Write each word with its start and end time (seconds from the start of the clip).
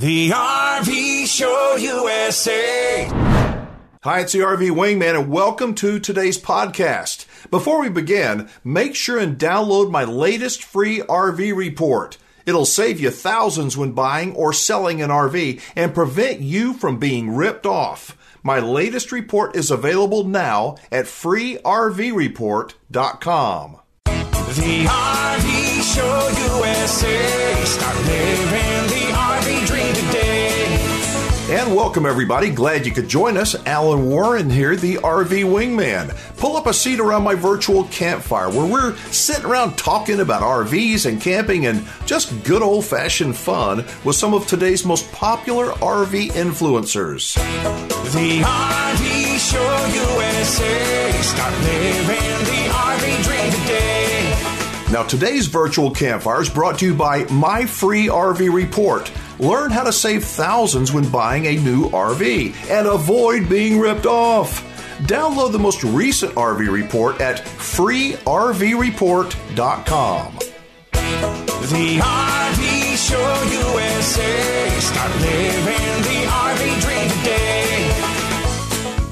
The 0.00 0.30
RV 0.30 1.26
Show 1.26 1.76
USA. 1.78 3.04
Hi, 4.02 4.20
it's 4.20 4.32
the 4.32 4.38
RV 4.38 4.70
Wingman, 4.70 5.14
and 5.14 5.30
welcome 5.30 5.74
to 5.74 6.00
today's 6.00 6.38
podcast. 6.38 7.26
Before 7.50 7.82
we 7.82 7.90
begin, 7.90 8.48
make 8.64 8.94
sure 8.94 9.18
and 9.18 9.36
download 9.36 9.90
my 9.90 10.04
latest 10.04 10.64
free 10.64 11.00
RV 11.00 11.54
report. 11.54 12.16
It'll 12.46 12.64
save 12.64 12.98
you 12.98 13.10
thousands 13.10 13.76
when 13.76 13.92
buying 13.92 14.34
or 14.34 14.54
selling 14.54 15.02
an 15.02 15.10
RV 15.10 15.60
and 15.76 15.92
prevent 15.92 16.40
you 16.40 16.72
from 16.72 16.98
being 16.98 17.36
ripped 17.36 17.66
off. 17.66 18.16
My 18.42 18.58
latest 18.58 19.12
report 19.12 19.54
is 19.54 19.70
available 19.70 20.24
now 20.24 20.76
at 20.90 21.04
freervreport.com. 21.04 23.76
The 24.06 24.86
RV 24.86 25.94
Show 25.94 26.30
USA. 26.54 27.64
Start 27.66 27.96
living 27.98 28.40
the 28.46 28.54
RV 28.54 28.80
dream 28.80 28.88
today. 28.88 28.99
And 31.70 31.76
welcome, 31.76 32.04
everybody. 32.04 32.50
Glad 32.50 32.84
you 32.84 32.90
could 32.90 33.06
join 33.06 33.36
us. 33.36 33.54
Alan 33.64 34.10
Warren 34.10 34.50
here, 34.50 34.74
the 34.74 34.96
RV 34.96 35.44
Wingman. 35.44 36.12
Pull 36.36 36.56
up 36.56 36.66
a 36.66 36.74
seat 36.74 36.98
around 36.98 37.22
my 37.22 37.36
virtual 37.36 37.84
campfire 37.84 38.50
where 38.50 38.66
we're 38.66 38.96
sitting 39.12 39.44
around 39.44 39.78
talking 39.78 40.18
about 40.18 40.42
RVs 40.42 41.06
and 41.06 41.22
camping 41.22 41.66
and 41.66 41.86
just 42.06 42.42
good 42.42 42.60
old 42.60 42.86
fashioned 42.86 43.36
fun 43.36 43.84
with 44.02 44.16
some 44.16 44.34
of 44.34 44.48
today's 44.48 44.84
most 44.84 45.12
popular 45.12 45.66
RV 45.74 46.32
influencers. 46.32 47.36
The 48.14 48.40
RV 48.40 49.38
Show 49.38 49.86
USA. 49.94 51.12
Start 51.22 51.52
living 51.60 52.46
the 52.46 52.68
RV 52.72 53.22
dream 53.22 53.52
today. 53.62 54.10
Now, 54.90 55.04
today's 55.04 55.46
virtual 55.46 55.92
campfire 55.92 56.42
is 56.42 56.50
brought 56.50 56.80
to 56.80 56.86
you 56.86 56.94
by 56.94 57.22
My 57.26 57.64
Free 57.64 58.08
RV 58.08 58.52
Report. 58.52 59.08
Learn 59.40 59.70
how 59.70 59.84
to 59.84 59.92
save 59.92 60.22
thousands 60.22 60.92
when 60.92 61.08
buying 61.08 61.46
a 61.46 61.56
new 61.56 61.88
RV 61.88 62.54
and 62.70 62.86
avoid 62.86 63.48
being 63.48 63.80
ripped 63.80 64.04
off. 64.04 64.62
Download 65.04 65.50
the 65.50 65.58
most 65.58 65.82
recent 65.82 66.34
RV 66.34 66.70
report 66.70 67.22
at 67.22 67.38
freervreport.com. 67.38 70.38
The 70.92 72.00
RV 72.02 73.08
Show 73.08 73.42
USA. 73.72 74.78
Start 74.78 75.10
living 75.22 76.02
the 76.02 76.26
RV 76.28 76.80
dream 76.82 77.08
today. 77.20 77.86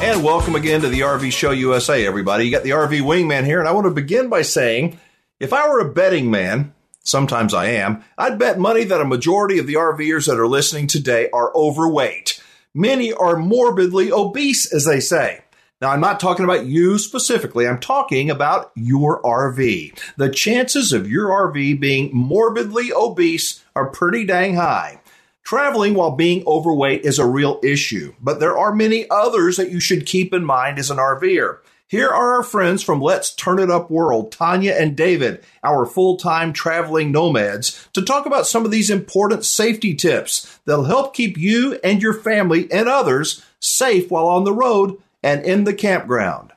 And 0.02 0.22
welcome 0.22 0.56
again 0.56 0.82
to 0.82 0.90
the 0.90 1.00
RV 1.00 1.32
Show 1.32 1.52
USA, 1.52 2.06
everybody. 2.06 2.44
You 2.44 2.50
got 2.50 2.64
the 2.64 2.70
RV 2.70 3.00
Wingman 3.00 3.46
here, 3.46 3.60
and 3.60 3.68
I 3.68 3.72
want 3.72 3.86
to 3.86 3.92
begin 3.92 4.28
by 4.28 4.42
saying 4.42 5.00
if 5.40 5.54
I 5.54 5.66
were 5.70 5.80
a 5.80 5.90
betting 5.90 6.30
man, 6.30 6.74
sometimes 7.08 7.54
I 7.54 7.66
am, 7.66 8.04
I'd 8.16 8.38
bet 8.38 8.58
money 8.58 8.84
that 8.84 9.00
a 9.00 9.06
majority 9.06 9.58
of 9.58 9.66
the 9.66 9.74
RVers 9.74 10.26
that 10.26 10.38
are 10.38 10.46
listening 10.46 10.86
today 10.86 11.30
are 11.32 11.54
overweight. 11.54 12.42
Many 12.74 13.12
are 13.12 13.36
morbidly 13.36 14.12
obese, 14.12 14.72
as 14.72 14.84
they 14.84 15.00
say. 15.00 15.40
Now, 15.80 15.90
I'm 15.90 16.00
not 16.00 16.20
talking 16.20 16.44
about 16.44 16.66
you 16.66 16.98
specifically. 16.98 17.66
I'm 17.66 17.78
talking 17.78 18.30
about 18.30 18.72
your 18.74 19.22
RV. 19.22 19.98
The 20.16 20.28
chances 20.28 20.92
of 20.92 21.10
your 21.10 21.28
RV 21.28 21.80
being 21.80 22.10
morbidly 22.12 22.92
obese 22.92 23.62
are 23.74 23.90
pretty 23.90 24.24
dang 24.24 24.56
high. 24.56 25.00
Traveling 25.44 25.94
while 25.94 26.10
being 26.10 26.44
overweight 26.46 27.06
is 27.06 27.18
a 27.18 27.26
real 27.26 27.58
issue, 27.62 28.12
but 28.20 28.38
there 28.38 28.58
are 28.58 28.74
many 28.74 29.08
others 29.08 29.56
that 29.56 29.70
you 29.70 29.80
should 29.80 30.04
keep 30.04 30.34
in 30.34 30.44
mind 30.44 30.78
as 30.78 30.90
an 30.90 30.98
RVer. 30.98 31.60
Here 31.90 32.10
are 32.10 32.34
our 32.34 32.42
friends 32.42 32.82
from 32.82 33.00
Let's 33.00 33.34
Turn 33.34 33.58
It 33.58 33.70
Up 33.70 33.90
World, 33.90 34.30
Tanya 34.30 34.74
and 34.74 34.94
David, 34.94 35.42
our 35.64 35.86
full 35.86 36.18
time 36.18 36.52
traveling 36.52 37.10
nomads, 37.10 37.88
to 37.94 38.02
talk 38.02 38.26
about 38.26 38.46
some 38.46 38.66
of 38.66 38.70
these 38.70 38.90
important 38.90 39.46
safety 39.46 39.94
tips 39.94 40.60
that'll 40.66 40.84
help 40.84 41.14
keep 41.14 41.38
you 41.38 41.80
and 41.82 42.02
your 42.02 42.12
family 42.12 42.70
and 42.70 42.90
others 42.90 43.42
safe 43.58 44.10
while 44.10 44.26
on 44.26 44.44
the 44.44 44.52
road 44.52 44.98
and 45.22 45.42
in 45.46 45.64
the 45.64 45.72
campground. 45.72 46.52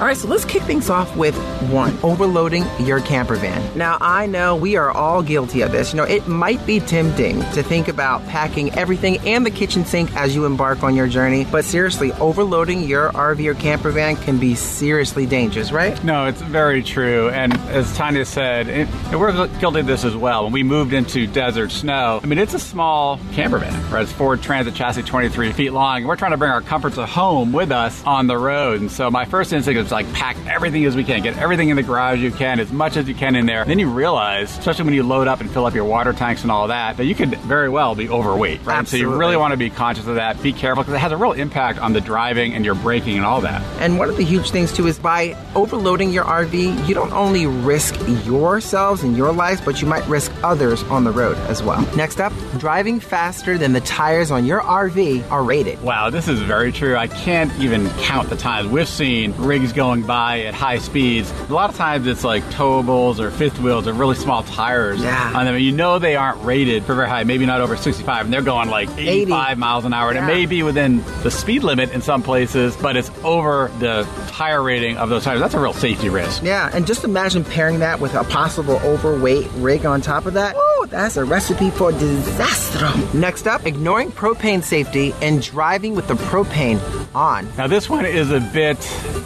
All 0.00 0.06
right, 0.06 0.16
so 0.16 0.28
let's 0.28 0.46
kick 0.46 0.62
things 0.62 0.88
off 0.88 1.14
with 1.14 1.36
one 1.70 1.94
overloading 2.02 2.64
your 2.80 3.00
camper 3.00 3.36
van. 3.36 3.76
Now, 3.76 3.98
I 4.00 4.24
know 4.24 4.56
we 4.56 4.76
are 4.76 4.90
all 4.90 5.22
guilty 5.22 5.60
of 5.60 5.72
this. 5.72 5.92
You 5.92 5.98
know, 5.98 6.04
it 6.04 6.26
might 6.26 6.64
be 6.64 6.80
tempting 6.80 7.40
to 7.52 7.62
think 7.62 7.86
about 7.86 8.26
packing 8.26 8.72
everything 8.78 9.18
and 9.28 9.44
the 9.44 9.50
kitchen 9.50 9.84
sink 9.84 10.10
as 10.16 10.34
you 10.34 10.46
embark 10.46 10.82
on 10.82 10.96
your 10.96 11.06
journey, 11.06 11.44
but 11.44 11.66
seriously, 11.66 12.12
overloading 12.14 12.84
your 12.84 13.12
RV 13.12 13.44
or 13.46 13.52
camper 13.52 13.90
van 13.90 14.16
can 14.16 14.38
be 14.38 14.54
seriously 14.54 15.26
dangerous, 15.26 15.70
right? 15.70 16.02
No, 16.02 16.24
it's 16.24 16.40
very 16.40 16.82
true. 16.82 17.28
And 17.28 17.52
as 17.68 17.94
Tanya 17.94 18.24
said, 18.24 18.68
it, 18.68 18.88
we're 19.12 19.48
guilty 19.58 19.80
of 19.80 19.86
this 19.86 20.06
as 20.06 20.16
well. 20.16 20.44
When 20.44 20.54
we 20.54 20.62
moved 20.62 20.94
into 20.94 21.26
desert 21.26 21.72
snow, 21.72 22.20
I 22.22 22.26
mean, 22.26 22.38
it's 22.38 22.54
a 22.54 22.58
small 22.58 23.20
camper 23.32 23.58
van, 23.58 23.90
right? 23.90 24.04
It's 24.04 24.12
Ford 24.12 24.40
Transit 24.40 24.74
chassis, 24.74 25.02
23 25.02 25.52
feet 25.52 25.74
long. 25.74 26.04
We're 26.04 26.16
trying 26.16 26.30
to 26.30 26.38
bring 26.38 26.52
our 26.52 26.62
comforts 26.62 26.96
of 26.96 27.06
home 27.06 27.52
with 27.52 27.70
us 27.70 28.02
on 28.06 28.28
the 28.28 28.38
road. 28.38 28.80
And 28.80 28.90
so 28.90 29.10
my 29.10 29.26
first 29.26 29.52
instinct 29.52 29.78
is 29.78 29.89
like 29.90 30.10
pack 30.12 30.36
everything 30.46 30.84
as 30.84 30.96
we 30.96 31.04
can, 31.04 31.22
get 31.22 31.38
everything 31.38 31.68
in 31.68 31.76
the 31.76 31.82
garage 31.82 32.20
you 32.20 32.30
can, 32.30 32.60
as 32.60 32.70
much 32.72 32.96
as 32.96 33.08
you 33.08 33.14
can 33.14 33.36
in 33.36 33.46
there. 33.46 33.64
Then 33.64 33.78
you 33.78 33.90
realize, 33.90 34.56
especially 34.58 34.84
when 34.84 34.94
you 34.94 35.02
load 35.02 35.28
up 35.28 35.40
and 35.40 35.50
fill 35.50 35.66
up 35.66 35.74
your 35.74 35.84
water 35.84 36.12
tanks 36.12 36.42
and 36.42 36.50
all 36.50 36.68
that, 36.68 36.96
that 36.96 37.04
you 37.04 37.14
could 37.14 37.34
very 37.40 37.68
well 37.68 37.94
be 37.94 38.08
overweight, 38.08 38.64
right? 38.64 38.86
So 38.86 38.96
you 38.96 39.14
really 39.14 39.36
want 39.36 39.52
to 39.52 39.56
be 39.56 39.70
conscious 39.70 40.06
of 40.06 40.16
that. 40.16 40.42
Be 40.42 40.52
careful 40.52 40.82
because 40.82 40.94
it 40.94 40.98
has 40.98 41.12
a 41.12 41.16
real 41.16 41.32
impact 41.32 41.78
on 41.78 41.92
the 41.92 42.00
driving 42.00 42.54
and 42.54 42.64
your 42.64 42.74
braking 42.74 43.16
and 43.16 43.24
all 43.24 43.40
that. 43.42 43.62
And 43.80 43.98
one 43.98 44.08
of 44.08 44.16
the 44.16 44.24
huge 44.24 44.50
things 44.50 44.72
too 44.72 44.86
is 44.86 44.98
by 44.98 45.36
overloading 45.54 46.10
your 46.10 46.24
RV, 46.24 46.88
you 46.88 46.94
don't 46.94 47.12
only 47.12 47.46
risk 47.46 47.96
yourselves 48.24 49.02
and 49.02 49.16
your 49.16 49.32
lives, 49.32 49.60
but 49.60 49.80
you 49.80 49.86
might 49.86 50.06
risk 50.06 50.32
others 50.42 50.82
on 50.84 51.04
the 51.04 51.10
road 51.10 51.36
as 51.48 51.62
well. 51.62 51.80
Next 51.96 52.20
up, 52.20 52.32
driving 52.58 53.00
faster 53.00 53.58
than 53.58 53.72
the 53.72 53.80
tires 53.80 54.30
on 54.30 54.44
your 54.44 54.60
RV 54.60 55.30
are 55.30 55.42
rated. 55.42 55.82
Wow, 55.82 56.10
this 56.10 56.28
is 56.28 56.40
very 56.40 56.72
true. 56.72 56.96
I 56.96 57.08
can't 57.08 57.52
even 57.58 57.88
count 58.00 58.30
the 58.30 58.36
times 58.36 58.68
we've 58.68 58.88
seen 58.88 59.32
rigs 59.36 59.72
going 59.80 60.02
by 60.02 60.40
at 60.42 60.52
high 60.52 60.76
speeds. 60.78 61.32
A 61.48 61.52
lot 61.54 61.70
of 61.70 61.76
times 61.76 62.06
it's 62.06 62.22
like 62.22 62.42
towables 62.50 63.18
or 63.18 63.30
fifth 63.30 63.58
wheels 63.60 63.86
or 63.88 63.94
really 63.94 64.14
small 64.14 64.42
tires 64.42 65.00
Yeah. 65.00 65.32
on 65.34 65.46
them. 65.46 65.56
You 65.58 65.72
know 65.72 65.98
they 65.98 66.16
aren't 66.16 66.44
rated 66.44 66.84
for 66.84 66.94
very 66.94 67.08
high, 67.08 67.24
maybe 67.24 67.46
not 67.46 67.62
over 67.62 67.76
65, 67.78 68.26
and 68.26 68.32
they're 68.32 68.42
going 68.42 68.68
like 68.68 68.90
85 68.98 69.56
miles 69.56 69.86
an 69.86 69.94
hour. 69.94 70.10
And 70.10 70.18
Yeah. 70.18 70.24
it 70.24 70.34
may 70.34 70.44
be 70.44 70.62
within 70.62 71.02
the 71.22 71.30
speed 71.30 71.62
limit 71.62 71.92
in 71.92 72.02
some 72.02 72.22
places, 72.22 72.76
but 72.76 72.94
it's 72.94 73.10
over 73.24 73.70
the 73.78 74.06
tire 74.28 74.62
rating 74.62 74.98
of 74.98 75.08
those 75.08 75.24
tires. 75.24 75.40
That's 75.40 75.54
a 75.54 75.58
real 75.60 75.72
safety 75.72 76.10
risk. 76.10 76.42
Yeah, 76.42 76.68
and 76.74 76.86
just 76.86 77.02
imagine 77.04 77.42
pairing 77.42 77.78
that 77.78 78.00
with 78.00 78.12
a 78.14 78.24
possible 78.24 78.78
overweight 78.84 79.48
rig 79.56 79.86
on 79.86 80.02
top 80.02 80.26
of 80.26 80.34
that. 80.34 80.54
Woo, 80.56 80.86
that's 80.88 81.16
a 81.16 81.24
recipe 81.24 81.70
for 81.70 81.90
disaster. 81.92 82.90
Next 83.16 83.46
up, 83.46 83.66
ignoring 83.66 84.12
propane 84.12 84.62
safety 84.62 85.14
and 85.22 85.40
driving 85.42 85.94
with 85.94 86.06
the 86.06 86.14
propane 86.14 86.78
on. 87.14 87.48
Now, 87.56 87.66
this 87.66 87.88
one 87.88 88.04
is 88.04 88.30
a 88.30 88.40
bit 88.40 88.76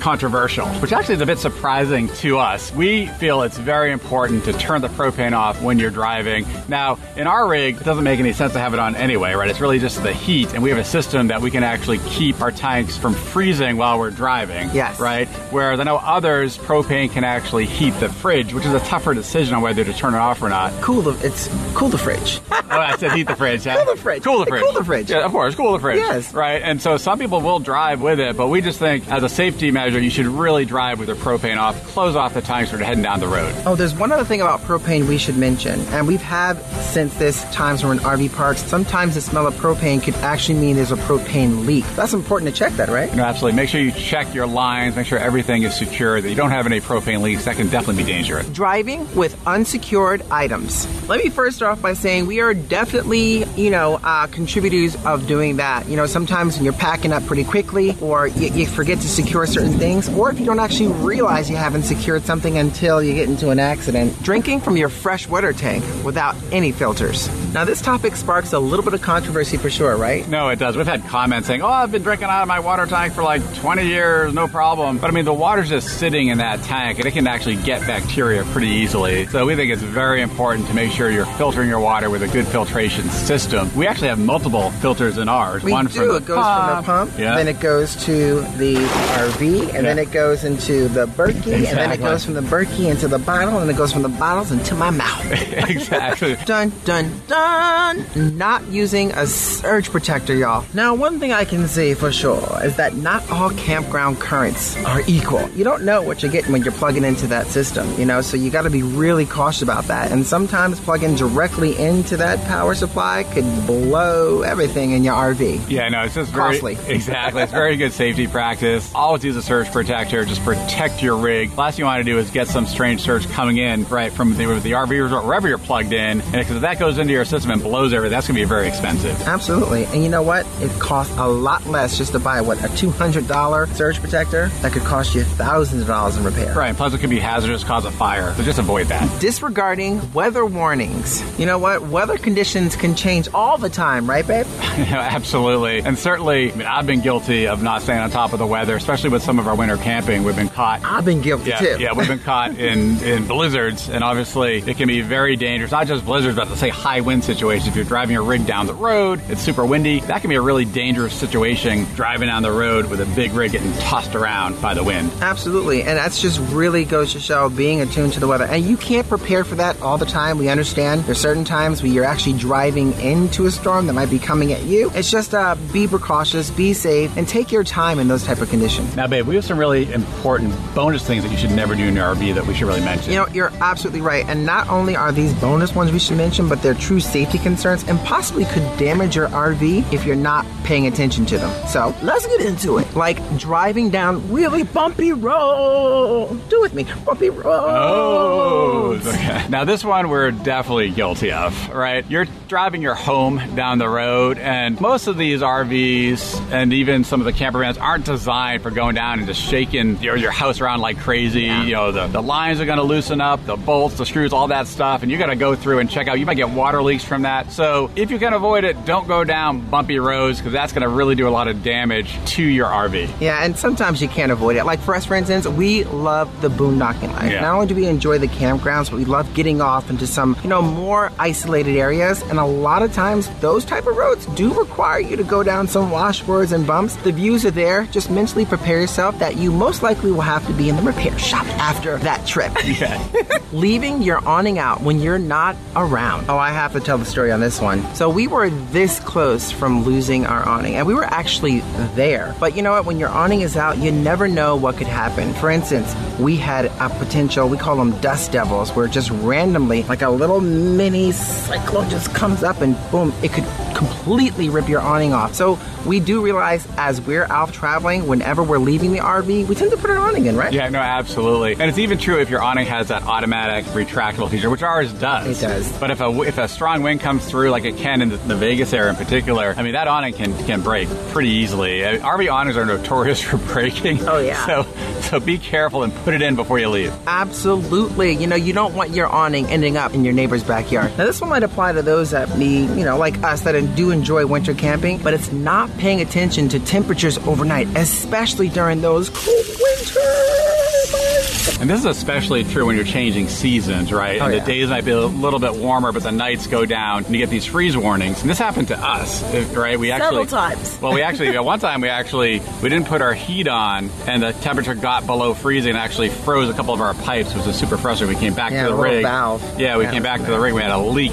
controversial, 0.00 0.43
which 0.80 0.92
actually 0.92 1.14
is 1.14 1.20
a 1.20 1.26
bit 1.26 1.38
surprising 1.38 2.08
to 2.08 2.38
us. 2.38 2.72
We 2.72 3.06
feel 3.06 3.42
it's 3.42 3.58
very 3.58 3.92
important 3.92 4.44
to 4.44 4.52
turn 4.52 4.82
the 4.82 4.88
propane 4.88 5.32
off 5.32 5.62
when 5.62 5.78
you're 5.78 5.90
driving. 5.90 6.46
Now, 6.68 6.98
in 7.16 7.26
our 7.26 7.46
rig, 7.48 7.76
it 7.76 7.84
doesn't 7.84 8.04
make 8.04 8.20
any 8.20 8.32
sense 8.32 8.52
to 8.52 8.58
have 8.58 8.74
it 8.74 8.80
on 8.80 8.94
anyway, 8.96 9.32
right? 9.32 9.48
It's 9.48 9.60
really 9.60 9.78
just 9.78 10.02
the 10.02 10.12
heat, 10.12 10.52
and 10.54 10.62
we 10.62 10.70
have 10.70 10.78
a 10.78 10.84
system 10.84 11.28
that 11.28 11.40
we 11.40 11.50
can 11.50 11.62
actually 11.62 11.98
keep 12.00 12.40
our 12.40 12.50
tanks 12.50 12.96
from 12.96 13.14
freezing 13.14 13.76
while 13.76 13.98
we're 13.98 14.10
driving. 14.10 14.70
Yes. 14.72 15.00
Right? 15.00 15.28
Whereas 15.50 15.80
I 15.80 15.84
know 15.84 15.96
others, 15.96 16.58
propane 16.58 17.10
can 17.10 17.24
actually 17.24 17.66
heat 17.66 17.92
the 18.00 18.08
fridge, 18.08 18.52
which 18.52 18.66
is 18.66 18.74
a 18.74 18.80
tougher 18.80 19.14
decision 19.14 19.54
on 19.54 19.62
whether 19.62 19.84
to 19.84 19.92
turn 19.92 20.14
it 20.14 20.18
off 20.18 20.42
or 20.42 20.48
not. 20.48 20.72
Cool 20.82 21.02
the 21.02 21.26
it's 21.26 21.48
cool 21.74 21.88
the 21.88 21.98
fridge. 21.98 22.40
Oh, 22.74 22.80
I 22.80 22.96
said 22.96 23.12
heat 23.12 23.28
the 23.28 23.36
fridge. 23.36 23.64
Yeah. 23.64 23.76
Cool 23.76 23.94
the 23.94 24.00
fridge. 24.00 24.22
Cool 24.24 24.38
the 24.40 24.46
fridge. 24.46 24.62
Cool 24.62 24.72
the 24.72 24.84
fridge. 24.84 25.10
Yeah, 25.10 25.24
of 25.24 25.30
course, 25.30 25.54
cool 25.54 25.74
the 25.74 25.78
fridge. 25.78 25.98
Yes. 25.98 26.34
Right. 26.34 26.60
And 26.60 26.82
so 26.82 26.96
some 26.96 27.20
people 27.20 27.40
will 27.40 27.60
drive 27.60 28.00
with 28.00 28.18
it, 28.18 28.36
but 28.36 28.48
we 28.48 28.60
just 28.62 28.80
think 28.80 29.08
as 29.12 29.22
a 29.22 29.28
safety 29.28 29.70
measure, 29.70 30.00
you 30.00 30.10
should 30.10 30.26
really 30.34 30.64
drive 30.64 30.98
with 30.98 31.08
the 31.08 31.14
propane 31.14 31.56
off, 31.56 31.82
close 31.88 32.16
off 32.16 32.34
the 32.34 32.42
tank, 32.42 32.68
sort 32.68 32.80
of 32.80 32.86
heading 32.86 33.02
down 33.02 33.20
the 33.20 33.28
road. 33.28 33.54
Oh, 33.66 33.74
there's 33.74 33.94
one 33.94 34.12
other 34.12 34.24
thing 34.24 34.40
about 34.40 34.60
propane 34.60 35.08
we 35.08 35.18
should 35.18 35.36
mention, 35.36 35.80
and 35.88 36.06
we've 36.06 36.22
had 36.22 36.54
since 36.82 37.14
this 37.14 37.44
times 37.52 37.82
when 37.84 37.96
we're 37.96 38.02
in 38.02 38.28
RV 38.28 38.34
parks. 38.34 38.62
Sometimes 38.62 39.14
the 39.14 39.20
smell 39.20 39.46
of 39.46 39.54
propane 39.54 40.02
could 40.02 40.14
actually 40.16 40.58
mean 40.58 40.76
there's 40.76 40.92
a 40.92 40.96
propane 40.96 41.66
leak. 41.66 41.84
That's 41.94 42.12
important 42.14 42.50
to 42.50 42.58
check 42.58 42.72
that, 42.74 42.88
right? 42.88 43.14
No, 43.14 43.24
absolutely. 43.24 43.56
Make 43.56 43.68
sure 43.68 43.80
you 43.80 43.92
check 43.92 44.34
your 44.34 44.46
lines, 44.46 44.96
make 44.96 45.06
sure 45.06 45.18
everything 45.18 45.62
is 45.62 45.76
secure, 45.76 46.20
that 46.20 46.28
you 46.28 46.34
don't 46.34 46.50
have 46.50 46.66
any 46.66 46.80
propane 46.80 47.22
leaks. 47.22 47.44
That 47.44 47.56
can 47.56 47.68
definitely 47.68 48.02
be 48.02 48.10
dangerous. 48.10 48.48
Driving 48.48 49.12
with 49.14 49.36
unsecured 49.46 50.22
items. 50.30 50.86
Let 51.08 51.22
me 51.22 51.30
first 51.30 51.56
start 51.56 51.72
off 51.72 51.82
by 51.82 51.94
saying 51.94 52.26
we 52.26 52.40
are 52.40 52.54
definitely, 52.54 53.44
you 53.56 53.70
know, 53.70 54.00
uh, 54.02 54.26
contributors 54.28 54.96
of 55.04 55.26
doing 55.26 55.56
that. 55.56 55.88
You 55.88 55.96
know, 55.96 56.06
sometimes 56.06 56.56
when 56.56 56.64
you're 56.64 56.72
packing 56.72 57.12
up 57.12 57.24
pretty 57.26 57.44
quickly, 57.44 57.96
or 58.00 58.26
you, 58.26 58.48
you 58.48 58.66
forget 58.66 59.00
to 59.00 59.08
secure 59.08 59.46
certain 59.46 59.74
things, 59.78 60.08
or 60.10 60.23
if 60.30 60.38
you 60.40 60.46
don't 60.46 60.58
actually 60.60 60.88
realize 61.04 61.48
you 61.50 61.56
haven't 61.56 61.82
secured 61.84 62.22
something 62.24 62.58
until 62.58 63.02
you 63.02 63.14
get 63.14 63.28
into 63.28 63.50
an 63.50 63.58
accident, 63.58 64.20
drinking 64.22 64.60
from 64.60 64.76
your 64.76 64.88
fresh 64.88 65.26
water 65.28 65.52
tank 65.52 65.84
without 66.04 66.34
any 66.52 66.72
filters. 66.72 67.28
Now, 67.52 67.64
this 67.64 67.80
topic 67.80 68.16
sparks 68.16 68.52
a 68.52 68.58
little 68.58 68.84
bit 68.84 68.94
of 68.94 69.02
controversy 69.02 69.56
for 69.56 69.70
sure, 69.70 69.96
right? 69.96 70.26
No, 70.28 70.48
it 70.48 70.58
does. 70.58 70.76
We've 70.76 70.86
had 70.86 71.04
comments 71.06 71.46
saying, 71.46 71.62
oh, 71.62 71.68
I've 71.68 71.92
been 71.92 72.02
drinking 72.02 72.28
out 72.28 72.42
of 72.42 72.48
my 72.48 72.60
water 72.60 72.86
tank 72.86 73.14
for 73.14 73.22
like 73.22 73.42
20 73.56 73.86
years, 73.86 74.32
no 74.34 74.48
problem. 74.48 74.98
But 74.98 75.10
I 75.10 75.12
mean, 75.12 75.24
the 75.24 75.32
water's 75.34 75.68
just 75.68 75.98
sitting 75.98 76.28
in 76.28 76.38
that 76.38 76.62
tank 76.62 76.98
and 76.98 77.06
it 77.06 77.12
can 77.12 77.26
actually 77.26 77.56
get 77.56 77.80
bacteria 77.86 78.44
pretty 78.46 78.68
easily. 78.68 79.26
So 79.26 79.46
we 79.46 79.54
think 79.54 79.72
it's 79.72 79.82
very 79.82 80.20
important 80.22 80.66
to 80.68 80.74
make 80.74 80.90
sure 80.92 81.10
you're 81.10 81.26
filtering 81.26 81.68
your 81.68 81.80
water 81.80 82.10
with 82.10 82.22
a 82.22 82.28
good 82.28 82.46
filtration 82.46 83.08
system. 83.10 83.74
We 83.76 83.86
actually 83.86 84.08
have 84.08 84.18
multiple 84.18 84.70
filters 84.72 85.18
in 85.18 85.28
ours. 85.28 85.62
We 85.62 85.72
One 85.72 85.86
do. 85.86 85.92
from 85.92 86.16
it 86.16 86.24
goes 86.26 86.44
from 86.44 86.76
the 86.76 86.82
pump, 86.84 87.12
Yeah. 87.18 87.34
then 87.36 87.48
it 87.48 87.60
goes 87.60 87.94
to 88.04 88.40
the 88.58 88.74
RV, 89.14 89.74
and 89.74 89.86
then 89.86 89.96
Yeah. 89.96 90.02
It 90.04 90.12
goes 90.12 90.44
into 90.44 90.86
the 90.88 91.06
Berkey, 91.06 91.66
and 91.66 91.78
then 91.78 91.90
it 91.90 91.98
goes 91.98 92.24
from 92.24 92.34
the 92.34 92.42
Berkey 92.42 92.90
into 92.90 93.08
the 93.08 93.18
bottle, 93.18 93.58
and 93.58 93.70
it 93.70 93.76
goes 93.76 93.90
from 93.90 94.02
the 94.02 94.10
bottles 94.10 94.52
into 94.52 94.74
my 94.74 94.90
mouth. 94.90 95.24
exactly. 95.70 96.36
Dun 96.44 96.72
dun 96.84 97.10
dun! 97.26 98.04
Not 98.36 98.66
using 98.68 99.12
a 99.12 99.26
surge 99.26 99.90
protector, 99.90 100.34
y'all. 100.34 100.66
Now, 100.74 100.94
one 100.94 101.18
thing 101.20 101.32
I 101.32 101.46
can 101.46 101.66
say 101.68 101.94
for 101.94 102.12
sure 102.12 102.60
is 102.62 102.76
that 102.76 102.96
not 102.96 103.28
all 103.30 103.50
campground 103.50 104.20
currents 104.20 104.76
are 104.84 105.02
equal. 105.06 105.48
You 105.50 105.64
don't 105.64 105.84
know 105.84 106.02
what 106.02 106.22
you're 106.22 106.32
getting 106.32 106.52
when 106.52 106.62
you're 106.62 106.72
plugging 106.72 107.04
into 107.04 107.26
that 107.28 107.46
system, 107.46 107.90
you 107.98 108.04
know, 108.04 108.20
so 108.20 108.36
you 108.36 108.50
got 108.50 108.62
to 108.62 108.70
be 108.70 108.82
really 108.82 109.24
cautious 109.24 109.62
about 109.62 109.84
that. 109.84 110.12
And 110.12 110.26
sometimes 110.26 110.80
plugging 110.80 111.14
directly 111.14 111.78
into 111.78 112.18
that 112.18 112.44
power 112.46 112.74
supply 112.74 113.24
could 113.24 113.44
blow 113.66 114.42
everything 114.42 114.90
in 114.90 115.02
your 115.02 115.14
RV. 115.14 115.70
Yeah, 115.70 115.88
no, 115.88 116.02
it's 116.02 116.14
just 116.14 116.30
very 116.30 116.58
Costly. 116.58 116.76
exactly. 116.94 117.42
It's 117.42 117.52
very 117.52 117.76
good 117.76 117.92
safety 117.92 118.26
practice. 118.26 118.90
Always 118.94 119.24
use 119.24 119.36
a 119.36 119.42
surge 119.42 119.70
protector. 119.72 119.93
Just 119.94 120.42
protect 120.42 121.02
your 121.02 121.16
rig. 121.16 121.56
Last 121.56 121.76
thing 121.76 121.82
you 121.82 121.86
want 121.86 122.00
to 122.00 122.04
do 122.04 122.18
is 122.18 122.30
get 122.30 122.48
some 122.48 122.66
strange 122.66 123.00
surge 123.02 123.28
coming 123.30 123.58
in 123.58 123.84
right 123.84 124.12
from 124.12 124.30
the, 124.36 124.46
the 124.46 124.72
RV 124.72 125.02
resort 125.02 125.24
wherever 125.24 125.48
you're 125.48 125.58
plugged 125.58 125.92
in, 125.92 126.20
and 126.20 126.32
because 126.32 126.56
if 126.56 126.62
that 126.62 126.78
goes 126.78 126.98
into 126.98 127.12
your 127.12 127.24
system 127.24 127.50
and 127.50 127.62
blows 127.62 127.92
everything, 127.92 128.14
that's 128.14 128.26
going 128.26 128.36
to 128.36 128.40
be 128.40 128.48
very 128.48 128.66
expensive. 128.66 129.20
Absolutely. 129.22 129.84
And 129.86 130.02
you 130.02 130.08
know 130.08 130.22
what? 130.22 130.46
It 130.60 130.70
costs 130.80 131.16
a 131.16 131.28
lot 131.28 131.64
less 131.66 131.96
just 131.96 132.12
to 132.12 132.18
buy, 132.18 132.40
what, 132.40 132.58
a 132.58 132.68
$200 132.68 133.74
surge 133.74 134.00
protector 134.00 134.48
that 134.62 134.72
could 134.72 134.82
cost 134.82 135.14
you 135.14 135.22
thousands 135.24 135.82
of 135.82 135.88
dollars 135.88 136.16
in 136.16 136.24
repair. 136.24 136.54
Right, 136.54 136.74
plus 136.76 136.94
it 136.94 136.98
can 136.98 137.10
be 137.10 137.20
hazardous, 137.20 137.64
cause 137.64 137.84
a 137.84 137.90
fire. 137.90 138.34
So 138.34 138.42
just 138.42 138.58
avoid 138.58 138.88
that. 138.88 139.20
Disregarding 139.20 140.12
weather 140.12 140.44
warnings. 140.44 141.22
You 141.38 141.46
know 141.46 141.58
what? 141.58 141.82
Weather 141.82 142.18
conditions 142.18 142.76
can 142.76 142.94
change 142.94 143.28
all 143.32 143.58
the 143.58 143.70
time, 143.70 144.08
right, 144.08 144.26
babe? 144.26 144.46
Absolutely. 144.60 145.80
And 145.80 145.98
certainly, 145.98 146.52
I 146.52 146.54
mean, 146.56 146.66
I've 146.66 146.86
been 146.86 147.00
guilty 147.00 147.46
of 147.46 147.62
not 147.62 147.82
staying 147.82 148.00
on 148.00 148.10
top 148.10 148.32
of 148.32 148.38
the 148.38 148.46
weather, 148.46 148.76
especially 148.76 149.10
with 149.10 149.22
some 149.22 149.38
of 149.38 149.46
our 149.46 149.54
winter 149.54 149.76
camping. 149.84 150.24
We've 150.24 150.34
been 150.34 150.48
caught. 150.48 150.82
I've 150.82 151.04
been 151.04 151.20
guilty 151.20 151.50
Yeah, 151.50 151.58
too. 151.58 151.76
yeah, 151.78 151.92
we've 151.94 152.08
been 152.08 152.18
caught 152.18 152.52
in, 152.58 152.96
in 153.02 153.26
blizzards, 153.26 153.88
and 153.90 154.02
obviously 154.02 154.58
it 154.66 154.76
can 154.78 154.88
be 154.88 155.02
very 155.02 155.36
dangerous. 155.36 155.70
Not 155.70 155.86
just 155.86 156.04
blizzards, 156.06 156.36
but 156.36 156.48
let's 156.48 156.60
say 156.60 156.70
high 156.70 157.00
wind 157.02 157.22
situations. 157.22 157.68
If 157.68 157.76
you're 157.76 157.84
driving 157.84 158.14
your 158.14 158.24
rig 158.24 158.46
down 158.46 158.66
the 158.66 158.74
road, 158.74 159.20
it's 159.28 159.42
super 159.42 159.64
windy. 159.66 160.00
That 160.00 160.22
can 160.22 160.30
be 160.30 160.36
a 160.36 160.40
really 160.40 160.64
dangerous 160.64 161.12
situation 161.14 161.84
driving 161.94 162.28
down 162.28 162.42
the 162.42 162.50
road 162.50 162.88
with 162.90 163.00
a 163.00 163.06
big 163.14 163.32
rig 163.32 163.52
getting 163.52 163.72
tossed 163.74 164.14
around 164.14 164.60
by 164.62 164.72
the 164.74 164.82
wind. 164.82 165.12
Absolutely. 165.20 165.82
And 165.82 165.98
that's 165.98 166.20
just 166.22 166.40
really 166.52 166.84
goes 166.86 167.12
to 167.12 167.20
show 167.20 167.50
being 167.50 167.82
attuned 167.82 168.14
to 168.14 168.20
the 168.20 168.26
weather. 168.26 168.46
And 168.46 168.64
you 168.64 168.76
can't 168.78 169.06
prepare 169.08 169.44
for 169.44 169.56
that 169.56 169.80
all 169.82 169.98
the 169.98 170.06
time. 170.06 170.38
We 170.38 170.48
understand 170.48 171.04
there's 171.04 171.20
certain 171.20 171.44
times 171.44 171.82
where 171.82 171.92
you're 171.92 172.04
actually 172.04 172.38
driving 172.38 172.92
into 173.00 173.44
a 173.46 173.50
storm 173.50 173.86
that 173.86 173.92
might 173.92 174.08
be 174.10 174.18
coming 174.18 174.52
at 174.52 174.62
you. 174.62 174.90
It's 174.94 175.10
just 175.10 175.34
uh, 175.34 175.56
be 175.72 175.86
precautious, 175.86 176.50
be 176.50 176.72
safe, 176.72 177.14
and 177.18 177.28
take 177.28 177.52
your 177.52 177.64
time 177.64 177.98
in 177.98 178.08
those 178.08 178.24
type 178.24 178.40
of 178.40 178.48
conditions. 178.48 178.96
Now, 178.96 179.06
babe, 179.06 179.26
we 179.26 179.34
have 179.34 179.44
some 179.44 179.58
really 179.58 179.73
important 179.82 180.54
bonus 180.74 181.04
things 181.06 181.22
that 181.24 181.30
you 181.32 181.36
should 181.38 181.50
never 181.50 181.74
do 181.74 181.84
in 181.84 181.94
your 181.96 182.14
RV 182.14 182.34
that 182.34 182.46
we 182.46 182.54
should 182.54 182.66
really 182.68 182.80
mention. 182.80 183.12
You 183.12 183.18
know, 183.18 183.26
you're 183.28 183.52
absolutely 183.60 184.00
right. 184.00 184.24
And 184.28 184.46
not 184.46 184.68
only 184.68 184.96
are 184.96 185.12
these 185.12 185.32
bonus 185.34 185.74
ones 185.74 185.90
we 185.92 185.98
should 185.98 186.16
mention, 186.16 186.48
but 186.48 186.62
they're 186.62 186.74
true 186.74 187.00
safety 187.00 187.38
concerns 187.38 187.82
and 187.84 187.98
possibly 188.00 188.44
could 188.46 188.62
damage 188.78 189.16
your 189.16 189.28
RV 189.28 189.92
if 189.92 190.04
you're 190.06 190.16
not 190.16 190.46
paying 190.64 190.86
attention 190.86 191.26
to 191.26 191.38
them. 191.38 191.66
So 191.68 191.94
let's 192.02 192.26
get 192.26 192.40
into 192.40 192.78
it. 192.78 192.94
Like 192.94 193.18
driving 193.38 193.90
down 193.90 194.32
really 194.32 194.62
bumpy 194.62 195.12
road. 195.12 196.40
Do 196.48 196.60
with 196.60 196.74
me, 196.74 196.86
bumpy 197.04 197.30
Oh, 197.30 198.92
roads. 198.92 199.06
okay. 199.06 199.46
Now 199.48 199.64
this 199.64 199.84
one 199.84 200.08
we're 200.08 200.30
definitely 200.30 200.90
guilty 200.90 201.32
of, 201.32 201.68
right? 201.70 202.04
You're 202.10 202.26
driving 202.48 202.82
your 202.82 202.94
home 202.94 203.40
down 203.54 203.78
the 203.78 203.88
road, 203.88 204.38
and 204.38 204.80
most 204.80 205.06
of 205.06 205.16
these 205.16 205.40
RVs 205.40 206.52
and 206.52 206.72
even 206.72 207.04
some 207.04 207.20
of 207.20 207.24
the 207.26 207.32
camper 207.32 207.58
vans 207.60 207.78
aren't 207.78 208.04
designed 208.04 208.62
for 208.62 208.70
going 208.70 208.94
down 208.94 209.18
and 209.18 209.26
just 209.26 209.40
shaking 209.40 209.63
your, 209.72 210.16
your 210.16 210.30
house 210.30 210.60
around 210.60 210.80
like 210.80 210.98
crazy. 210.98 211.42
You 211.42 211.72
know, 211.72 211.92
the, 211.92 212.06
the 212.06 212.22
lines 212.22 212.60
are 212.60 212.66
going 212.66 212.78
to 212.78 212.84
loosen 212.84 213.20
up, 213.20 213.44
the 213.46 213.56
bolts, 213.56 213.96
the 213.96 214.06
screws, 214.06 214.32
all 214.32 214.48
that 214.48 214.66
stuff, 214.66 215.02
and 215.02 215.10
you 215.10 215.18
got 215.18 215.26
to 215.26 215.36
go 215.36 215.54
through 215.54 215.78
and 215.78 215.90
check 215.90 216.08
out. 216.08 216.18
You 216.18 216.26
might 216.26 216.34
get 216.34 216.50
water 216.50 216.82
leaks 216.82 217.04
from 217.04 217.22
that. 217.22 217.52
So 217.52 217.90
if 217.96 218.10
you 218.10 218.18
can 218.18 218.32
avoid 218.32 218.64
it, 218.64 218.84
don't 218.84 219.08
go 219.08 219.24
down 219.24 219.68
bumpy 219.70 219.98
roads 219.98 220.38
because 220.38 220.52
that's 220.52 220.72
going 220.72 220.82
to 220.82 220.88
really 220.88 221.14
do 221.14 221.28
a 221.28 221.30
lot 221.30 221.48
of 221.48 221.62
damage 221.62 222.16
to 222.32 222.42
your 222.42 222.66
RV. 222.66 223.20
Yeah, 223.20 223.44
and 223.44 223.56
sometimes 223.56 224.02
you 224.02 224.08
can't 224.08 224.32
avoid 224.32 224.56
it. 224.56 224.64
Like 224.64 224.80
for 224.80 224.94
us, 224.94 225.04
for 225.04 225.14
instance, 225.14 225.46
we 225.46 225.84
love 225.84 226.40
the 226.42 226.48
boondocking 226.48 227.12
life. 227.12 227.30
Yeah. 227.30 227.40
Not 227.40 227.54
only 227.54 227.66
do 227.66 227.74
we 227.74 227.86
enjoy 227.86 228.18
the 228.18 228.28
campgrounds, 228.28 228.90
but 228.90 228.96
we 228.96 229.04
love 229.04 229.32
getting 229.34 229.60
off 229.60 229.90
into 229.90 230.06
some, 230.06 230.36
you 230.42 230.48
know, 230.48 230.62
more 230.62 231.12
isolated 231.18 231.76
areas. 231.76 232.22
And 232.22 232.38
a 232.38 232.44
lot 232.44 232.82
of 232.82 232.92
times, 232.92 233.28
those 233.40 233.64
type 233.64 233.86
of 233.86 233.96
roads 233.96 234.26
do 234.26 234.52
require 234.54 235.00
you 235.00 235.16
to 235.16 235.24
go 235.24 235.42
down 235.42 235.68
some 235.68 235.90
washboards 235.90 236.52
and 236.52 236.66
bumps. 236.66 236.96
The 236.96 237.12
views 237.12 237.44
are 237.44 237.50
there. 237.50 237.84
Just 237.86 238.10
mentally 238.10 238.44
prepare 238.44 238.80
yourself 238.80 239.18
that 239.18 239.36
you 239.36 239.52
most 239.54 239.82
likely 239.82 240.10
will 240.10 240.20
have 240.20 240.46
to 240.46 240.52
be 240.52 240.68
in 240.68 240.76
the 240.76 240.82
repair 240.82 241.18
shop 241.18 241.46
after 241.58 241.98
that 241.98 242.26
trip. 242.26 242.52
Leaving 243.52 244.02
your 244.02 244.26
awning 244.26 244.58
out 244.58 244.82
when 244.82 245.00
you're 245.00 245.18
not 245.18 245.56
around. 245.76 246.26
Oh, 246.28 246.36
I 246.36 246.50
have 246.50 246.72
to 246.72 246.80
tell 246.80 246.98
the 246.98 247.04
story 247.04 247.30
on 247.32 247.40
this 247.40 247.60
one. 247.60 247.94
So 247.94 248.10
we 248.10 248.26
were 248.26 248.50
this 248.50 249.00
close 249.00 249.50
from 249.50 249.84
losing 249.84 250.26
our 250.26 250.46
awning, 250.46 250.74
and 250.74 250.86
we 250.86 250.94
were 250.94 251.04
actually 251.04 251.60
there. 251.94 252.34
But 252.40 252.56
you 252.56 252.62
know 252.62 252.72
what? 252.72 252.84
When 252.84 252.98
your 252.98 253.08
awning 253.08 253.42
is 253.42 253.56
out, 253.56 253.78
you 253.78 253.92
never 253.92 254.28
know 254.28 254.56
what 254.56 254.76
could 254.76 254.86
happen. 254.86 255.32
For 255.34 255.50
instance, 255.50 255.94
we 256.18 256.36
had 256.36 256.66
a 256.66 256.88
potential, 256.98 257.48
we 257.48 257.58
call 257.58 257.76
them 257.76 257.98
dust 258.00 258.32
devils, 258.32 258.70
where 258.72 258.88
just 258.88 259.10
randomly, 259.10 259.82
like 259.84 260.02
a 260.02 260.10
little 260.10 260.40
mini 260.40 261.12
cyclone 261.12 261.88
just 261.90 262.14
comes 262.14 262.42
up 262.42 262.60
and 262.60 262.76
boom, 262.90 263.12
it 263.22 263.32
could 263.32 263.44
completely 263.86 264.48
rip 264.48 264.68
your 264.68 264.80
awning 264.80 265.12
off. 265.12 265.34
So 265.34 265.58
we 265.86 266.00
do 266.00 266.22
realize 266.22 266.66
as 266.76 267.00
we're 267.00 267.24
out 267.24 267.52
traveling, 267.52 268.06
whenever 268.06 268.42
we're 268.42 268.58
leaving 268.58 268.92
the 268.92 268.98
RV, 268.98 269.46
we 269.46 269.54
tend 269.54 269.70
to 269.70 269.76
put 269.76 269.90
our 269.90 269.98
awning 269.98 270.26
in, 270.26 270.36
right? 270.36 270.52
Yeah, 270.52 270.68
no, 270.68 270.78
absolutely. 270.78 271.52
And 271.52 271.62
it's 271.62 271.78
even 271.78 271.98
true 271.98 272.20
if 272.20 272.30
your 272.30 272.42
awning 272.42 272.66
has 272.66 272.88
that 272.88 273.02
automatic 273.02 273.64
retractable 273.66 274.30
feature, 274.30 274.50
which 274.50 274.62
ours 274.62 274.92
does. 274.94 275.42
It 275.42 275.46
does. 275.46 275.72
But 275.78 275.90
if 275.90 276.00
a 276.00 276.22
if 276.22 276.38
a 276.38 276.48
strong 276.48 276.82
wind 276.82 277.00
comes 277.00 277.28
through, 277.28 277.50
like 277.50 277.64
it 277.64 277.76
can 277.76 278.02
in 278.02 278.08
the, 278.10 278.16
the 278.16 278.36
Vegas 278.36 278.72
area 278.72 278.90
in 278.90 278.96
particular, 278.96 279.54
I 279.56 279.62
mean 279.62 279.72
that 279.72 279.88
awning 279.88 280.14
can 280.14 280.36
can 280.46 280.62
break 280.62 280.88
pretty 281.10 281.30
easily. 281.30 281.84
Uh, 281.84 281.98
RV 281.98 282.32
awnings 282.32 282.56
are 282.56 282.64
notorious 282.64 283.20
for 283.22 283.36
breaking. 283.36 284.06
Oh, 284.08 284.18
yeah. 284.18 284.46
So 284.46 284.66
so 285.02 285.20
be 285.20 285.38
careful 285.38 285.82
and 285.82 285.94
put 285.94 286.14
it 286.14 286.22
in 286.22 286.34
before 286.36 286.58
you 286.58 286.68
leave. 286.68 286.92
Absolutely. 287.06 288.12
You 288.12 288.26
know, 288.26 288.36
you 288.36 288.52
don't 288.52 288.74
want 288.74 288.90
your 288.90 289.06
awning 289.06 289.46
ending 289.46 289.76
up 289.76 289.94
in 289.94 290.04
your 290.04 290.14
neighbor's 290.14 290.42
backyard. 290.42 290.96
Now, 290.96 291.06
this 291.06 291.20
one 291.20 291.30
might 291.30 291.42
apply 291.42 291.72
to 291.72 291.82
those 291.82 292.10
that 292.10 292.36
be, 292.38 292.60
you 292.60 292.84
know, 292.84 292.96
like 292.96 293.22
us 293.22 293.42
that 293.42 293.54
do 293.74 293.90
enjoy 293.90 294.26
winter 294.26 294.54
camping, 294.54 294.98
but 294.98 295.14
it's 295.14 295.32
not 295.32 295.70
paying 295.78 296.00
attention 296.00 296.48
to 296.50 296.60
temperatures 296.60 297.18
overnight, 297.18 297.66
especially 297.76 298.48
during 298.48 298.80
those 298.80 299.10
cold 299.10 299.44
winters. 299.60 301.58
And 301.60 301.70
this 301.70 301.80
is 301.80 301.86
especially 301.86 302.42
true 302.44 302.66
when 302.66 302.74
you're 302.76 302.84
changing 302.84 303.28
seasons, 303.28 303.92
right? 303.92 304.20
Oh, 304.20 304.24
and 304.24 304.34
yeah. 304.34 304.40
the 304.40 304.46
days 304.46 304.68
might 304.68 304.84
be 304.84 304.90
a 304.90 305.00
little 305.06 305.38
bit 305.38 305.54
warmer, 305.54 305.92
but 305.92 306.02
the 306.02 306.10
nights 306.12 306.46
go 306.46 306.66
down, 306.66 307.04
and 307.04 307.14
you 307.14 307.18
get 307.20 307.30
these 307.30 307.46
freeze 307.46 307.76
warnings. 307.76 308.20
And 308.22 308.28
this 308.28 308.38
happened 308.38 308.68
to 308.68 308.78
us, 308.78 309.22
right? 309.54 309.78
We 309.78 309.88
Several 309.88 310.22
actually 310.22 310.26
times. 310.26 310.78
Well, 310.80 310.92
we 310.92 311.02
actually 311.02 311.28
at 311.36 311.44
one 311.44 311.60
time 311.60 311.80
we 311.80 311.88
actually 311.88 312.40
we 312.62 312.68
didn't 312.68 312.86
put 312.86 313.02
our 313.02 313.14
heat 313.14 313.46
on, 313.48 313.88
and 314.06 314.22
the 314.22 314.32
temperature 314.32 314.74
got 314.74 315.06
below 315.06 315.32
freezing, 315.32 315.70
and 315.70 315.78
actually 315.78 316.08
froze 316.10 316.48
a 316.50 316.54
couple 316.54 316.74
of 316.74 316.80
our 316.80 316.94
pipes, 316.94 317.34
which 317.34 317.46
was 317.46 317.56
super 317.56 317.76
frustrating. 317.78 318.14
We 318.16 318.20
came 318.20 318.34
back 318.34 318.52
Yeah, 318.52 318.64
to 318.64 318.70
the 318.70 318.76
the 318.76 318.82
rig. 318.82 319.02
valve. 319.02 319.42
Yeah, 319.60 319.76
we 319.78 319.84
Yeah, 319.84 319.92
came 319.92 320.02
back 320.02 320.20
to 320.20 320.26
the 320.26 320.40
rig. 320.40 320.54
We 320.54 320.60
had 320.62 320.70
a 320.72 320.78
leak. 320.78 321.12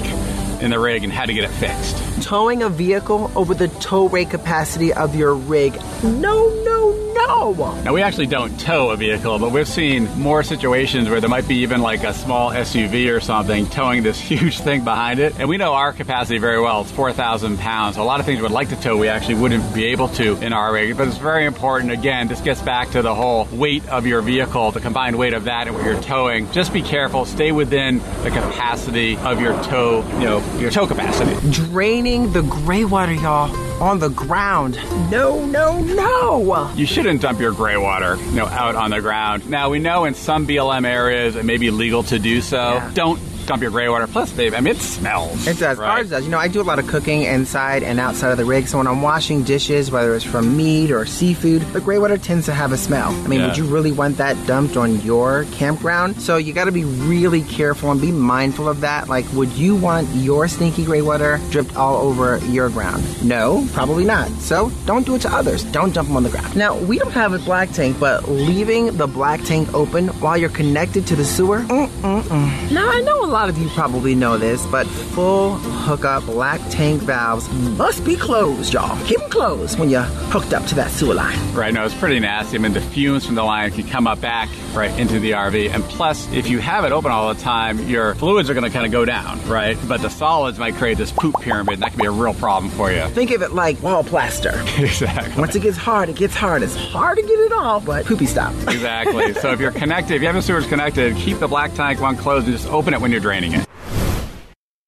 in 0.62 0.70
the 0.70 0.78
rig 0.78 1.02
and 1.02 1.12
had 1.12 1.26
to 1.26 1.34
get 1.34 1.42
it 1.42 1.50
fixed. 1.50 1.96
Towing 2.22 2.62
a 2.62 2.68
vehicle 2.68 3.30
over 3.34 3.52
the 3.52 3.68
tow 3.68 4.08
rate 4.08 4.30
capacity 4.30 4.92
of 4.92 5.14
your 5.14 5.34
rig. 5.34 5.74
No, 6.02 6.48
no, 6.64 7.12
no. 7.14 7.82
Now, 7.84 7.92
we 7.92 8.02
actually 8.02 8.26
don't 8.26 8.58
tow 8.60 8.90
a 8.90 8.96
vehicle, 8.96 9.38
but 9.38 9.50
we've 9.50 9.66
seen 9.66 10.04
more 10.18 10.42
situations 10.42 11.08
where 11.08 11.20
there 11.20 11.28
might 11.28 11.48
be 11.48 11.56
even 11.56 11.80
like 11.80 12.04
a 12.04 12.14
small 12.14 12.50
SUV 12.50 13.14
or 13.14 13.20
something 13.20 13.66
towing 13.66 14.02
this 14.02 14.20
huge 14.30 14.58
thing 14.60 14.84
behind 14.84 15.18
it. 15.18 15.38
And 15.40 15.48
we 15.48 15.56
know 15.56 15.72
our 15.72 15.92
capacity 15.92 16.38
very 16.38 16.60
well. 16.60 16.82
It's 16.82 16.92
4,000 16.92 17.58
pounds. 17.58 17.96
A 17.96 18.02
lot 18.02 18.20
of 18.20 18.26
things 18.26 18.40
we'd 18.40 18.52
like 18.52 18.68
to 18.68 18.80
tow, 18.80 18.96
we 18.96 19.08
actually 19.08 19.36
wouldn't 19.36 19.74
be 19.74 19.86
able 19.86 20.08
to 20.10 20.36
in 20.44 20.52
our 20.52 20.72
rig. 20.72 20.96
But 20.96 21.08
it's 21.08 21.18
very 21.18 21.44
important. 21.44 21.90
Again, 21.90 22.28
this 22.28 22.40
gets 22.40 22.62
back 22.62 22.90
to 22.90 23.02
the 23.02 23.14
whole 23.14 23.46
weight 23.52 23.88
of 23.88 24.06
your 24.06 24.22
vehicle, 24.22 24.70
the 24.70 24.80
combined 24.80 25.18
weight 25.18 25.34
of 25.34 25.44
that 25.44 25.66
and 25.66 25.74
what 25.74 25.84
you're 25.84 26.00
towing. 26.02 26.50
Just 26.52 26.72
be 26.72 26.82
careful. 26.82 27.24
Stay 27.24 27.50
within 27.50 27.98
the 28.22 28.30
capacity 28.30 29.16
of 29.16 29.40
your 29.40 29.54
tow, 29.64 30.04
you 30.18 30.26
know, 30.26 30.58
your 30.58 30.70
tow 30.70 30.86
capacity. 30.86 31.50
Draining 31.50 32.11
the 32.20 32.42
gray 32.42 32.84
water, 32.84 33.14
y'all, 33.14 33.50
on 33.82 33.98
the 33.98 34.10
ground. 34.10 34.78
No, 35.10 35.44
no, 35.46 35.80
no. 35.80 36.70
You 36.74 36.84
shouldn't 36.84 37.22
dump 37.22 37.40
your 37.40 37.52
gray 37.52 37.78
water, 37.78 38.16
you 38.16 38.32
know, 38.32 38.46
out 38.46 38.74
on 38.74 38.90
the 38.90 39.00
ground. 39.00 39.48
Now 39.48 39.70
we 39.70 39.78
know 39.78 40.04
in 40.04 40.12
some 40.14 40.46
BLM 40.46 40.86
areas 40.86 41.36
it 41.36 41.46
may 41.46 41.56
be 41.56 41.70
legal 41.70 42.02
to 42.04 42.18
do 42.18 42.42
so. 42.42 42.74
Yeah. 42.74 42.90
Don't 42.92 43.18
dump 43.52 43.60
your 43.62 43.70
gray 43.70 43.88
water. 43.88 44.06
Plus, 44.06 44.32
babe, 44.32 44.54
I 44.54 44.60
mean, 44.60 44.74
it 44.76 44.80
smells. 44.80 45.46
It 45.46 45.58
does. 45.58 45.76
right? 45.76 45.98
Ours 45.98 46.08
does. 46.10 46.24
You 46.24 46.30
know, 46.30 46.38
I 46.38 46.48
do 46.48 46.60
a 46.60 46.64
lot 46.64 46.78
of 46.78 46.86
cooking 46.86 47.22
inside 47.22 47.82
and 47.82 48.00
outside 48.00 48.30
of 48.30 48.38
the 48.38 48.46
rig. 48.46 48.66
So 48.66 48.78
when 48.78 48.86
I'm 48.86 49.02
washing 49.02 49.42
dishes, 49.42 49.90
whether 49.90 50.14
it's 50.14 50.24
from 50.24 50.56
meat 50.56 50.90
or 50.90 51.04
seafood, 51.04 51.60
the 51.74 51.80
gray 51.82 51.98
water 51.98 52.16
tends 52.16 52.46
to 52.46 52.54
have 52.54 52.72
a 52.72 52.78
smell. 52.78 53.10
I 53.10 53.26
mean, 53.28 53.40
Yeah. 53.40 53.48
would 53.48 53.58
you 53.58 53.64
really 53.64 53.92
want 53.92 54.16
that 54.16 54.36
dumped 54.46 54.78
on 54.78 55.00
your 55.02 55.44
campground? 55.52 56.20
So 56.22 56.38
you 56.38 56.54
got 56.54 56.64
to 56.64 56.72
be 56.72 56.84
really 56.84 57.42
careful 57.42 57.90
and 57.90 58.00
be 58.00 58.10
mindful 58.10 58.68
of 58.70 58.80
that. 58.80 59.08
Like, 59.10 59.26
would 59.34 59.50
you 59.52 59.76
want 59.76 60.08
your 60.14 60.48
stinky 60.48 60.84
gray 60.86 61.02
water 61.02 61.38
dripped 61.50 61.76
all 61.76 61.96
over 61.98 62.38
your 62.46 62.70
ground? 62.70 63.04
No, 63.22 63.68
probably 63.74 64.04
not. 64.06 64.30
So 64.40 64.70
don't 64.86 65.04
do 65.04 65.16
it 65.16 65.20
to 65.22 65.28
others. 65.30 65.62
Don't 65.64 65.92
dump 65.92 66.08
them 66.08 66.16
on 66.16 66.22
the 66.22 66.30
ground. 66.30 66.56
Now, 66.56 66.74
we 66.78 66.98
don't 66.98 67.12
have 67.12 67.34
a 67.34 67.38
black 67.38 67.70
tank, 67.72 68.00
but 68.00 68.28
leaving 68.30 68.96
the 68.96 69.06
black 69.06 69.42
tank 69.42 69.74
open 69.74 70.08
while 70.22 70.38
you're 70.38 70.48
connected 70.48 71.06
to 71.08 71.16
the 71.16 71.24
sewer, 71.24 71.60
mm-mm-mm. 71.60 72.70
Now, 72.72 72.88
I 72.90 73.00
know 73.02 73.24
a 73.24 73.26
lot 73.26 73.41
of 73.48 73.58
you 73.58 73.68
probably 73.70 74.14
know 74.14 74.38
this, 74.38 74.64
but 74.66 74.86
full 74.86 75.54
hookup 75.54 76.24
black 76.24 76.60
tank 76.70 77.02
valves 77.02 77.48
must 77.52 78.04
be 78.04 78.16
closed, 78.16 78.72
y'all. 78.72 78.96
Keep 79.06 79.18
them 79.18 79.30
closed 79.30 79.78
when 79.78 79.88
you're 79.90 80.02
hooked 80.02 80.52
up 80.52 80.64
to 80.66 80.74
that 80.74 80.90
sewer 80.90 81.14
line. 81.14 81.38
Right, 81.54 81.72
no, 81.72 81.84
it's 81.84 81.94
pretty 81.94 82.20
nasty. 82.20 82.56
I 82.56 82.60
mean, 82.60 82.72
the 82.72 82.80
fumes 82.80 83.26
from 83.26 83.34
the 83.34 83.44
line 83.44 83.70
can 83.70 83.86
come 83.86 84.06
up 84.06 84.20
back 84.20 84.48
right 84.74 84.90
into 84.98 85.18
the 85.20 85.32
RV. 85.32 85.70
And 85.70 85.82
plus, 85.84 86.30
if 86.32 86.48
you 86.48 86.58
have 86.58 86.84
it 86.84 86.92
open 86.92 87.10
all 87.10 87.32
the 87.32 87.40
time, 87.40 87.88
your 87.88 88.14
fluids 88.14 88.50
are 88.50 88.54
going 88.54 88.64
to 88.64 88.70
kind 88.70 88.86
of 88.86 88.92
go 88.92 89.04
down, 89.04 89.40
right? 89.48 89.76
But 89.88 90.02
the 90.02 90.10
solids 90.10 90.58
might 90.58 90.74
create 90.74 90.98
this 90.98 91.10
poop 91.10 91.40
pyramid, 91.40 91.74
and 91.74 91.82
that 91.82 91.90
can 91.90 92.00
be 92.00 92.06
a 92.06 92.10
real 92.10 92.34
problem 92.34 92.70
for 92.72 92.90
you. 92.92 93.06
Think 93.08 93.30
of 93.30 93.42
it 93.42 93.52
like 93.52 93.82
wall 93.82 94.04
plaster. 94.04 94.52
exactly. 94.78 95.40
Once 95.40 95.54
it 95.54 95.62
gets 95.62 95.76
hard, 95.76 96.08
it 96.08 96.16
gets 96.16 96.34
hard. 96.34 96.62
It's 96.62 96.76
hard 96.76 97.16
to 97.18 97.22
get 97.22 97.38
it 97.38 97.52
off, 97.52 97.84
but 97.84 98.04
poopy 98.06 98.26
stop. 98.26 98.52
Exactly. 98.68 99.34
so 99.34 99.52
if 99.52 99.60
you're 99.60 99.72
connected, 99.72 100.14
if 100.14 100.20
you 100.22 100.26
have 100.26 100.36
the 100.36 100.42
sewers 100.42 100.66
connected, 100.66 101.16
keep 101.16 101.38
the 101.38 101.48
black 101.48 101.74
tank 101.74 102.00
one 102.00 102.16
closed 102.16 102.46
and 102.46 102.56
just 102.56 102.68
open 102.68 102.94
it 102.94 103.00
when 103.00 103.10
you're 103.10 103.20
draining 103.22 103.54
it. 103.54 103.66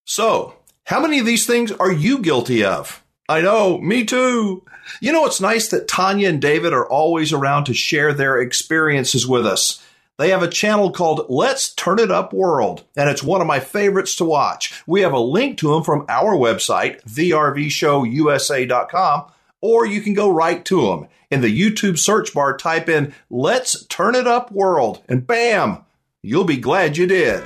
So, 0.04 0.56
how 0.84 1.00
many 1.00 1.18
of 1.18 1.24
these 1.24 1.46
things 1.46 1.72
are 1.72 1.90
you 1.90 2.18
guilty 2.18 2.62
of? 2.62 3.02
I 3.28 3.40
know, 3.40 3.78
me 3.78 4.04
too. 4.04 4.62
You 5.00 5.12
know, 5.12 5.24
it's 5.24 5.40
nice 5.40 5.68
that 5.68 5.88
Tanya 5.88 6.28
and 6.28 6.42
David 6.42 6.74
are 6.74 6.86
always 6.86 7.32
around 7.32 7.64
to 7.64 7.74
share 7.74 8.12
their 8.12 8.38
experiences 8.38 9.26
with 9.26 9.46
us. 9.46 9.82
They 10.18 10.28
have 10.28 10.42
a 10.42 10.48
channel 10.48 10.92
called 10.92 11.26
Let's 11.28 11.74
Turn 11.74 11.98
It 11.98 12.10
Up 12.10 12.32
World, 12.32 12.84
and 12.96 13.10
it's 13.10 13.22
one 13.22 13.40
of 13.40 13.46
my 13.46 13.60
favorites 13.60 14.16
to 14.16 14.24
watch. 14.24 14.82
We 14.86 15.00
have 15.00 15.12
a 15.12 15.18
link 15.18 15.58
to 15.58 15.72
them 15.72 15.82
from 15.82 16.06
our 16.08 16.36
website, 16.36 17.02
thervshowusa.com, 17.02 19.24
or 19.60 19.86
you 19.86 20.00
can 20.02 20.14
go 20.14 20.30
right 20.30 20.64
to 20.66 20.82
them. 20.82 21.08
In 21.30 21.40
the 21.40 21.60
YouTube 21.60 21.98
search 21.98 22.32
bar, 22.32 22.56
type 22.56 22.88
in 22.88 23.12
Let's 23.28 23.84
Turn 23.86 24.14
It 24.14 24.28
Up 24.28 24.52
World, 24.52 25.02
and 25.08 25.26
bam, 25.26 25.78
you'll 26.22 26.44
be 26.44 26.58
glad 26.58 26.96
you 26.96 27.08
did. 27.08 27.42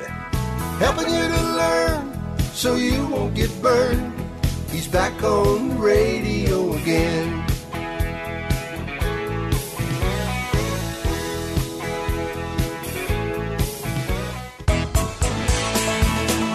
Helping 0.79 1.13
you 1.13 1.29
to 1.29 1.43
learn 1.57 2.39
so 2.53 2.77
you 2.77 3.07
won't 3.09 3.35
get 3.35 3.51
burned. 3.61 4.15
He's 4.71 4.87
back 4.87 5.23
on 5.25 5.71
the 5.71 5.75
radio 5.75 6.73
again. 6.75 7.45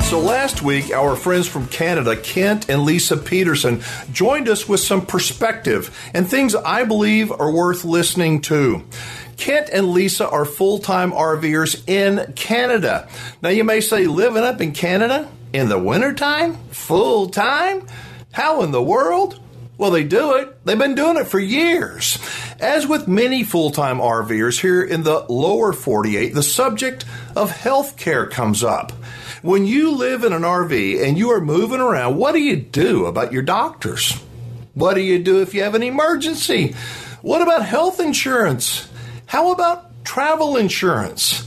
So 0.04 0.20
last 0.20 0.62
week, 0.62 0.92
our 0.92 1.16
friends 1.16 1.48
from 1.48 1.66
Canada, 1.68 2.16
Kent 2.16 2.70
and 2.70 2.84
Lisa 2.84 3.18
Peterson, 3.18 3.82
joined 4.12 4.48
us 4.48 4.70
with 4.70 4.80
some 4.80 5.06
perspective 5.06 5.90
and 6.14 6.30
things 6.30 6.54
I 6.54 6.84
believe 6.84 7.32
are 7.32 7.52
worth 7.52 7.84
listening 7.84 8.40
to. 8.42 8.84
Kent 9.38 9.70
and 9.72 9.92
Lisa 9.92 10.30
are 10.30 10.46
full 10.46 10.80
time 10.80 11.12
RVers 11.12 11.88
in 11.88 12.34
Canada. 12.34 13.08
Now, 13.42 13.50
you 13.50 13.64
may 13.64 13.82
say, 13.82 14.08
living 14.08 14.44
up 14.44 14.62
in 14.62 14.72
Canada 14.72 15.30
in 15.54 15.70
the 15.70 15.80
wintertime? 15.80 16.58
Full 16.70 17.30
time? 17.30 17.88
How 18.32 18.64
in 18.64 18.72
the 18.72 18.82
world? 18.82 19.40
Well, 19.78 19.92
they 19.92 20.04
do 20.04 20.36
it. 20.36 20.66
They've 20.66 20.78
been 20.78 20.96
doing 20.96 21.18
it 21.18 21.28
for 21.28 21.40
years. 21.40 22.18
As 22.60 22.88
with 22.88 23.08
many 23.08 23.44
full 23.44 23.72
time 23.72 23.98
RVers 23.98 24.60
here 24.60 24.84
in 24.84 25.04
the 25.04 25.26
lower 25.30 25.74
48, 25.74 26.34
the 26.34 26.44
subject 26.44 27.06
of 27.36 27.52
health 27.52 27.98
care 27.98 28.28
comes 28.28 28.64
up. 28.64 28.92
When 29.42 29.66
you 29.66 29.92
live 29.92 30.24
in 30.24 30.32
an 30.32 30.44
RV 30.44 31.04
and 31.04 31.18
you 31.18 31.32
are 31.32 31.42
moving 31.42 31.82
around, 31.82 32.18
what 32.18 32.34
do 32.34 32.40
you 32.40 32.56
do 32.56 33.08
about 33.08 33.34
your 33.34 33.42
doctors? 33.42 34.14
What 34.74 34.94
do 34.94 35.02
you 35.02 35.20
do 35.20 35.42
if 35.42 35.54
you 35.54 35.64
have 35.64 35.76
an 35.76 35.84
emergency? 35.84 36.76
What 37.22 37.42
about 37.42 37.66
health 37.66 38.00
insurance? 38.00 38.88
How 39.34 39.52
about 39.52 40.06
travel 40.06 40.58
insurance? 40.58 41.44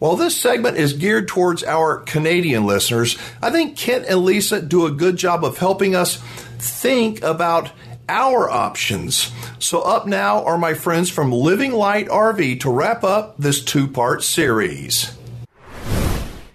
While 0.00 0.16
this 0.16 0.36
segment 0.36 0.76
is 0.76 0.92
geared 0.92 1.28
towards 1.28 1.62
our 1.62 1.98
Canadian 1.98 2.66
listeners, 2.66 3.16
I 3.40 3.50
think 3.50 3.76
Kent 3.76 4.06
and 4.08 4.24
Lisa 4.24 4.60
do 4.60 4.86
a 4.86 4.90
good 4.90 5.18
job 5.18 5.44
of 5.44 5.56
helping 5.56 5.94
us 5.94 6.16
think 6.58 7.22
about 7.22 7.70
our 8.08 8.50
options. 8.50 9.30
So, 9.60 9.82
up 9.82 10.04
now 10.04 10.42
are 10.44 10.58
my 10.58 10.74
friends 10.74 11.10
from 11.10 11.30
Living 11.30 11.70
Light 11.70 12.08
RV 12.08 12.58
to 12.58 12.70
wrap 12.72 13.04
up 13.04 13.36
this 13.38 13.62
two 13.62 13.86
part 13.86 14.24
series. 14.24 15.16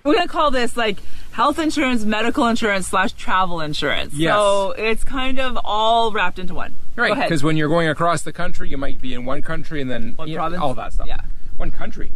We're 0.03 0.15
gonna 0.15 0.27
call 0.27 0.51
this 0.51 0.75
like 0.75 0.97
health 1.38 1.60
insurance, 1.60 2.03
medical 2.03 2.48
insurance 2.48 2.88
slash 2.88 3.13
travel 3.13 3.62
insurance. 3.62 4.12
Yes. 4.15 4.34
So 4.34 4.72
it's 4.72 5.03
kind 5.03 5.39
of 5.39 5.56
all 5.63 6.12
wrapped 6.12 6.39
into 6.39 6.56
one. 6.56 6.75
Right, 6.96 7.13
because 7.13 7.44
when 7.44 7.58
you're 7.58 7.70
going 7.70 7.88
across 7.88 8.24
the 8.24 8.34
country, 8.34 8.70
you 8.72 8.77
might 8.77 9.00
be 9.00 9.13
in 9.13 9.24
one 9.24 9.44
country 9.44 9.79
and 9.79 9.89
then 9.89 10.13
One 10.15 10.27
you 10.27 10.38
know, 10.38 10.60
all 10.60 10.74
that 10.74 10.94
stuff. 10.94 11.06
Yeah. 11.06 11.22
One 11.56 11.70
country, 11.70 12.12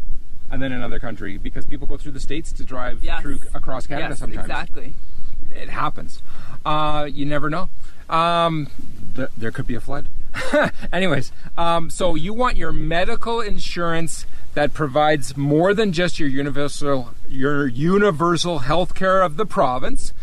and 0.49 0.59
then 0.59 0.71
another 0.71 0.97
country 0.99 1.37
because 1.37 1.67
people 1.67 1.85
go 1.85 1.97
through 1.97 2.13
the 2.13 2.19
states 2.19 2.51
to 2.53 2.63
drive 2.63 3.03
Yes. 3.03 3.21
through 3.21 3.41
across 3.53 3.85
Canada 3.85 4.09
yes, 4.09 4.19
sometimes. 4.19 4.45
exactly. 4.49 4.95
It 5.53 5.69
happens. 5.69 6.23
Uh, 6.65 7.07
you 7.11 7.27
never 7.27 7.47
know. 7.51 7.69
Um, 8.09 8.69
th- 9.15 9.29
there 9.37 9.51
could 9.51 9.67
be 9.67 9.75
a 9.75 9.81
flood. 9.81 10.09
Anyways, 10.91 11.31
um, 11.59 11.91
so 11.91 12.15
you 12.15 12.33
want 12.33 12.57
your 12.57 12.71
medical 12.71 13.39
insurance 13.39 14.25
that 14.55 14.73
provides 14.73 15.37
more 15.37 15.75
than 15.75 15.91
just 15.93 16.19
your 16.19 16.27
universal 16.27 17.11
your 17.31 17.67
universal 17.67 18.59
health 18.59 18.93
care 18.93 19.21
of 19.21 19.37
the 19.37 19.45
province 19.45 20.13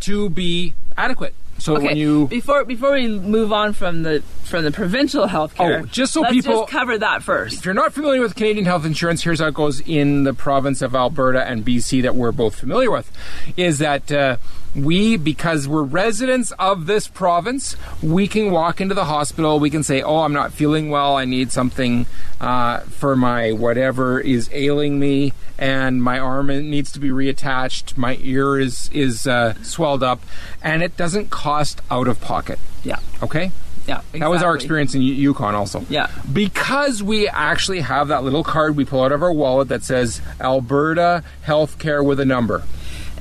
to 0.00 0.30
be 0.30 0.74
adequate. 0.96 1.34
So 1.58 1.76
Okay. 1.76 1.86
when 1.88 1.96
you 1.96 2.26
before 2.26 2.64
before 2.64 2.92
we 2.92 3.06
move 3.06 3.52
on 3.52 3.72
from 3.72 4.02
the 4.02 4.22
from 4.42 4.64
the 4.64 4.72
provincial 4.72 5.28
health 5.28 5.54
care, 5.54 5.80
Oh, 5.84 5.86
just 5.86 6.12
so 6.12 6.22
let's 6.22 6.34
people- 6.34 6.60
just 6.62 6.72
cover 6.72 6.98
that 6.98 7.22
first. 7.22 7.58
If 7.58 7.64
you're 7.64 7.74
not 7.74 7.92
familiar 7.92 8.20
with 8.20 8.34
Canadian 8.34 8.64
health 8.66 8.84
insurance, 8.84 9.22
here's 9.22 9.38
how 9.38 9.46
it 9.46 9.54
goes 9.54 9.80
in 9.86 10.24
the 10.24 10.34
province 10.34 10.82
of 10.82 10.96
Alberta 10.96 11.46
and 11.46 11.64
BC 11.64 12.00
that 12.02 12.16
we're 12.16 12.32
both 12.32 12.56
familiar 12.56 12.90
with. 12.90 13.08
Is 13.56 13.78
that 13.78 14.10
uh, 14.10 14.36
we, 14.74 15.16
because 15.16 15.68
we're 15.68 15.82
residents 15.84 16.50
of 16.58 16.86
this 16.86 17.06
province, 17.06 17.76
we 18.02 18.26
can 18.26 18.50
walk 18.50 18.80
into 18.80 18.94
the 18.94 19.04
hospital. 19.04 19.60
We 19.60 19.70
can 19.70 19.84
say, 19.84 20.02
"Oh, 20.02 20.20
I'm 20.20 20.32
not 20.32 20.52
feeling 20.52 20.90
well. 20.90 21.14
I 21.16 21.26
need 21.26 21.52
something 21.52 22.06
uh, 22.40 22.78
for 22.80 23.14
my 23.14 23.52
whatever 23.52 24.18
is 24.18 24.50
ailing 24.52 24.98
me, 24.98 25.32
and 25.58 26.02
my 26.02 26.18
arm 26.18 26.46
needs 26.48 26.92
to 26.92 27.00
be 27.00 27.10
reattached. 27.10 27.96
My 27.96 28.18
ear 28.20 28.58
is 28.58 28.88
is 28.92 29.26
uh, 29.26 29.54
swelled 29.62 30.02
up, 30.02 30.20
and 30.62 30.82
it 30.82 30.96
doesn't 30.96 31.30
cost 31.30 31.80
out 31.90 32.08
of 32.08 32.20
pocket." 32.20 32.58
Yeah. 32.84 32.98
Okay. 33.22 33.52
Yeah. 33.86 34.00
That 34.12 34.30
was 34.30 34.42
our 34.44 34.54
experience 34.54 34.94
in 34.94 35.02
U- 35.02 35.12
Yukon 35.14 35.56
also. 35.56 35.84
Yeah. 35.88 36.08
Because 36.32 37.02
we 37.02 37.26
actually 37.26 37.80
have 37.80 38.08
that 38.08 38.22
little 38.22 38.44
card 38.44 38.76
we 38.76 38.84
pull 38.84 39.02
out 39.02 39.10
of 39.10 39.22
our 39.24 39.32
wallet 39.32 39.68
that 39.68 39.82
says 39.82 40.20
Alberta 40.40 41.24
Healthcare 41.44 42.04
with 42.04 42.20
a 42.20 42.24
number. 42.24 42.62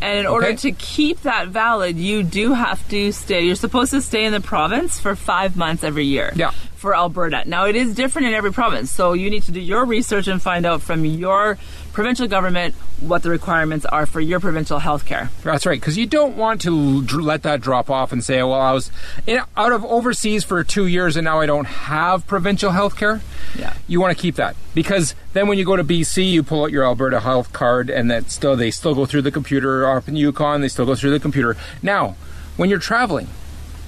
And 0.04 0.20
in 0.20 0.26
order 0.28 0.56
to 0.56 0.72
keep 0.72 1.22
that 1.24 1.48
valid, 1.48 1.98
you 1.98 2.22
do 2.24 2.54
have 2.54 2.88
to 2.90 3.12
stay. 3.12 3.42
You're 3.42 3.56
supposed 3.56 3.92
to 3.92 4.02
stay 4.02 4.26
in 4.26 4.34
the 4.34 4.42
province 4.42 5.00
for 5.00 5.16
five 5.16 5.56
months 5.58 5.84
every 5.84 6.06
year. 6.06 6.32
Yeah. 6.36 6.52
for 6.76 6.96
Alberta. 6.96 7.44
Now, 7.48 7.66
it 7.66 7.76
is 7.76 7.94
different 7.94 8.28
in 8.30 8.34
every 8.34 8.52
province, 8.52 8.92
so 8.92 9.14
you 9.14 9.30
need 9.30 9.44
to 9.44 9.52
do 9.52 9.60
your 9.60 9.86
research 9.86 10.28
and 10.28 10.42
find 10.42 10.66
out 10.66 10.82
from 10.82 11.06
your 11.06 11.60
provincial 11.92 12.28
government 12.28 12.76
what 13.00 13.24
the 13.24 13.30
requirements 13.30 13.86
are 13.86 14.06
for 14.06 14.22
your 14.22 14.40
provincial 14.40 14.80
health 14.80 15.06
care. 15.06 15.30
That's 15.44 15.66
right, 15.66 15.80
because 15.80 15.98
you 15.98 16.06
don't 16.06 16.38
want 16.38 16.62
to 16.62 16.72
let 17.02 17.44
that 17.44 17.62
drop 17.62 17.90
off 17.90 18.12
and 18.12 18.24
say, 18.24 18.42
"Well, 18.44 18.54
I 18.54 18.72
was 18.72 18.92
in, 19.28 19.42
out 19.58 19.72
of 19.72 19.84
overseas 19.86 20.44
for 20.44 20.64
two 20.64 20.88
years 20.88 21.18
and 21.18 21.26
now 21.26 21.40
I 21.40 21.46
don't 21.46 21.66
have 21.66 22.28
provincial 22.28 22.72
health 22.72 22.98
care." 22.98 23.22
Yeah. 23.58 23.74
You 23.88 24.00
want 24.00 24.16
to 24.16 24.22
keep 24.22 24.36
that 24.36 24.56
because 24.74 25.16
then 25.34 25.48
when 25.48 25.58
you 25.58 25.66
go 25.66 25.76
to 25.76 25.84
BC, 25.84 26.32
you 26.32 26.44
pull 26.44 26.64
out 26.64 26.72
your 26.72 26.84
Alberta 26.84 27.20
health 27.20 27.54
card, 27.54 27.90
and 27.90 28.10
that 28.12 28.32
still 28.32 28.56
they 28.56 28.72
still 28.72 28.96
go 28.96 29.06
through 29.06 29.24
the 29.24 29.32
computer. 29.32 29.90
Up 29.90 30.08
in 30.08 30.16
Yukon, 30.16 30.62
they 30.62 30.68
still 30.68 30.86
go 30.86 30.96
through 30.96 31.12
the 31.12 31.20
computer. 31.20 31.58
Now, 31.82 32.16
when 32.58 32.70
you're 32.70 32.80
traveling, 32.80 33.28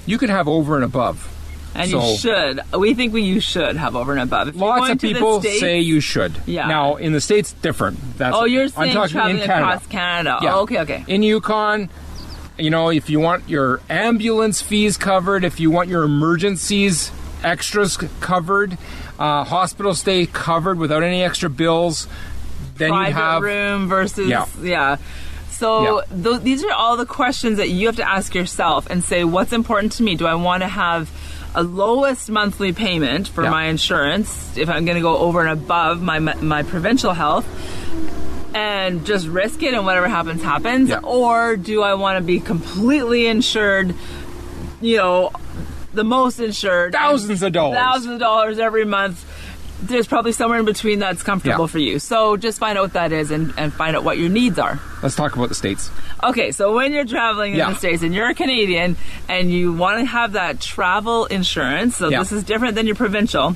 you 0.05 0.17
can 0.17 0.29
have 0.29 0.47
over 0.47 0.75
and 0.75 0.83
above. 0.83 1.29
And 1.75 1.89
So- 1.89 2.07
you 2.11 2.17
should. 2.17 2.61
We 2.77 2.93
think 2.93 3.13
we 3.13 3.23
you 3.23 3.39
should 3.39 3.77
have 3.77 3.95
over 3.95 4.11
and 4.11 4.21
above. 4.21 4.49
If 4.49 4.55
Lots 4.55 4.89
of 4.91 5.01
people 5.01 5.41
States- 5.41 5.59
say 5.59 5.79
you 5.79 5.99
should. 6.01 6.33
Yeah. 6.45 6.67
Now 6.67 6.95
in 6.97 7.13
the 7.13 7.21
states, 7.21 7.53
different. 7.61 7.97
That's 8.17 8.35
Oh, 8.35 8.45
you're 8.45 8.63
I'm 8.63 8.69
saying 8.69 8.93
talking 8.93 9.11
traveling 9.13 9.37
in 9.39 9.45
Canada. 9.47 9.65
across 9.67 9.87
Canada. 9.87 10.37
Yeah. 10.43 10.55
Oh, 10.55 10.59
okay, 10.61 10.79
okay. 10.81 11.03
In 11.07 11.23
Yukon, 11.23 11.89
you 12.59 12.69
know, 12.69 12.89
if 12.89 13.09
you 13.09 13.19
want 13.19 13.49
your 13.49 13.79
ambulance 13.89 14.61
fees 14.61 14.97
covered, 14.97 15.43
if 15.43 15.59
you 15.59 15.71
want 15.71 15.89
your 15.89 16.03
emergencies 16.03 17.11
extras 17.43 17.97
covered, 18.19 18.77
uh, 19.19 19.43
hospital 19.43 19.93
stay 19.95 20.25
covered 20.27 20.77
without 20.77 21.01
any 21.03 21.23
extra 21.23 21.49
bills, 21.49 22.07
then 22.77 22.93
you 22.93 23.05
have 23.13 23.41
room 23.41 23.87
versus 23.87 24.29
Yeah. 24.29 24.45
yeah. 24.61 24.97
So 25.49 25.83
Yeah. 25.83 26.01
tho- 26.11 26.37
these 26.37 26.63
are 26.63 26.71
all 26.71 26.97
the 26.97 27.05
questions 27.05 27.57
that 27.57 27.69
you 27.69 27.87
have 27.87 27.95
to 27.97 28.07
ask 28.09 28.33
yourself 28.35 28.87
and 28.89 29.03
say, 29.03 29.23
what's 29.23 29.53
important 29.53 29.91
to 29.93 30.03
me? 30.03 30.15
Do 30.15 30.25
I 30.25 30.35
want 30.35 30.61
to 30.63 30.67
have 30.67 31.09
a 31.55 31.63
lowest 31.63 32.29
monthly 32.29 32.73
payment 32.73 33.27
for 33.27 33.43
Yeah. 33.43 33.49
my 33.51 33.65
insurance 33.65 34.57
if 34.57 34.69
I'm 34.69 34.85
going 34.85 34.95
to 34.95 35.01
go 35.01 35.17
over 35.17 35.41
and 35.41 35.49
above 35.49 36.01
my 36.01 36.19
my 36.19 36.63
provincial 36.63 37.13
health? 37.13 37.45
And 38.55 39.03
just 39.03 39.25
risk 39.27 39.63
it, 39.63 39.73
and 39.73 39.83
whatever 39.83 40.07
happens, 40.07 40.43
happens. 40.43 40.89
Yeah. 40.89 40.99
Or 41.01 41.55
do 41.57 41.81
I 41.81 41.95
want 41.95 42.17
to 42.19 42.23
be 42.23 42.39
completely 42.39 43.25
insured? 43.25 43.95
You 44.79 44.97
know, 44.97 45.31
the 45.93 46.03
most 46.03 46.39
insured, 46.39 46.93
Thousands 46.93 47.41
of 47.41 47.51
dollars. 47.51 47.77
thousands 47.79 48.13
of 48.15 48.19
dollars 48.19 48.59
every 48.59 48.85
month. 48.85 49.25
There's 49.87 50.07
probably 50.07 50.31
somewhere 50.31 50.59
in 50.59 50.65
between 50.65 50.99
that's 50.99 51.23
comfortable 51.23 51.65
Yeah. 51.65 51.71
for 51.71 51.79
you. 51.79 51.99
So 51.99 52.37
just 52.37 52.57
find 52.59 52.77
out 52.77 52.83
what 52.83 52.93
that 52.93 53.11
is 53.11 53.31
and, 53.31 53.53
and 53.57 53.73
find 53.73 53.95
out 53.95 54.03
what 54.03 54.17
your 54.17 54.29
needs 54.29 54.57
are. 54.57 54.79
Let's 55.01 55.15
talk 55.15 55.35
about 55.35 55.49
the 55.49 55.55
states. 55.55 55.91
Okay, 56.23 56.51
so 56.51 56.73
when 56.73 56.93
you're 56.93 57.05
traveling 57.05 57.51
in 57.53 57.57
Yeah. 57.59 57.71
the 57.71 57.75
States 57.75 58.01
and 58.01 58.13
you're 58.13 58.29
a 58.29 58.33
Canadian 58.33 58.95
and 59.27 59.51
you 59.51 59.73
want 59.73 59.99
to 59.99 60.05
have 60.05 60.33
that 60.33 60.61
travel 60.61 61.25
insurance, 61.25 61.97
so 61.97 62.09
Yeah. 62.09 62.19
this 62.19 62.31
is 62.31 62.43
different 62.43 62.75
than 62.75 62.85
your 62.87 62.95
provincial. 62.95 63.55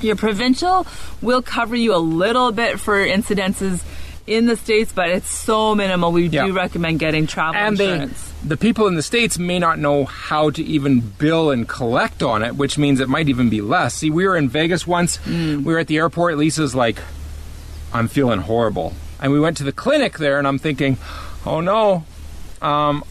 Your 0.00 0.16
provincial 0.16 0.86
will 1.20 1.42
cover 1.42 1.76
you 1.76 1.94
a 1.94 1.98
little 2.00 2.52
bit 2.52 2.80
for 2.80 2.96
incidences 3.06 3.82
in 4.26 4.46
the 4.46 4.56
States, 4.56 4.92
but 4.94 5.10
it's 5.10 5.30
so 5.30 5.74
minimal. 5.74 6.10
We 6.12 6.28
Yeah. 6.28 6.46
do 6.46 6.52
recommend 6.54 7.00
getting 7.00 7.26
travel 7.26 7.60
and 7.60 7.76
they, 7.76 7.90
insurance. 7.92 8.29
The 8.42 8.56
people 8.56 8.86
in 8.86 8.94
the 8.94 9.02
states 9.02 9.38
may 9.38 9.58
not 9.58 9.78
know 9.78 10.04
how 10.04 10.50
to 10.50 10.62
even 10.62 11.00
bill 11.00 11.50
and 11.50 11.68
collect 11.68 12.22
on 12.22 12.42
it, 12.42 12.56
which 12.56 12.78
means 12.78 13.00
it 13.00 13.08
might 13.08 13.28
even 13.28 13.50
be 13.50 13.60
less. 13.60 13.94
See, 13.94 14.10
we 14.10 14.26
were 14.26 14.36
in 14.36 14.48
Vegas 14.48 14.86
once. 14.86 15.18
Mm. 15.18 15.64
We 15.64 15.72
were 15.72 15.78
at 15.78 15.88
the 15.88 15.98
airport. 15.98 16.38
Lisa's 16.38 16.74
like, 16.74 16.98
"I'm 17.92 18.08
feeling 18.08 18.40
horrible," 18.40 18.94
and 19.20 19.32
we 19.32 19.40
went 19.40 19.56
to 19.58 19.64
the 19.64 19.72
clinic 19.72 20.18
there, 20.18 20.38
and 20.38 20.46
I'm 20.46 20.58
thinking, 20.58 20.96
"Oh 21.44 21.60
no, 21.60 22.04
um, 22.62 23.04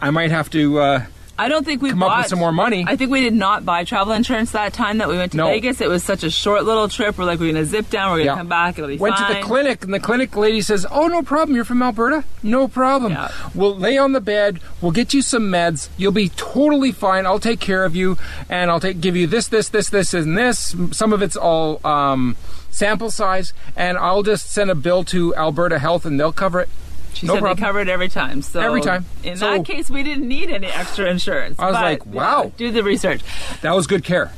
I 0.00 0.10
might 0.10 0.30
have 0.30 0.50
to." 0.50 0.78
Uh, 0.78 1.02
I 1.40 1.48
don't 1.48 1.64
think 1.64 1.80
we 1.82 1.90
come 1.90 2.02
up 2.02 2.08
with 2.10 2.16
bought- 2.24 2.28
some 2.28 2.38
more 2.38 2.52
money. 2.52 2.84
I 2.86 2.96
think 2.96 3.10
we 3.10 3.20
did 3.22 3.34
not 3.34 3.64
buy 3.64 3.84
travel 3.84 4.12
insurance 4.12 4.52
that 4.52 4.72
time 4.72 4.98
that 4.98 5.08
we 5.08 5.16
went 5.16 5.32
to 5.32 5.38
No. 5.38 5.46
Vegas. 5.46 5.80
It 5.80 5.88
was 5.88 6.04
such 6.04 6.22
a 6.22 6.30
short 6.30 6.64
little 6.64 6.88
trip. 6.88 7.16
We're 7.18 7.24
like, 7.24 7.38
we're 7.40 7.52
going 7.52 7.64
to 7.64 7.70
zip 7.70 7.88
down. 7.90 8.10
We're 8.10 8.16
going 8.18 8.26
to 8.26 8.32
Yeah. 8.32 8.36
come 8.36 8.48
back. 8.48 8.78
It'll 8.78 8.88
be 8.88 8.96
fine. 8.98 9.02
Went 9.02 9.16
fine. 9.16 9.28
to 9.28 9.34
the 9.40 9.40
clinic, 9.46 9.84
and 9.84 9.94
the 9.94 10.00
clinic 10.00 10.36
lady 10.36 10.60
says, 10.60 10.86
"Oh, 10.90 11.06
no 11.08 11.22
problem. 11.22 11.56
You're 11.56 11.64
from 11.64 11.82
Alberta. 11.82 12.24
No 12.42 12.68
problem. 12.68 13.12
Yeah. 13.12 13.30
We'll 13.54 13.76
lay 13.76 13.96
on 13.98 14.12
the 14.12 14.20
bed. 14.20 14.60
We'll 14.80 14.92
get 14.92 15.14
you 15.14 15.22
some 15.22 15.44
meds. 15.50 15.88
You'll 15.96 16.12
be 16.12 16.28
totally 16.30 16.92
fine. 16.92 17.26
I'll 17.26 17.40
take 17.40 17.60
care 17.60 17.84
of 17.84 17.96
you, 17.96 18.18
and 18.48 18.70
I'll 18.70 18.80
take 18.80 19.00
give 19.00 19.16
you 19.16 19.26
this, 19.26 19.48
this, 19.48 19.68
this, 19.70 19.88
this, 19.90 20.12
and 20.14 20.36
this. 20.36 20.74
Some 20.92 21.12
of 21.12 21.22
it's 21.22 21.36
all 21.36 21.80
um, 21.86 22.36
sample 22.70 23.10
size, 23.10 23.52
and 23.76 23.96
I'll 23.98 24.22
just 24.22 24.50
send 24.50 24.70
a 24.70 24.74
bill 24.74 25.04
to 25.04 25.34
Alberta 25.36 25.78
Health, 25.78 26.04
and 26.04 26.20
they'll 26.20 26.32
cover 26.32 26.60
it. 26.60 26.68
She 27.14 27.26
no 27.26 27.34
said 27.34 27.40
problem. 27.40 27.56
they 27.56 27.66
covered 27.66 27.88
every 27.88 28.08
time. 28.08 28.42
So 28.42 28.60
Every 28.60 28.80
time. 28.80 29.04
In 29.24 29.36
So- 29.36 29.50
that 29.50 29.64
case, 29.64 29.90
we 29.90 30.02
didn't 30.02 30.26
need 30.28 30.50
any 30.50 30.68
extra 30.68 31.10
insurance. 31.10 31.56
I 31.58 31.66
was 31.66 31.74
But, 31.76 31.82
like, 31.82 32.02
yeah, 32.06 32.12
wow. 32.12 32.52
do 32.56 32.70
the 32.70 32.82
research. 32.82 33.20
That 33.62 33.74
was 33.74 33.86
good 33.86 34.04
care. 34.04 34.30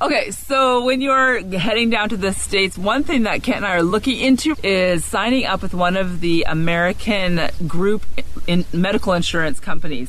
Okay, 0.00 0.30
so 0.30 0.84
when 0.84 1.00
you're 1.00 1.42
heading 1.58 1.90
down 1.90 2.08
to 2.10 2.16
the 2.16 2.32
States, 2.32 2.78
one 2.78 3.02
thing 3.02 3.24
that 3.24 3.42
Kent 3.42 3.58
and 3.58 3.66
I 3.66 3.74
are 3.74 3.82
looking 3.82 4.16
into 4.20 4.54
is 4.62 5.04
signing 5.04 5.44
up 5.44 5.60
with 5.60 5.74
one 5.74 5.96
of 5.96 6.20
the 6.20 6.44
American 6.48 7.40
group 7.66 8.06
in 8.46 8.64
medical 8.72 9.12
insurance 9.12 9.58
companies. 9.58 10.08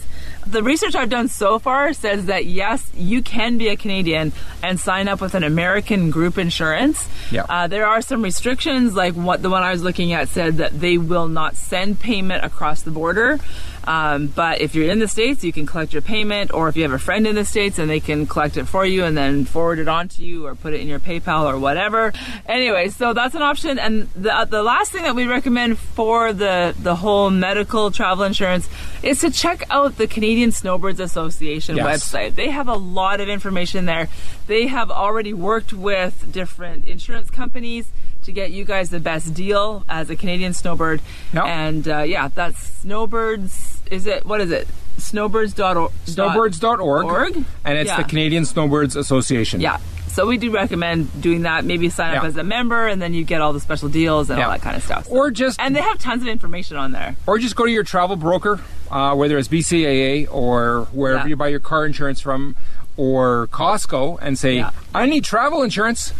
The 0.49 0.63
research 0.63 0.95
I've 0.95 1.09
done 1.09 1.27
so 1.27 1.59
far 1.59 1.93
says 1.93 2.25
that 2.25 2.45
yes, 2.45 2.89
you 2.95 3.21
can 3.21 3.59
be 3.59 3.67
a 3.67 3.75
Canadian 3.75 4.31
and 4.63 4.79
sign 4.79 5.07
up 5.07 5.21
with 5.21 5.35
an 5.35 5.43
American 5.43 6.09
group 6.09 6.39
insurance. 6.39 7.07
Yeah. 7.29 7.45
Uh, 7.47 7.67
there 7.67 7.85
are 7.85 8.01
some 8.01 8.23
restrictions, 8.23 8.95
like 8.95 9.13
what 9.13 9.43
the 9.43 9.51
one 9.51 9.61
I 9.61 9.71
was 9.71 9.83
looking 9.83 10.11
at 10.11 10.27
said 10.27 10.57
that 10.57 10.79
they 10.79 10.97
will 10.97 11.27
not 11.27 11.55
send 11.55 11.99
payment 11.99 12.43
across 12.43 12.81
the 12.81 12.89
border. 12.89 13.37
Um, 13.85 14.27
but 14.27 14.61
if 14.61 14.75
you're 14.75 14.89
in 14.89 14.99
the 14.99 15.07
States, 15.07 15.43
you 15.43 15.51
can 15.51 15.65
collect 15.65 15.93
your 15.93 16.01
payment, 16.01 16.53
or 16.53 16.69
if 16.69 16.75
you 16.77 16.83
have 16.83 16.91
a 16.91 16.99
friend 16.99 17.25
in 17.25 17.35
the 17.35 17.45
States 17.45 17.79
and 17.79 17.89
they 17.89 17.99
can 17.99 18.27
collect 18.27 18.57
it 18.57 18.65
for 18.65 18.85
you 18.85 19.03
and 19.03 19.17
then 19.17 19.45
forward 19.45 19.79
it 19.79 19.87
on 19.87 20.07
to 20.09 20.23
you 20.23 20.45
or 20.45 20.55
put 20.55 20.73
it 20.73 20.81
in 20.81 20.87
your 20.87 20.99
PayPal 20.99 21.45
or 21.45 21.57
whatever. 21.57 22.13
Anyway, 22.45 22.89
so 22.89 23.13
that's 23.13 23.35
an 23.35 23.41
option. 23.41 23.79
And 23.79 24.09
the, 24.15 24.35
uh, 24.35 24.45
the 24.45 24.61
last 24.63 24.91
thing 24.91 25.03
that 25.03 25.15
we 25.15 25.25
recommend 25.25 25.77
for 25.79 26.33
the, 26.33 26.75
the 26.79 26.95
whole 26.95 27.29
medical 27.29 27.89
travel 27.91 28.23
insurance 28.25 28.69
is 29.01 29.21
to 29.21 29.31
check 29.31 29.63
out 29.69 29.97
the 29.97 30.07
Canadian 30.07 30.51
Snowbirds 30.51 30.99
Association 30.99 31.77
Yes. 31.77 31.85
website. 32.11 32.35
They 32.35 32.49
have 32.49 32.67
a 32.67 32.75
lot 32.75 33.19
of 33.21 33.29
information 33.29 33.85
there. 33.85 34.09
They 34.47 34.67
have 34.67 34.91
already 34.91 35.33
worked 35.33 35.73
with 35.73 36.31
different 36.31 36.85
insurance 36.85 37.29
companies 37.29 37.87
to 38.29 38.33
get 38.33 38.51
you 38.51 38.63
guys 38.63 38.89
the 38.91 38.99
best 38.99 39.33
deal 39.33 39.83
as 39.89 40.09
a 40.09 40.15
Canadian 40.15 40.53
snowbird. 40.53 41.01
Yep. 41.33 41.43
And 41.45 41.87
uh, 41.87 41.99
yeah, 42.03 42.29
that's 42.33 42.59
snowbirds. 42.81 43.81
Is 43.91 44.05
it 44.07 44.25
what 44.25 44.39
is 44.41 44.51
it? 44.51 44.67
Snowbirds.org. 44.97 45.91
Snowbirds.org, 46.05 47.05
Org? 47.05 47.45
and 47.65 47.77
it's 47.77 47.89
Yeah. 47.89 47.97
the 47.97 48.03
Canadian 48.03 48.45
Snowbirds 48.45 48.95
Association. 48.95 49.61
Yeah. 49.61 49.77
So 50.09 50.25
we 50.27 50.37
do 50.37 50.51
recommend 50.51 51.21
doing 51.21 51.43
that. 51.43 51.63
Maybe 51.65 51.89
sign 51.89 52.15
up 52.15 52.23
Yeah. 52.23 52.29
as 52.29 52.37
a 52.37 52.43
member, 52.43 52.87
and 52.87 53.01
then 53.01 53.13
you 53.13 53.23
get 53.23 53.41
all 53.41 53.53
the 53.53 53.59
special 53.59 53.89
deals 53.89 54.29
and 54.29 54.37
Yeah. 54.39 54.45
all 54.45 54.51
that 54.51 54.61
kind 54.61 54.75
of 54.75 54.83
stuff. 54.83 55.07
Or 55.09 55.31
just 55.31 55.59
and 55.59 55.75
they 55.75 55.81
have 55.81 55.97
tons 55.99 56.21
of 56.21 56.27
information 56.27 56.77
on 56.77 56.91
there. 56.91 57.15
or 57.25 57.39
just 57.39 57.55
go 57.55 57.65
to 57.65 57.71
your 57.71 57.83
travel 57.83 58.15
broker, 58.15 58.59
uh, 58.91 59.15
whether 59.15 59.37
it's 59.37 59.47
BCAA 59.47 60.25
or 60.31 60.87
wherever 60.91 61.21
Yeah. 61.23 61.27
you 61.29 61.35
buy 61.35 61.47
your 61.47 61.59
car 61.59 61.85
insurance 61.85 62.19
from, 62.19 62.55
or 62.97 63.47
Costco, 63.51 64.17
and 64.21 64.37
say. 64.37 64.63
"I 64.93 65.05
need 65.05 65.23
travel 65.23 65.63
insurance," 65.63 66.11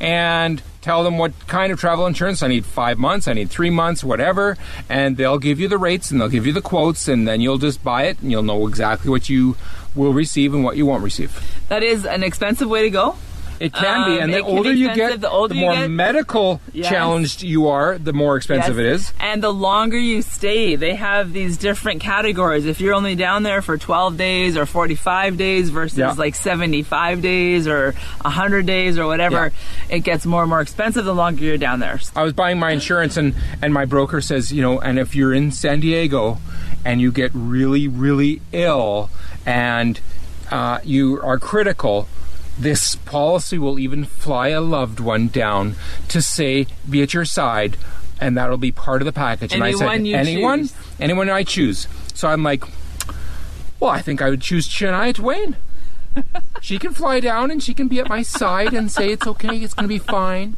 and 0.00 0.60
tell 0.84 1.02
them 1.02 1.16
what 1.16 1.32
kind 1.48 1.72
of 1.72 1.80
travel 1.80 2.06
insurance. 2.06 2.42
I 2.42 2.48
need 2.48 2.66
five 2.66 2.98
months. 2.98 3.26
I 3.26 3.32
need 3.32 3.48
three 3.48 3.70
months, 3.70 4.04
whatever, 4.04 4.58
and 4.90 5.16
they'll 5.16 5.38
give 5.38 5.58
you 5.58 5.66
the 5.66 5.78
rates 5.78 6.10
and 6.10 6.20
they'll 6.20 6.28
give 6.28 6.46
you 6.46 6.52
the 6.52 6.60
quotes, 6.60 7.08
and 7.08 7.26
then 7.26 7.40
you'll 7.40 7.58
just 7.58 7.82
buy 7.82 8.04
it, 8.04 8.20
and 8.20 8.30
you'll 8.30 8.42
know 8.42 8.68
exactly 8.68 9.10
what 9.10 9.30
you 9.30 9.56
will 9.94 10.12
receive 10.12 10.52
and 10.52 10.62
what 10.62 10.76
you 10.76 10.84
won't 10.84 11.02
receive. 11.02 11.42
That 11.68 11.82
is 11.82 12.04
an 12.04 12.22
expensive 12.22 12.68
way 12.68 12.82
to 12.82 12.90
go. 12.90 13.16
It 13.60 13.72
can 13.72 14.06
be, 14.06 14.16
Um, 14.16 14.22
and 14.24 14.32
the 14.34 14.38
be 14.38 14.42
older 14.42 14.72
you 14.72 14.92
get, 14.94 15.20
The 15.20 15.30
older 15.30 15.54
you 15.54 15.60
more 15.60 15.74
get- 15.74 15.90
medical 15.90 16.60
Yes. 16.72 16.88
challenged 16.88 17.42
you 17.42 17.68
are, 17.68 17.96
the 17.98 18.12
more 18.12 18.36
expensive 18.36 18.76
Yes. 18.78 18.86
it 18.86 18.92
is. 18.92 19.12
And 19.20 19.42
the 19.42 19.52
longer 19.52 19.96
you 19.98 20.22
stay, 20.22 20.74
they 20.76 20.94
have 20.96 21.32
these 21.32 21.56
different 21.56 22.00
categories. 22.00 22.66
If 22.66 22.80
you're 22.80 22.94
only 22.94 23.14
down 23.14 23.42
there 23.44 23.62
for 23.62 23.76
12 23.78 24.16
days 24.16 24.56
or 24.56 24.66
45 24.66 25.36
days 25.36 25.70
versus 25.70 25.98
Yeah. 25.98 26.12
like 26.16 26.34
75 26.34 27.22
days 27.22 27.68
or 27.68 27.94
100 28.24 28.66
days 28.66 28.98
or 28.98 29.06
whatever, 29.06 29.52
it 29.88 30.00
gets 30.00 30.26
more 30.26 30.42
and 30.42 30.50
more 30.50 30.60
expensive 30.60 31.04
the 31.04 31.14
longer 31.14 31.44
you're 31.44 31.56
down 31.58 31.80
there. 31.80 32.00
I 32.16 32.22
was 32.22 32.32
buying 32.32 32.58
my 32.58 32.70
insurance, 32.72 33.16
and 33.16 33.34
and 33.62 33.72
my 33.72 33.84
broker 33.84 34.20
says, 34.20 34.50
you 34.52 34.62
know, 34.62 34.80
and 34.80 34.98
if 34.98 35.14
you're 35.14 35.32
in 35.32 35.52
San 35.52 35.80
Diego, 35.80 36.38
and 36.84 37.00
you 37.00 37.12
get 37.12 37.30
really 37.34 37.86
really 37.88 38.40
ill, 38.52 39.10
and 39.46 40.00
uh, 40.50 40.78
you 40.84 41.20
are 41.22 41.38
critical. 41.38 42.08
This 42.58 42.94
policy 42.94 43.58
will 43.58 43.78
even 43.78 44.04
fly 44.04 44.48
a 44.48 44.60
loved 44.60 45.00
one 45.00 45.28
down 45.28 45.74
to 46.08 46.22
say, 46.22 46.66
be 46.88 47.02
at 47.02 47.12
your 47.12 47.24
side, 47.24 47.76
and 48.20 48.36
that'll 48.36 48.58
be 48.58 48.70
part 48.70 49.02
of 49.02 49.06
the 49.06 49.12
package. 49.12 49.52
and 49.52 49.62
I 49.64 49.68
Anyone 49.68 49.88
said, 49.88 50.06
you 50.06 50.16
anyone, 50.16 50.60
choose. 50.60 50.74
anyone 51.00 51.30
I 51.30 51.42
choose. 51.42 51.88
So 52.14 52.28
I'm 52.28 52.42
like, 52.44 52.62
well, 53.80 53.90
I 53.90 54.00
think 54.02 54.22
I 54.22 54.30
would 54.30 54.40
choose 54.40 54.68
Shania 54.68 55.14
Twain. 55.14 55.56
She 56.60 56.78
can 56.78 56.92
fly 56.92 57.20
down 57.20 57.50
and 57.50 57.62
she 57.62 57.74
can 57.74 57.88
be 57.88 58.00
at 58.00 58.08
my 58.08 58.22
side 58.22 58.72
and 58.72 58.90
say 58.90 59.10
it's 59.10 59.26
okay, 59.26 59.58
it's 59.58 59.74
going 59.74 59.84
to 59.84 59.88
be 59.88 59.98
fine. 59.98 60.56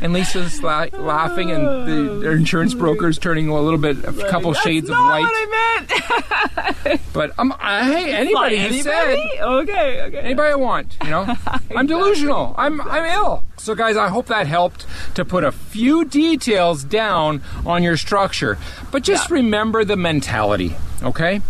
And 0.00 0.12
Lisa's 0.12 0.62
la- 0.62 0.86
laughing, 0.92 1.50
and 1.50 1.66
the 1.66 2.20
their 2.20 2.32
insurance 2.32 2.72
broker's 2.74 3.18
turning 3.18 3.48
a 3.48 3.60
little 3.60 3.78
bit, 3.78 3.98
a 4.04 4.12
couple 4.28 4.52
That's 4.52 4.62
shades 4.64 4.88
of 4.88 4.96
white. 4.96 5.22
What 5.22 5.32
I 5.34 5.78
meant. 5.80 7.00
But 7.12 7.32
um, 7.38 7.54
I, 7.58 7.84
hey, 7.84 8.14
anybody 8.14 8.58
who 8.58 8.82
said? 8.82 9.16
Okay, 9.40 10.02
okay. 10.02 10.18
anybody 10.18 10.52
I 10.52 10.54
want, 10.54 10.98
you 11.02 11.08
know. 11.10 11.34
I'm 11.74 11.86
delusional. 11.86 12.54
I'm 12.58 12.80
I'm 12.82 13.04
ill. 13.06 13.42
So 13.56 13.74
guys, 13.74 13.96
I 13.96 14.08
hope 14.08 14.26
that 14.26 14.46
helped 14.46 14.86
to 15.14 15.24
put 15.24 15.42
a 15.42 15.50
few 15.50 16.04
details 16.04 16.84
down 16.84 17.42
on 17.64 17.82
your 17.82 17.96
structure. 17.96 18.58
But 18.92 19.02
just 19.02 19.30
remember 19.30 19.82
the 19.82 19.96
mentality, 19.96 20.76
okay? 21.02 21.40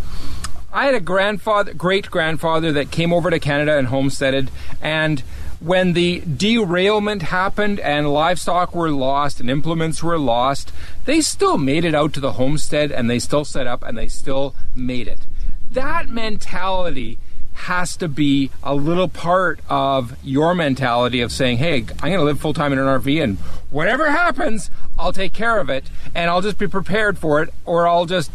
I 0.77 0.85
had 0.85 0.95
a 0.95 1.01
grandfather, 1.01 1.73
great 1.73 2.11
grandfather 2.11 2.71
that 2.73 2.91
came 2.91 3.11
over 3.11 3.31
to 3.31 3.39
Canada 3.39 3.79
and 3.79 3.89
homesteaded 3.89 4.51
and 4.83 5.21
when 5.59 5.95
the 5.95 6.21
derailment 6.21 7.23
happened 7.23 7.81
and 7.81 8.13
livestock 8.13 8.75
were 8.75 8.91
lost 8.91 9.41
and 9.41 9.49
implements 9.49 10.03
were 10.03 10.19
lost, 10.19 10.73
they 11.07 11.23
still 11.23 11.57
made 11.57 11.87
it 11.87 11.95
out 11.95 12.13
to 12.13 12.21
the 12.21 12.33
homestead 12.33 12.93
and 12.93 13.09
they 13.09 13.19
still 13.19 13.43
set 13.43 13.67
up 13.67 13.83
and 13.85 13.97
they 13.97 14.07
still 14.07 14.55
made 14.75 15.09
it. 15.09 15.27
That 15.71 16.11
mentality 16.11 17.19
has 17.55 17.97
to 17.97 18.07
be 18.07 18.51
a 18.63 18.75
little 18.75 19.09
part 19.09 19.61
of 19.71 20.15
your 20.23 20.55
mentality 20.55 21.23
of 21.23 21.33
saying, 21.33 21.57
hey, 21.57 21.87
I'm 22.03 22.11
going 22.11 22.19
to 22.19 22.23
live 22.23 22.39
full 22.39 22.53
time 22.53 22.75
in 22.75 22.79
an 22.79 22.85
RV 22.85 23.23
and 23.23 23.39
whatever 23.71 24.11
happens, 24.11 24.71
I'll 24.99 25.15
take 25.15 25.33
care 25.33 25.59
of 25.59 25.71
it 25.71 25.87
and 26.15 26.29
I'll 26.29 26.43
just 26.43 26.59
be 26.59 26.69
prepared 26.69 27.17
for 27.17 27.43
it 27.43 27.49
or 27.65 27.89
I'll 27.89 28.05
just 28.05 28.31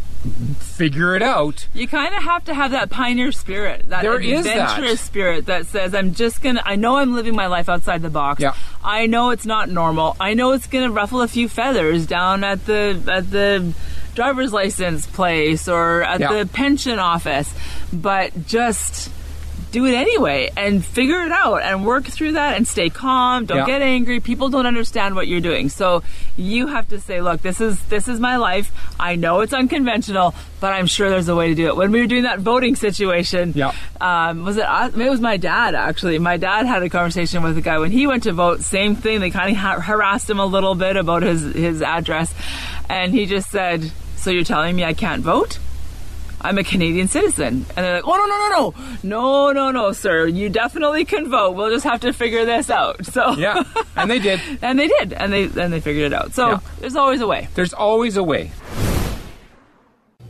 figure 0.59 1.15
it 1.15 1.21
out. 1.23 1.67
You 1.73 1.87
kind 1.87 2.13
of 2.13 2.23
have 2.23 2.45
to 2.45 2.53
have 2.53 2.71
that 2.71 2.89
pioneer 2.89 3.31
spirit, 3.31 3.89
that 3.89 4.03
There 4.03 4.19
is 4.19 4.43
that. 4.45 4.57
adventurous 4.57 5.01
spirit 5.01 5.45
that 5.47 5.65
says, 5.67 5.93
"I'm 5.95 6.13
just 6.13 6.41
gonna. 6.41 6.61
I 6.65 6.75
know 6.75 6.97
I'm 6.97 7.13
living 7.13 7.35
my 7.35 7.47
life 7.47 7.69
outside 7.69 8.01
the 8.01 8.09
box. 8.09 8.41
Yeah. 8.41 8.53
I 8.83 9.05
know 9.07 9.31
it's 9.31 9.45
not 9.45 9.69
normal. 9.69 10.15
I 10.19 10.33
know 10.33 10.51
it's 10.51 10.67
gonna 10.67 10.91
ruffle 10.91 11.21
a 11.21 11.27
few 11.27 11.47
feathers 11.49 12.05
down 12.05 12.43
at 12.43 12.65
the 12.65 13.01
at 13.11 13.31
the 13.31 13.73
driver's 14.15 14.51
license 14.53 15.07
place 15.07 15.67
or 15.67 16.03
at 16.03 16.19
Yeah. 16.19 16.33
the 16.33 16.45
pension 16.45 16.99
office, 16.99 17.53
but 17.91 18.47
just." 18.47 19.09
Do 19.71 19.85
it 19.85 19.93
anyway 19.93 20.51
and 20.57 20.83
figure 20.83 21.21
it 21.23 21.31
out 21.31 21.63
and 21.63 21.85
work 21.85 22.03
through 22.03 22.33
that 22.33 22.57
and 22.57 22.67
stay 22.67 22.89
calm. 22.89 23.45
Don't 23.45 23.59
Yeah. 23.59 23.65
get 23.65 23.81
angry. 23.81 24.19
People 24.19 24.49
don't 24.49 24.65
understand 24.65 25.15
what 25.15 25.29
you're 25.29 25.39
doing. 25.39 25.69
So 25.69 26.03
you 26.35 26.67
have 26.67 26.89
to 26.89 26.99
say, 26.99 27.21
look, 27.21 27.41
this 27.41 27.61
is 27.61 27.79
this 27.83 28.09
is 28.09 28.19
my 28.19 28.35
life. 28.35 28.69
I 28.99 29.15
know 29.15 29.39
it's 29.39 29.53
unconventional, 29.53 30.35
but 30.59 30.73
I'm 30.73 30.87
sure 30.87 31.09
there's 31.09 31.29
a 31.29 31.35
way 31.35 31.47
to 31.47 31.55
do 31.55 31.67
it. 31.67 31.77
When 31.77 31.91
we 31.91 32.01
were 32.01 32.07
doing 32.07 32.23
that 32.23 32.39
voting 32.39 32.75
situation, 32.75 33.53
Yeah. 33.55 33.71
um, 34.01 34.43
was 34.43 34.57
it? 34.57 34.65
Maybe 34.93 35.05
it 35.07 35.09
was 35.09 35.21
my 35.21 35.37
dad 35.37 35.73
actually. 35.73 36.19
My 36.19 36.35
dad 36.35 36.65
had 36.65 36.83
a 36.83 36.89
conversation 36.89 37.41
with 37.41 37.57
a 37.57 37.61
guy 37.61 37.77
when 37.79 37.91
he 37.91 38.07
went 38.07 38.23
to 38.23 38.33
vote. 38.33 38.61
Same 38.63 38.95
thing. 38.97 39.21
They 39.21 39.29
kind 39.29 39.51
of 39.51 39.55
ha- 39.57 39.79
harassed 39.79 40.29
him 40.29 40.39
a 40.39 40.45
little 40.45 40.75
bit 40.75 40.97
about 40.97 41.23
his 41.23 41.41
his 41.53 41.81
address, 41.81 42.33
and 42.89 43.13
he 43.13 43.25
just 43.25 43.49
said, 43.49 43.89
"So 44.17 44.31
you're 44.31 44.43
telling 44.43 44.75
me 44.75 44.83
I 44.83 44.93
can't 44.93 45.23
vote?" 45.23 45.59
I'm 46.43 46.57
a 46.57 46.63
Canadian 46.63 47.07
citizen. 47.07 47.65
And 47.75 47.85
they're 47.85 47.95
like, 47.95 48.03
oh, 48.05 48.15
no, 48.15 48.25
no, 48.25 48.37
no, 48.49 48.49
no. 48.59 48.73
No, 49.03 49.51
no, 49.51 49.71
no, 49.71 49.91
sir. 49.93 50.27
You 50.27 50.49
definitely 50.49 51.05
can 51.05 51.29
vote. 51.29 51.51
We'll 51.55 51.69
just 51.69 51.83
have 51.85 52.01
to 52.01 52.13
figure 52.13 52.45
this 52.45 52.69
out. 52.69 53.05
So, 53.11 53.31
Yeah, 53.33 53.63
and 53.95 54.09
they 54.09 54.19
did. 54.19 54.39
and 54.61 54.79
they 54.79 54.87
did. 54.87 55.13
And 55.13 55.33
they, 55.33 55.43
and 55.43 55.73
they 55.73 55.79
figured 55.81 56.11
it 56.11 56.13
out. 56.13 56.33
So 56.33 56.49
Yeah. 56.51 56.59
there's 56.79 56.95
always 56.95 57.19
a 57.21 57.27
way. 57.27 57.49
There's 57.55 57.73
always 57.73 58.15
a 58.17 58.23
way. 58.23 58.51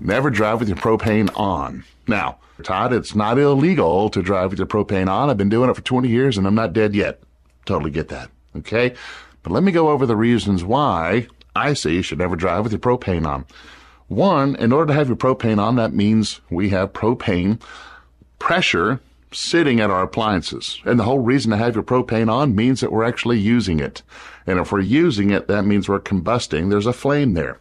never 0.00 0.30
drive 0.30 0.58
with 0.60 0.68
your 0.68 0.78
propane 0.78 1.30
on. 1.38 1.84
Now, 2.08 2.38
Todd, 2.62 2.92
it's 2.92 3.14
not 3.14 3.38
illegal 3.38 4.10
to 4.10 4.22
drive 4.22 4.50
with 4.50 4.58
your 4.58 4.66
propane 4.66 5.08
on. 5.08 5.30
I've 5.30 5.36
been 5.36 5.48
doing 5.48 5.70
it 5.70 5.76
for 5.76 5.82
20 5.82 6.08
years 6.08 6.36
and 6.36 6.46
I'm 6.46 6.56
not 6.56 6.72
dead 6.72 6.94
yet. 6.94 7.20
Totally 7.66 7.90
get 7.90 8.08
that. 8.08 8.30
Okay? 8.56 8.94
But 9.42 9.52
let 9.52 9.62
me 9.62 9.70
go 9.70 9.90
over 9.90 10.06
the 10.06 10.16
reasons 10.16 10.64
why 10.64 11.28
I 11.54 11.74
say 11.74 11.92
you 11.92 12.02
should 12.02 12.18
never 12.18 12.34
drive 12.34 12.64
with 12.64 12.72
your 12.72 12.80
propane 12.80 13.26
on. 13.26 13.46
One, 14.08 14.56
in 14.56 14.72
order 14.72 14.86
to 14.86 14.94
have 14.94 15.08
your 15.08 15.16
propane 15.16 15.58
on, 15.58 15.76
that 15.76 15.92
means 15.92 16.40
we 16.50 16.70
have 16.70 16.92
propane 16.92 17.60
pressure 18.38 19.00
sitting 19.32 19.80
at 19.80 19.90
our 19.90 20.04
appliances. 20.04 20.80
And 20.84 20.98
the 20.98 21.04
whole 21.04 21.18
reason 21.18 21.50
to 21.50 21.56
have 21.56 21.74
your 21.74 21.84
propane 21.84 22.30
on 22.30 22.54
means 22.54 22.80
that 22.80 22.92
we're 22.92 23.04
actually 23.04 23.38
using 23.38 23.80
it. 23.80 24.02
And 24.46 24.58
if 24.58 24.72
we're 24.72 24.80
using 24.80 25.30
it, 25.30 25.48
that 25.48 25.64
means 25.64 25.88
we're 25.88 26.00
combusting. 26.00 26.70
There's 26.70 26.86
a 26.86 26.92
flame 26.92 27.34
there. 27.34 27.58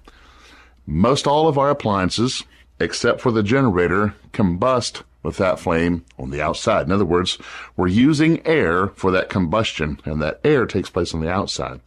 Most 0.86 1.28
all 1.28 1.48
of 1.48 1.58
our 1.58 1.70
appliances, 1.70 2.46
except 2.80 3.20
for 3.20 3.32
the 3.32 3.44
generator, 3.44 4.14
combust 4.32 5.04
with 5.24 5.38
that 5.38 5.60
flame 5.60 6.06
on 6.18 6.30
the 6.30 6.42
outside. 6.42 6.86
In 6.86 6.92
other 6.94 7.04
words, 7.04 7.38
we're 7.76 7.88
using 7.88 8.46
air 8.48 8.88
for 8.90 9.12
that 9.12 9.30
combustion, 9.30 10.00
and 10.06 10.22
that 10.22 10.40
air 10.46 10.66
takes 10.66 10.90
place 10.90 11.14
on 11.14 11.20
the 11.20 11.30
outside. 11.30 11.82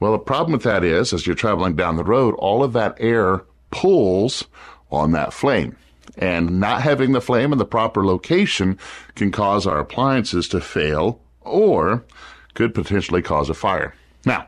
Well, 0.00 0.12
the 0.12 0.18
problem 0.18 0.52
with 0.52 0.64
that 0.64 0.84
is, 0.84 1.14
as 1.14 1.26
you're 1.26 1.34
traveling 1.34 1.76
down 1.76 1.96
the 1.96 2.04
road, 2.04 2.34
all 2.34 2.62
of 2.62 2.74
that 2.74 2.96
air 3.00 3.44
pulls 3.70 4.44
on 4.90 5.12
that 5.12 5.32
flame. 5.32 5.76
And 6.18 6.60
not 6.60 6.82
having 6.82 7.12
the 7.12 7.20
flame 7.20 7.52
in 7.52 7.58
the 7.58 7.64
proper 7.64 8.04
location 8.04 8.78
can 9.14 9.30
cause 9.30 9.66
our 9.66 9.78
appliances 9.78 10.48
to 10.48 10.60
fail 10.60 11.20
or 11.40 12.04
could 12.54 12.74
potentially 12.74 13.22
cause 13.22 13.50
a 13.50 13.54
fire. 13.54 13.94
Now, 14.24 14.46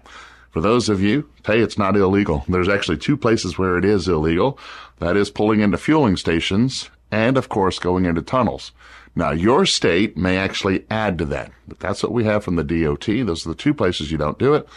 for 0.50 0.60
those 0.60 0.88
of 0.88 1.02
you, 1.02 1.28
hey, 1.44 1.60
it's 1.60 1.78
not 1.78 1.96
illegal. 1.96 2.44
There's 2.48 2.68
actually 2.68 2.98
two 2.98 3.16
places 3.16 3.58
where 3.58 3.76
it 3.76 3.84
is 3.84 4.08
illegal. 4.08 4.58
That 4.98 5.16
is 5.16 5.30
pulling 5.30 5.60
into 5.60 5.76
fueling 5.76 6.16
stations 6.16 6.88
and, 7.10 7.36
of 7.36 7.48
course, 7.48 7.78
going 7.78 8.04
into 8.06 8.22
tunnels. 8.22 8.72
Now, 9.14 9.30
your 9.30 9.66
state 9.66 10.16
may 10.16 10.36
actually 10.36 10.84
add 10.90 11.18
to 11.18 11.24
that, 11.26 11.50
but 11.66 11.80
that's 11.80 12.02
what 12.02 12.12
we 12.12 12.24
have 12.24 12.44
from 12.44 12.56
the 12.56 12.64
DOT. 12.64 13.06
Those 13.06 13.46
are 13.46 13.50
the 13.50 13.54
two 13.54 13.74
places 13.74 14.10
you 14.10 14.18
don't 14.18 14.38
do 14.38 14.54
it. 14.54 14.68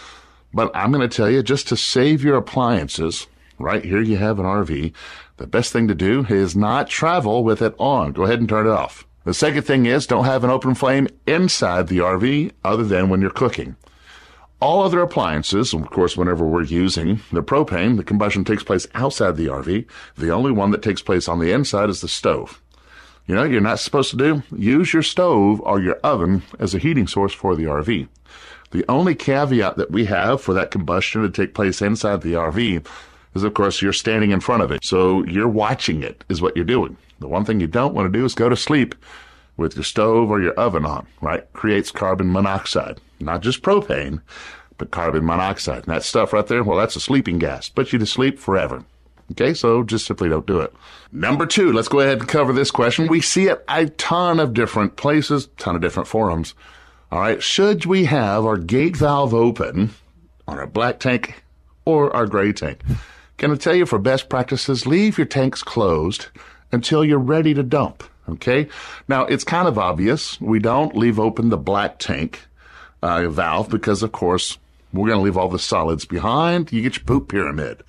But 0.54 0.72
I'm 0.74 0.92
going 0.92 1.08
to 1.08 1.16
tell 1.16 1.30
you, 1.30 1.44
just 1.44 1.68
to 1.68 1.78
save 1.78 2.24
your 2.24 2.38
appliances, 2.38 3.28
right 3.58 3.84
here 3.84 4.02
you 4.02 4.18
have 4.18 4.40
an 4.40 4.46
RV, 4.46 4.94
the 5.40 5.48
best 5.48 5.72
thing 5.72 5.88
to 5.88 5.96
do 5.96 6.26
is 6.30 6.56
not 6.56 6.90
travel 6.90 7.44
with 7.44 7.62
it 7.62 7.74
on. 7.80 8.12
Go 8.12 8.24
ahead 8.24 8.40
and 8.40 8.48
turn 8.48 8.68
it 8.68 8.72
off. 8.72 9.08
The 9.24 9.34
second 9.34 9.64
thing 9.64 9.86
is 9.86 10.06
don't 10.06 10.26
have 10.26 10.44
an 10.44 10.50
open 10.50 10.76
flame 10.76 11.08
inside 11.26 11.88
the 11.88 12.00
RV 12.00 12.52
other 12.64 12.84
than 12.84 13.10
when 13.10 13.22
you're 13.22 13.30
cooking. 13.30 13.76
All 14.62 14.84
other 14.84 15.00
appliances, 15.00 15.74
of 15.74 15.90
course, 15.90 16.18
whenever 16.18 16.46
we're 16.46 16.64
using 16.64 17.22
the 17.32 17.42
propane, 17.42 17.96
the 17.96 18.04
combustion 18.04 18.44
takes 18.44 18.64
place 18.64 18.88
outside 18.94 19.38
the 19.38 19.48
RV. 19.48 19.86
The 20.18 20.30
only 20.30 20.52
one 20.52 20.72
that 20.72 20.82
takes 20.82 21.02
place 21.02 21.30
on 21.30 21.40
the 21.40 21.54
inside 21.54 21.90
is 21.90 22.02
the 22.02 22.10
stove. 22.10 22.62
You 23.26 23.36
know, 23.36 23.44
you're 23.44 23.62
not 23.62 23.80
supposed 23.80 24.12
to 24.12 24.18
do 24.18 24.44
use 24.54 24.92
your 24.92 25.04
stove 25.04 25.62
or 25.62 25.80
your 25.80 25.96
oven 25.98 26.44
as 26.60 26.76
a 26.76 26.80
heating 26.80 27.08
source 27.08 27.34
for 27.34 27.56
the 27.56 27.64
RV. 27.64 28.10
The 28.72 28.86
only 28.90 29.16
caveat 29.16 29.78
that 29.78 29.92
we 29.92 30.06
have 30.06 30.42
for 30.42 30.54
that 30.54 30.72
combustion 30.72 31.22
to 31.22 31.30
take 31.30 31.54
place 31.54 31.82
inside 31.82 32.22
the 32.22 32.34
RV 32.34 32.86
is, 33.36 33.44
of 33.44 33.54
course, 33.54 33.82
you're 33.82 33.94
standing 33.94 34.32
in 34.32 34.40
front 34.40 34.64
of 34.64 34.72
it. 34.72 34.84
So 34.84 35.24
you're 35.26 35.48
watching 35.48 36.04
it, 36.04 36.24
is 36.30 36.42
what 36.42 36.56
you're 36.56 36.66
doing. 36.66 36.98
The 37.20 37.28
one 37.28 37.46
thing 37.46 37.60
you 37.60 37.68
don't 37.68 37.94
want 37.94 38.12
to 38.12 38.18
do 38.18 38.26
is 38.26 38.34
go 38.34 38.50
to 38.50 38.56
sleep 38.56 38.96
with 39.58 39.76
your 39.76 39.84
stove 39.84 40.32
or 40.32 40.42
your 40.42 40.54
oven 40.54 40.86
on, 40.86 41.06
right? 41.22 41.52
Creates 41.54 41.92
carbon 41.92 42.32
monoxide, 42.32 43.00
not 43.20 43.42
just 43.42 43.62
propane, 43.62 44.22
but 44.78 44.92
carbon 44.92 45.26
monoxide. 45.26 45.80
And 45.80 45.94
that 45.94 46.04
stuff 46.04 46.34
right 46.34 46.48
there, 46.48 46.64
well, 46.64 46.78
that's 46.78 46.96
a 46.96 47.02
sleeping 47.02 47.40
gas. 47.40 47.70
Puts 47.70 47.92
you 47.92 48.00
to 48.00 48.06
sleep 48.06 48.40
forever. 48.40 48.84
Okay, 49.32 49.54
so 49.54 49.84
just 49.84 50.08
simply 50.08 50.28
don't 50.28 50.48
do 50.48 50.60
it. 50.60 50.74
Number 51.12 51.46
two, 51.46 51.72
let's 51.72 51.88
go 51.88 52.00
ahead 52.00 52.20
and 52.20 52.28
cover 52.28 52.52
this 52.52 52.72
question. 52.72 53.08
We 53.08 53.22
see 53.22 53.48
it 53.48 53.64
a 53.68 53.88
ton 53.88 54.40
of 54.40 54.56
different 54.56 54.96
places, 54.96 55.50
ton 55.58 55.76
of 55.76 55.82
different 55.82 56.08
forums. 56.08 56.56
All 57.12 57.20
right, 57.20 57.42
should 57.42 57.86
we 57.86 58.06
have 58.06 58.46
our 58.46 58.58
gate 58.58 58.98
valve 58.98 59.34
open 59.34 59.92
on 60.48 60.58
our 60.58 60.68
black 60.68 61.00
tank 61.00 61.44
or 61.86 62.16
our 62.16 62.26
gray 62.26 62.54
tank? 62.54 62.82
Can 63.40 63.52
I 63.52 63.56
tell 63.56 63.74
you 63.74 63.86
for 63.86 64.00
best 64.00 64.28
practices, 64.28 64.86
leave 64.86 65.18
your 65.18 65.26
tanks 65.26 65.64
closed 65.64 66.28
until 66.74 67.06
you're 67.06 67.18
ready 67.18 67.54
to 67.54 67.64
dump. 67.64 68.04
Okay. 68.28 68.68
Now 69.08 69.24
it's 69.24 69.46
kind 69.46 69.66
of 69.66 69.80
obvious. 69.80 70.40
We 70.42 70.60
don't 70.60 70.94
leave 70.94 71.20
open 71.20 71.48
the 71.48 71.58
black 71.58 72.00
tank 72.00 72.42
uh, 73.02 73.30
valve 73.30 73.70
because, 73.70 74.04
of 74.04 74.12
course, 74.12 74.58
we're 74.92 75.08
going 75.08 75.20
to 75.20 75.24
leave 75.24 75.38
all 75.38 75.48
the 75.48 75.58
solids 75.58 76.04
behind. 76.04 76.74
You 76.74 76.82
get 76.82 76.98
your 76.98 77.06
poop 77.06 77.30
pyramid, 77.30 77.82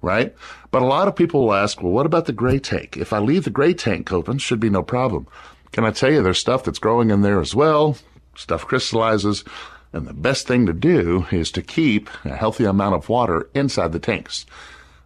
right? 0.00 0.34
But 0.70 0.80
a 0.80 0.86
lot 0.86 1.06
of 1.06 1.14
people 1.14 1.42
will 1.42 1.54
ask, 1.54 1.82
well, 1.82 1.92
what 1.92 2.06
about 2.06 2.24
the 2.24 2.32
gray 2.32 2.58
tank? 2.58 2.96
If 2.96 3.12
I 3.12 3.18
leave 3.18 3.44
the 3.44 3.50
gray 3.50 3.74
tank 3.74 4.10
open, 4.10 4.38
should 4.38 4.58
be 4.58 4.70
no 4.70 4.82
problem. 4.82 5.26
Can 5.72 5.84
I 5.84 5.90
tell 5.90 6.10
you 6.10 6.22
there's 6.22 6.38
stuff 6.38 6.64
that's 6.64 6.78
growing 6.78 7.10
in 7.10 7.20
there 7.20 7.40
as 7.42 7.54
well? 7.54 7.98
Stuff 8.36 8.66
crystallizes. 8.66 9.44
And 9.92 10.06
the 10.06 10.14
best 10.14 10.46
thing 10.46 10.64
to 10.64 10.72
do 10.72 11.26
is 11.30 11.52
to 11.52 11.62
keep 11.62 12.08
a 12.24 12.34
healthy 12.34 12.64
amount 12.64 12.94
of 12.94 13.10
water 13.10 13.50
inside 13.54 13.92
the 13.92 13.98
tanks. 13.98 14.46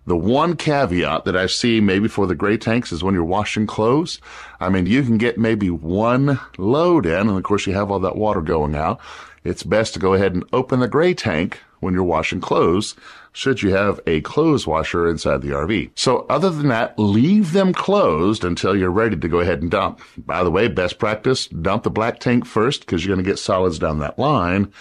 The 0.09 0.17
one 0.17 0.57
caveat 0.57 1.27
that 1.27 1.37
I 1.37 1.45
see 1.45 1.83
maybe 1.83 2.09
for 2.09 2.27
the 2.27 2.35
gray 2.35 2.57
tanks 2.57 2.93
is 2.93 3.05
when 3.05 3.13
you're 3.13 3.25
washing 3.25 3.67
clothes. 3.67 4.23
I 4.59 4.71
mean, 4.71 4.87
you 4.87 5.03
can 5.03 5.19
get 5.19 5.37
maybe 5.37 5.69
one 5.69 6.41
load 6.57 7.05
in, 7.05 7.29
and 7.29 7.37
of 7.37 7.43
course 7.43 7.67
you 7.67 7.75
have 7.75 7.91
all 7.91 8.01
that 8.01 8.17
water 8.17 8.41
going 8.41 8.75
out. 8.75 9.01
It's 9.45 9.63
best 9.63 9.93
to 9.93 10.01
go 10.01 10.15
ahead 10.15 10.33
and 10.33 10.45
open 10.51 10.81
the 10.81 10.89
gray 10.89 11.13
tank 11.13 11.61
when 11.81 11.93
you're 11.93 12.05
washing 12.05 12.41
clothes, 12.41 12.95
should 13.33 13.61
you 13.61 13.75
have 13.75 14.01
a 14.07 14.23
clothes 14.23 14.67
washer 14.67 15.07
inside 15.07 15.43
the 15.43 15.51
RV. 15.51 15.91
So 15.95 16.25
other 16.31 16.49
than 16.49 16.69
that, 16.69 16.99
leave 16.99 17.53
them 17.53 17.75
closed 17.75 18.45
until 18.45 18.75
you're 18.75 18.91
ready 18.91 19.17
to 19.17 19.29
go 19.29 19.41
ahead 19.41 19.61
and 19.61 19.71
dump. 19.71 20.01
By 20.17 20.43
the 20.43 20.51
way, 20.51 20.69
best 20.69 20.99
practice, 20.99 21.49
dump 21.49 21.83
the 21.83 21.91
black 21.91 22.19
tank 22.19 22.47
first 22.47 22.81
because 22.81 23.05
you're 23.05 23.15
going 23.15 23.23
to 23.23 23.31
get 23.31 23.39
solids 23.39 23.79
down 23.79 23.99
that 23.99 24.19
line. 24.19 24.73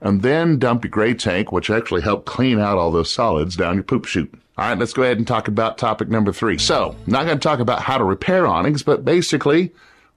And 0.00 0.22
then 0.22 0.58
dump 0.58 0.84
your 0.84 0.90
gray 0.90 1.12
tank, 1.12 1.52
which 1.52 1.68
actually 1.68 2.00
help 2.00 2.24
clean 2.24 2.58
out 2.58 2.78
all 2.78 2.90
those 2.90 3.12
solids 3.12 3.56
down 3.56 3.74
your 3.74 3.84
poop 3.84 4.06
chute. 4.06 4.32
All 4.58 4.68
right, 4.68 4.78
let's 4.78 4.92
go 4.92 5.02
ahead 5.02 5.18
and 5.18 5.26
talk 5.26 5.48
about 5.48 5.78
topic 5.78 6.08
number 6.08 6.32
three. 6.32 6.58
So, 6.58 6.96
not 7.06 7.24
going 7.24 7.38
to 7.38 7.42
talk 7.42 7.60
about 7.60 7.82
how 7.82 7.98
to 7.98 8.04
repair 8.04 8.46
awnings, 8.46 8.82
but 8.82 9.04
basically 9.04 9.72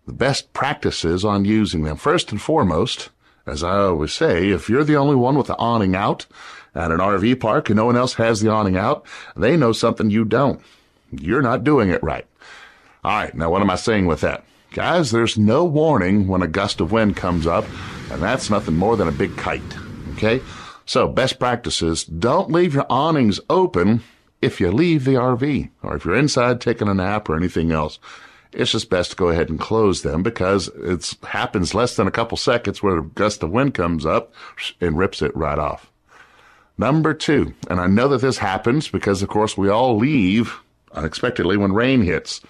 the 0.06 0.14
best 0.14 0.52
practices 0.54 1.24
on 1.24 1.46
using 1.46 1.84
them. 1.84 1.96
First 1.98 2.32
and 2.32 2.42
foremost, 2.42 3.10
as 3.46 3.64
I 3.64 3.78
always 3.78 4.12
say, 4.12 4.50
if 4.50 4.70
you're 4.70 4.84
the 4.84 4.98
only 4.98 5.16
one 5.16 5.38
with 5.38 5.48
the 5.48 5.58
awning 5.58 5.96
out 5.96 6.26
at 6.76 6.92
an 6.92 6.98
RV 6.98 7.40
park 7.40 7.70
and 7.70 7.78
no 7.78 7.86
one 7.86 7.96
else 7.96 8.16
has 8.16 8.42
the 8.42 8.50
awning 8.50 8.76
out, 8.76 9.06
they 9.36 9.56
know 9.56 9.72
something 9.72 10.10
you 10.10 10.26
don't. 10.26 10.62
You're 11.12 11.42
not 11.42 11.64
doing 11.64 11.90
it 11.90 12.04
right. 12.04 12.26
All 13.04 13.12
right, 13.12 13.36
now 13.36 13.50
what 13.50 13.62
am 13.62 13.70
I 13.70 13.76
saying 13.76 14.08
with 14.08 14.22
that? 14.22 14.44
Guys, 14.72 15.12
there's 15.12 15.38
no 15.38 15.64
warning 15.64 16.28
when 16.28 16.42
a 16.42 16.48
gust 16.48 16.82
of 16.82 16.92
wind 16.92 17.16
comes 17.16 17.46
up, 17.46 17.66
and 18.12 18.22
that's 18.22 18.50
nothing 18.50 18.76
more 18.76 18.98
than 18.98 19.08
a 19.08 19.12
big 19.12 19.38
kite. 19.38 19.62
Okay? 20.14 20.42
So, 20.86 21.08
best 21.08 21.40
practices 21.40 22.04
don't 22.04 22.52
leave 22.52 22.74
your 22.74 22.88
awnings 22.90 23.40
open 23.50 24.02
if 24.44 24.60
you 24.60 24.72
leave 24.72 25.06
the 25.06 25.14
RV 25.14 25.70
or 25.82 25.96
if 25.96 26.06
you're 26.06 26.16
inside 26.16 26.60
taking 26.60 26.90
a 26.90 26.94
nap 26.94 27.30
or 27.30 27.38
anything 27.38 27.72
else, 27.72 27.98
it's 28.52 28.72
just 28.72 28.90
best 28.90 29.12
to 29.12 29.18
go 29.18 29.30
ahead 29.30 29.50
and 29.50 29.60
close 29.60 30.02
them 30.02 30.22
because 30.22 30.68
it 30.76 31.14
happens 31.24 31.74
less 31.74 31.96
than 31.96 32.08
a 32.08 32.12
couple 32.12 32.38
seconds 32.38 32.84
where 32.84 33.00
a 33.00 33.04
gust 33.04 33.42
of 33.42 33.52
wind 33.52 33.74
comes 33.74 34.06
up 34.06 34.34
and 34.80 34.98
rips 34.98 35.22
it 35.22 35.36
right 35.36 35.58
off. 35.58 35.90
Number 36.78 37.14
two, 37.14 37.54
and 37.70 37.80
I 37.80 37.88
know 37.88 38.08
that 38.10 38.22
this 38.22 38.38
happens 38.38 38.90
because 38.90 39.22
of 39.22 39.30
course 39.30 39.58
we 39.58 39.70
all 39.70 39.98
leave 39.98 40.60
unexpectedly 40.92 41.58
when 41.58 41.74
rain 41.74 42.02
hits. 42.02 42.42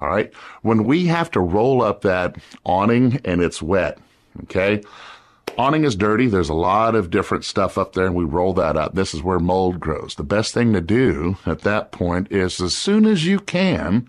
All 0.00 0.08
right. 0.08 0.32
When 0.62 0.84
we 0.84 1.06
have 1.06 1.30
to 1.32 1.40
roll 1.40 1.82
up 1.82 2.02
that 2.02 2.36
awning 2.64 3.20
and 3.24 3.40
it's 3.40 3.62
wet, 3.62 3.98
okay, 4.44 4.82
awning 5.58 5.84
is 5.84 5.96
dirty. 5.96 6.26
There's 6.26 6.48
a 6.48 6.54
lot 6.54 6.94
of 6.94 7.10
different 7.10 7.44
stuff 7.44 7.78
up 7.78 7.92
there 7.92 8.06
and 8.06 8.14
we 8.14 8.24
roll 8.24 8.52
that 8.54 8.76
up. 8.76 8.94
This 8.94 9.14
is 9.14 9.22
where 9.22 9.38
mold 9.38 9.80
grows. 9.80 10.14
The 10.14 10.24
best 10.24 10.54
thing 10.54 10.72
to 10.72 10.80
do 10.80 11.36
at 11.46 11.60
that 11.60 11.92
point 11.92 12.30
is 12.30 12.60
as 12.60 12.76
soon 12.76 13.06
as 13.06 13.26
you 13.26 13.38
can, 13.38 14.08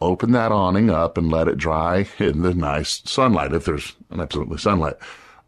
open 0.00 0.32
that 0.32 0.52
awning 0.52 0.90
up 0.90 1.16
and 1.16 1.30
let 1.30 1.48
it 1.48 1.56
dry 1.56 2.06
in 2.18 2.42
the 2.42 2.54
nice 2.54 3.02
sunlight 3.04 3.52
if 3.52 3.64
there's 3.64 3.94
absolutely 4.12 4.58
sunlight. 4.58 4.96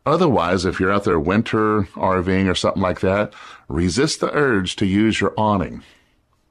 Otherwise, 0.07 0.65
if 0.65 0.81
you're 0.81 0.93
out 0.93 1.05
there 1.05 1.21
winter 1.21 1.83
RVing 1.95 2.49
or 2.49 2.55
something 2.55 2.83
like 2.83 3.01
that, 3.01 3.35
resist 3.69 4.21
the 4.21 4.33
urge 4.33 4.77
to 4.77 4.87
use 4.87 5.21
your 5.21 5.35
awning. 5.37 5.83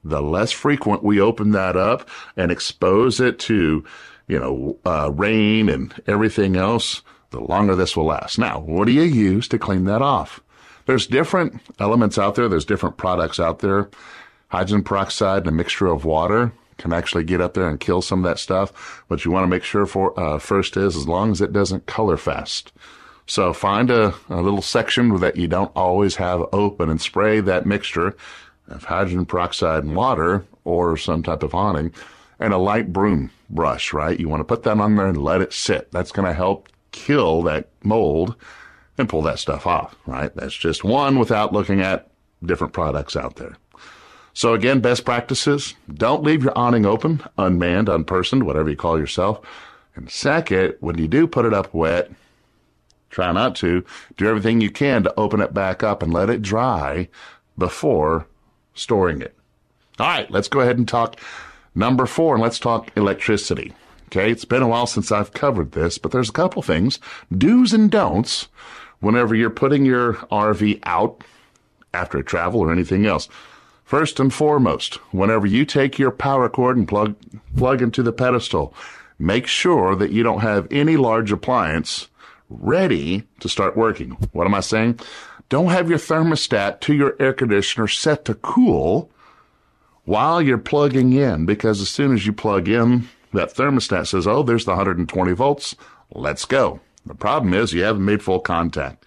The 0.03 0.21
less 0.21 0.51
frequent 0.51 1.03
we 1.03 1.19
open 1.19 1.51
that 1.51 1.75
up 1.75 2.07
and 2.35 2.51
expose 2.51 3.19
it 3.19 3.39
to, 3.39 3.83
you 4.27 4.39
know, 4.39 4.77
uh, 4.85 5.11
rain 5.11 5.69
and 5.69 5.91
everything 6.05 6.55
else, 6.55 7.01
the 7.31 7.39
longer 7.39 7.75
this 7.75 7.95
will 7.95 8.05
last. 8.05 8.39
Now, 8.39 8.59
what 8.59 8.85
do 8.85 8.91
you 8.91 9.03
use 9.03 9.47
to 9.49 9.59
clean 9.59 9.85
that 9.85 10.01
off? 10.01 10.41
There's 10.85 11.07
different 11.07 11.61
elements 11.79 12.17
out 12.17 12.35
there. 12.35 12.47
There's 12.47 12.65
different 12.65 12.97
products 12.97 13.39
out 13.39 13.59
there. 13.59 13.89
Hydrogen 14.49 14.83
peroxide 14.83 15.39
and 15.39 15.49
a 15.49 15.51
mixture 15.51 15.87
of 15.87 16.05
water 16.05 16.53
can 16.77 16.93
actually 16.93 17.23
get 17.23 17.41
up 17.41 17.53
there 17.53 17.67
and 17.67 17.79
kill 17.79 18.01
some 18.01 18.19
of 18.19 18.25
that 18.25 18.39
stuff. 18.39 19.03
What 19.07 19.25
you 19.25 19.31
want 19.31 19.43
to 19.43 19.49
make 19.49 19.63
sure 19.63 19.85
for 19.85 20.17
uh, 20.17 20.39
first 20.39 20.77
is 20.77 20.95
as 20.95 21.07
long 21.07 21.31
as 21.31 21.41
it 21.41 21.51
doesn't 21.51 21.87
color 21.87 22.17
fast. 22.17 22.71
So 23.25 23.51
find 23.51 23.91
a, 23.91 24.13
a 24.29 24.41
little 24.41 24.61
section 24.61 25.19
that 25.19 25.35
you 25.35 25.47
don't 25.47 25.71
always 25.75 26.15
have 26.15 26.47
open 26.53 26.89
and 26.89 27.01
spray 27.01 27.41
that 27.41 27.65
mixture 27.65 28.15
of 28.69 28.85
hydrogen 28.85 29.25
peroxide 29.25 29.83
and 29.83 29.95
water 29.95 30.45
or 30.63 30.95
some 30.95 31.23
type 31.23 31.43
of 31.43 31.53
awning 31.53 31.91
and 32.39 32.53
a 32.53 32.57
light 32.57 32.93
broom 32.93 33.31
brush, 33.49 33.91
right? 33.91 34.19
You 34.19 34.29
want 34.29 34.41
to 34.41 34.45
put 34.45 34.63
that 34.63 34.79
on 34.79 34.95
there 34.95 35.07
and 35.07 35.21
let 35.21 35.41
it 35.41 35.51
sit. 35.51 35.91
That's 35.91 36.11
going 36.11 36.27
to 36.27 36.33
help 36.33 36.69
kill 36.91 37.41
that 37.43 37.69
mold 37.83 38.35
and 38.97 39.09
pull 39.09 39.21
that 39.23 39.39
stuff 39.39 39.67
off, 39.67 39.95
right? 40.05 40.33
That's 40.35 40.55
just 40.55 40.83
one 40.83 41.19
without 41.19 41.53
looking 41.53 41.81
at 41.81 42.09
different 42.43 42.73
products 42.73 43.15
out 43.15 43.35
there. 43.35 43.57
So 44.33 44.53
again, 44.53 44.81
best 44.81 45.03
practices, 45.03 45.73
don't 45.91 46.23
leave 46.23 46.43
your 46.43 46.55
awning 46.57 46.85
open, 46.85 47.23
unmanned, 47.37 47.87
unpersoned, 47.87 48.43
whatever 48.43 48.69
you 48.69 48.75
call 48.75 48.99
yourself. 48.99 49.39
And 49.95 50.11
second, 50.11 50.75
when 50.79 50.99
you 50.99 51.07
do 51.07 51.25
put 51.25 51.45
it 51.45 51.53
up 51.53 51.73
wet, 51.73 52.11
try 53.09 53.31
not 53.31 53.55
to, 53.57 53.83
do 54.15 54.27
everything 54.27 54.61
you 54.61 54.69
can 54.69 55.03
to 55.03 55.13
open 55.17 55.41
it 55.41 55.53
back 55.55 55.81
up 55.81 56.03
and 56.03 56.13
let 56.13 56.29
it 56.29 56.43
dry 56.43 57.09
before 57.57 58.27
storing 58.75 59.21
it. 59.21 59.35
All 59.99 60.07
right, 60.07 60.29
let's 60.29 60.47
go 60.47 60.59
ahead 60.59 60.77
and 60.77 60.87
talk 60.87 61.19
number 61.73 62.05
four, 62.05 62.35
and 62.35 62.43
let's 62.43 62.59
talk 62.59 62.91
electricity. 62.95 63.73
Okay, 64.07 64.31
it's 64.31 64.45
been 64.45 64.61
a 64.61 64.67
while 64.67 64.87
since 64.87 65.11
I've 65.11 65.33
covered 65.33 65.73
this, 65.73 65.97
but 65.97 66.11
there's 66.11 66.29
a 66.29 66.33
couple 66.33 66.61
things, 66.61 66.99
do's 67.35 67.73
and 67.73 67.91
don'ts, 67.91 68.47
whenever 68.99 69.35
you're 69.35 69.49
putting 69.49 69.85
your 69.85 70.13
RV 70.31 70.79
out 70.83 71.23
after 71.93 72.17
a 72.17 72.23
travel 72.23 72.61
or 72.61 72.71
anything 72.71 73.05
else. 73.05 73.27
First 73.83 74.19
and 74.19 74.33
foremost, 74.33 74.95
whenever 75.13 75.45
you 75.45 75.65
take 75.65 75.99
your 75.99 76.11
power 76.11 76.49
cord 76.49 76.77
and 76.77 76.87
plug, 76.87 77.15
plug 77.55 77.81
into 77.81 78.03
the 78.03 78.11
pedestal, 78.13 78.73
make 79.19 79.47
sure 79.47 79.95
that 79.95 80.11
you 80.11 80.23
don't 80.23 80.41
have 80.41 80.67
any 80.71 80.97
large 80.97 81.31
appliance 81.31 82.07
ready 82.49 83.23
to 83.39 83.49
start 83.49 83.75
working. 83.75 84.11
What 84.31 84.47
am 84.47 84.55
I 84.55 84.61
saying? 84.61 84.99
Don't 85.49 85.69
have 85.69 85.89
your 85.89 85.99
thermostat 85.99 86.81
to 86.81 86.93
your 86.93 87.15
air 87.19 87.33
conditioner 87.33 87.87
set 87.87 88.25
to 88.25 88.35
cool 88.35 89.09
while 90.03 90.41
you're 90.41 90.57
plugging 90.57 91.13
in 91.13 91.45
because 91.45 91.81
as 91.81 91.89
soon 91.89 92.13
as 92.13 92.25
you 92.25 92.33
plug 92.33 92.67
in, 92.67 93.07
that 93.37 93.53
thermostat 93.53 94.07
says, 94.07 94.27
oh, 94.27 94.43
there's 94.43 94.65
the 94.65 94.71
120 94.71 95.31
volts. 95.33 95.75
Let's 96.13 96.45
go. 96.45 96.79
The 97.05 97.15
problem 97.15 97.53
is 97.53 97.73
you 97.73 97.83
haven't 97.83 98.05
made 98.05 98.21
full 98.21 98.39
contact. 98.39 99.05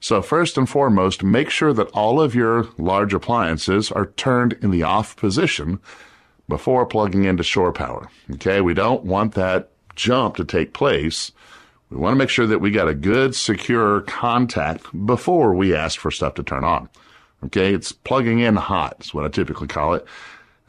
So 0.00 0.22
first 0.22 0.58
and 0.58 0.68
foremost, 0.68 1.22
make 1.22 1.50
sure 1.50 1.72
that 1.72 1.88
all 1.88 2.20
of 2.20 2.34
your 2.34 2.68
large 2.78 3.14
appliances 3.14 3.90
are 3.92 4.06
turned 4.06 4.54
in 4.62 4.70
the 4.70 4.82
off 4.82 5.16
position 5.16 5.78
before 6.48 6.86
plugging 6.86 7.24
into 7.24 7.42
shore 7.42 7.72
power. 7.72 8.10
Okay. 8.32 8.60
We 8.60 8.74
don't 8.74 9.04
want 9.04 9.34
that 9.34 9.70
jump 9.94 10.36
to 10.36 10.44
take 10.44 10.72
place 10.72 11.32
We 11.90 11.96
want 11.96 12.14
to 12.14 12.18
make 12.18 12.28
sure 12.30 12.46
that 12.46 12.60
we 12.60 12.70
got 12.70 12.88
a 12.88 12.94
good, 12.94 13.34
secure 13.34 14.02
contact 14.02 14.86
before 15.06 15.54
we 15.54 15.74
ask 15.74 15.98
for 15.98 16.10
stuff 16.10 16.34
to 16.34 16.42
turn 16.42 16.64
on. 16.64 16.88
Okay, 17.44 17.74
it's 17.74 17.90
plugging 17.90 18.38
in 18.38 18.56
hot, 18.56 18.96
is 19.00 19.14
what 19.14 19.24
I 19.24 19.28
typically 19.28 19.66
call 19.66 19.94
it. 19.94 20.04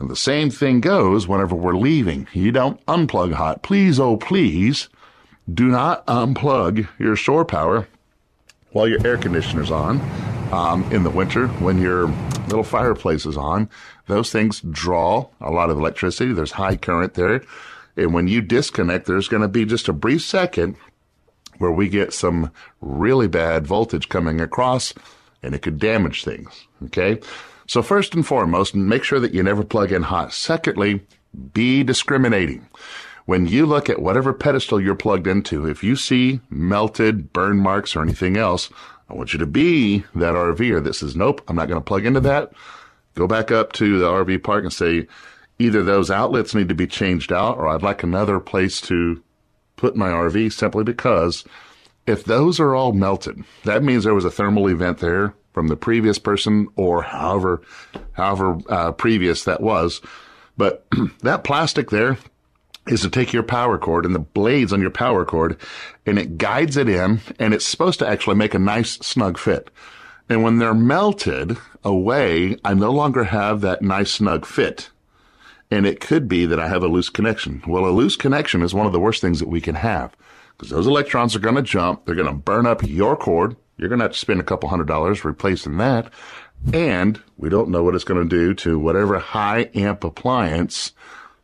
And 0.02 0.10
the 0.10 0.16
same 0.16 0.50
thing 0.50 0.82
goes 0.82 1.28
whenever 1.28 1.54
we're 1.54 1.76
leaving. 1.76 2.28
You 2.34 2.52
don't 2.52 2.84
unplug 2.88 3.34
hot. 3.34 3.62
Please, 3.62 4.00
oh, 4.00 4.18
please, 4.18 4.90
do 5.54 5.68
not 5.68 6.04
unplug 6.08 6.88
your 6.98 7.16
shore 7.16 7.46
power 7.46 7.88
while 8.72 8.88
your 8.88 9.06
air 9.06 9.20
conditioner's 9.20 9.70
on. 9.70 10.02
Um, 10.52 10.92
in 10.92 11.04
the 11.04 11.12
winter, 11.12 11.48
when 11.48 11.78
your 11.78 12.08
little 12.48 12.64
fireplace 12.64 13.28
is 13.28 13.38
on, 13.38 13.70
those 14.08 14.32
things 14.32 14.62
draw 14.62 15.30
a 15.40 15.52
lot 15.52 15.70
of 15.70 15.78
electricity. 15.78 16.34
There's 16.34 16.54
high 16.54 16.78
current 16.78 17.14
there. 17.14 17.44
And 17.96 18.12
when 18.12 18.28
you 18.28 18.42
disconnect, 18.42 19.06
there's 19.06 19.28
going 19.28 19.44
to 19.44 19.48
be 19.48 19.66
just 19.66 19.88
a 19.88 19.94
brief 19.94 20.24
second 20.24 20.78
where 21.60 21.72
we 21.72 21.88
get 21.90 22.12
some 22.12 22.52
really 22.82 23.28
bad 23.28 23.68
voltage 23.68 24.10
coming 24.10 24.42
across 24.42 24.96
and 25.44 25.54
it 25.54 25.62
could 25.62 25.78
damage 25.78 26.24
things. 26.24 26.66
Okay. 26.86 27.20
So 27.72 27.82
first 27.82 28.14
and 28.14 28.28
foremost, 28.28 28.76
make 28.76 29.06
sure 29.06 29.22
that 29.22 29.34
you 29.34 29.42
never 29.44 29.64
plug 29.64 29.94
in 29.94 30.02
hot. 30.02 30.34
Secondly, 30.34 31.06
be 31.54 31.84
discriminating. 31.84 32.68
When 33.24 33.48
you 33.48 33.66
look 33.66 33.90
at 33.90 34.02
whatever 34.02 34.34
pedestal 34.34 34.82
you're 34.82 34.94
plugged 34.94 35.26
into, 35.26 35.66
if 35.66 35.82
you 35.82 35.96
see 35.96 36.42
melted 36.50 37.32
burn 37.32 37.60
marks 37.60 37.96
or 37.96 38.02
anything 38.02 38.36
else, 38.36 38.70
I 39.10 39.14
want 39.14 39.32
you 39.32 39.40
to 39.40 39.46
be 39.46 40.00
that 40.16 40.36
RVer 40.36 40.84
that 40.84 40.96
says, 40.96 41.16
nope, 41.16 41.42
I'm 41.48 41.56
not 41.56 41.70
going 41.70 41.80
to 41.80 41.86
plug 41.86 42.06
into 42.06 42.20
that. 42.20 42.52
Go 43.16 43.26
back 43.26 43.52
up 43.52 43.72
to 43.76 43.98
the 44.00 44.06
RV 44.06 44.44
park 44.44 44.66
and 44.66 44.74
say, 44.74 45.08
either 45.58 45.82
those 45.82 46.12
outlets 46.12 46.54
need 46.54 46.68
to 46.68 46.76
be 46.76 46.88
changed 46.88 47.32
out 47.32 47.58
or 47.58 47.70
I'd 47.70 47.84
like 47.84 48.04
another 48.04 48.42
place 48.42 48.82
to 48.82 49.24
put 49.78 49.96
my 49.96 50.10
RV 50.10 50.52
simply 50.52 50.84
because 50.84 51.46
if 52.06 52.26
those 52.26 52.60
are 52.60 52.76
all 52.76 52.92
melted, 52.92 53.46
that 53.64 53.82
means 53.82 54.04
there 54.04 54.14
was 54.14 54.26
a 54.26 54.30
thermal 54.30 54.68
event 54.68 54.98
there 54.98 55.36
from 55.54 55.68
the 55.68 55.76
previous 55.76 56.18
person 56.18 56.68
or 56.76 57.02
however, 57.02 57.62
however 58.14 58.58
uh, 58.70 58.92
previous 58.92 59.44
that 59.44 59.62
was. 59.62 60.02
But 60.58 60.86
that 61.22 61.44
plastic 61.44 61.90
there 61.90 62.18
is 62.88 63.02
to 63.02 63.10
take 63.10 63.34
your 63.34 63.44
power 63.44 63.78
cord 63.78 64.06
and 64.06 64.16
the 64.16 64.20
blades 64.20 64.74
on 64.74 64.82
your 64.82 64.92
power 64.92 65.24
cord 65.26 65.58
and 66.06 66.18
it 66.18 66.38
guides 66.38 66.78
it 66.78 66.90
in 66.90 67.22
and 67.38 67.54
it's 67.54 67.66
supposed 67.66 68.00
to 68.00 68.08
actually 68.08 68.36
make 68.36 68.54
a 68.54 68.60
nice 68.60 68.94
snug 68.94 69.38
fit. 69.38 69.70
And 70.30 70.44
when 70.44 70.58
they're 70.58 70.74
melted 70.74 71.58
away, 71.84 72.58
I 72.64 72.74
no 72.74 72.92
longer 72.92 73.26
have 73.26 73.62
that 73.62 73.82
nice 73.82 74.12
snug 74.12 74.46
fit. 74.46 74.90
And 75.70 75.86
it 75.86 76.00
could 76.00 76.28
be 76.28 76.46
that 76.46 76.60
I 76.60 76.68
have 76.68 76.84
a 76.84 76.88
loose 76.88 77.10
connection. 77.10 77.62
Well, 77.68 77.86
a 77.86 77.92
loose 77.92 78.16
connection 78.16 78.62
is 78.62 78.74
one 78.74 78.86
of 78.86 78.92
the 78.92 79.00
worst 79.00 79.22
things 79.22 79.40
that 79.40 79.48
we 79.48 79.62
can 79.62 79.76
have 79.76 80.16
because 80.58 80.70
those 80.70 80.88
electrons 80.88 81.36
are 81.36 81.40
going 81.40 81.56
to 81.56 81.62
jump. 81.62 82.06
They're 82.06 82.16
going 82.16 82.28
to 82.28 82.34
burn 82.34 82.66
up 82.66 82.84
your 82.84 83.16
cord. 83.16 83.56
You're 83.82 83.90
going 83.90 83.98
to 83.98 84.06
have 84.06 84.14
to 84.14 84.20
spend 84.20 84.40
a 84.40 84.44
couple 84.44 84.70
hundred 84.70 84.88
dollars 84.88 85.26
replacing 85.26 85.78
that. 85.78 86.14
And 86.72 87.20
we 87.38 87.50
don't 87.50 87.70
know 87.70 87.84
what 87.84 87.96
it's 87.96 88.04
going 88.04 88.22
to 88.22 88.30
do 88.30 88.54
to 88.54 88.78
whatever 88.78 89.18
high 89.18 89.72
amp 89.74 90.04
appliance, 90.04 90.94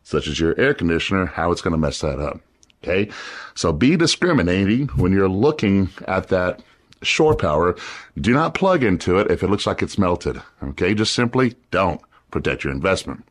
such 0.04 0.28
as 0.28 0.38
your 0.38 0.58
air 0.58 0.72
conditioner, 0.72 1.26
how 1.26 1.50
it's 1.50 1.60
going 1.60 1.72
to 1.72 1.78
mess 1.78 2.00
that 2.00 2.20
up. 2.20 2.40
Okay. 2.82 3.10
So 3.56 3.72
be 3.72 3.96
discriminating 3.96 4.86
when 4.88 5.12
you're 5.12 5.28
looking 5.28 5.90
at 6.06 6.28
that 6.28 6.62
shore 7.02 7.34
power. 7.34 7.74
Do 8.16 8.32
not 8.32 8.54
plug 8.54 8.84
into 8.84 9.18
it 9.18 9.32
if 9.32 9.42
it 9.42 9.50
looks 9.50 9.66
like 9.66 9.82
it's 9.82 9.98
melted. 9.98 10.40
Okay. 10.62 10.94
Just 10.94 11.14
simply 11.14 11.56
don't 11.72 12.00
protect 12.30 12.62
your 12.62 12.72
investment. 12.72 13.24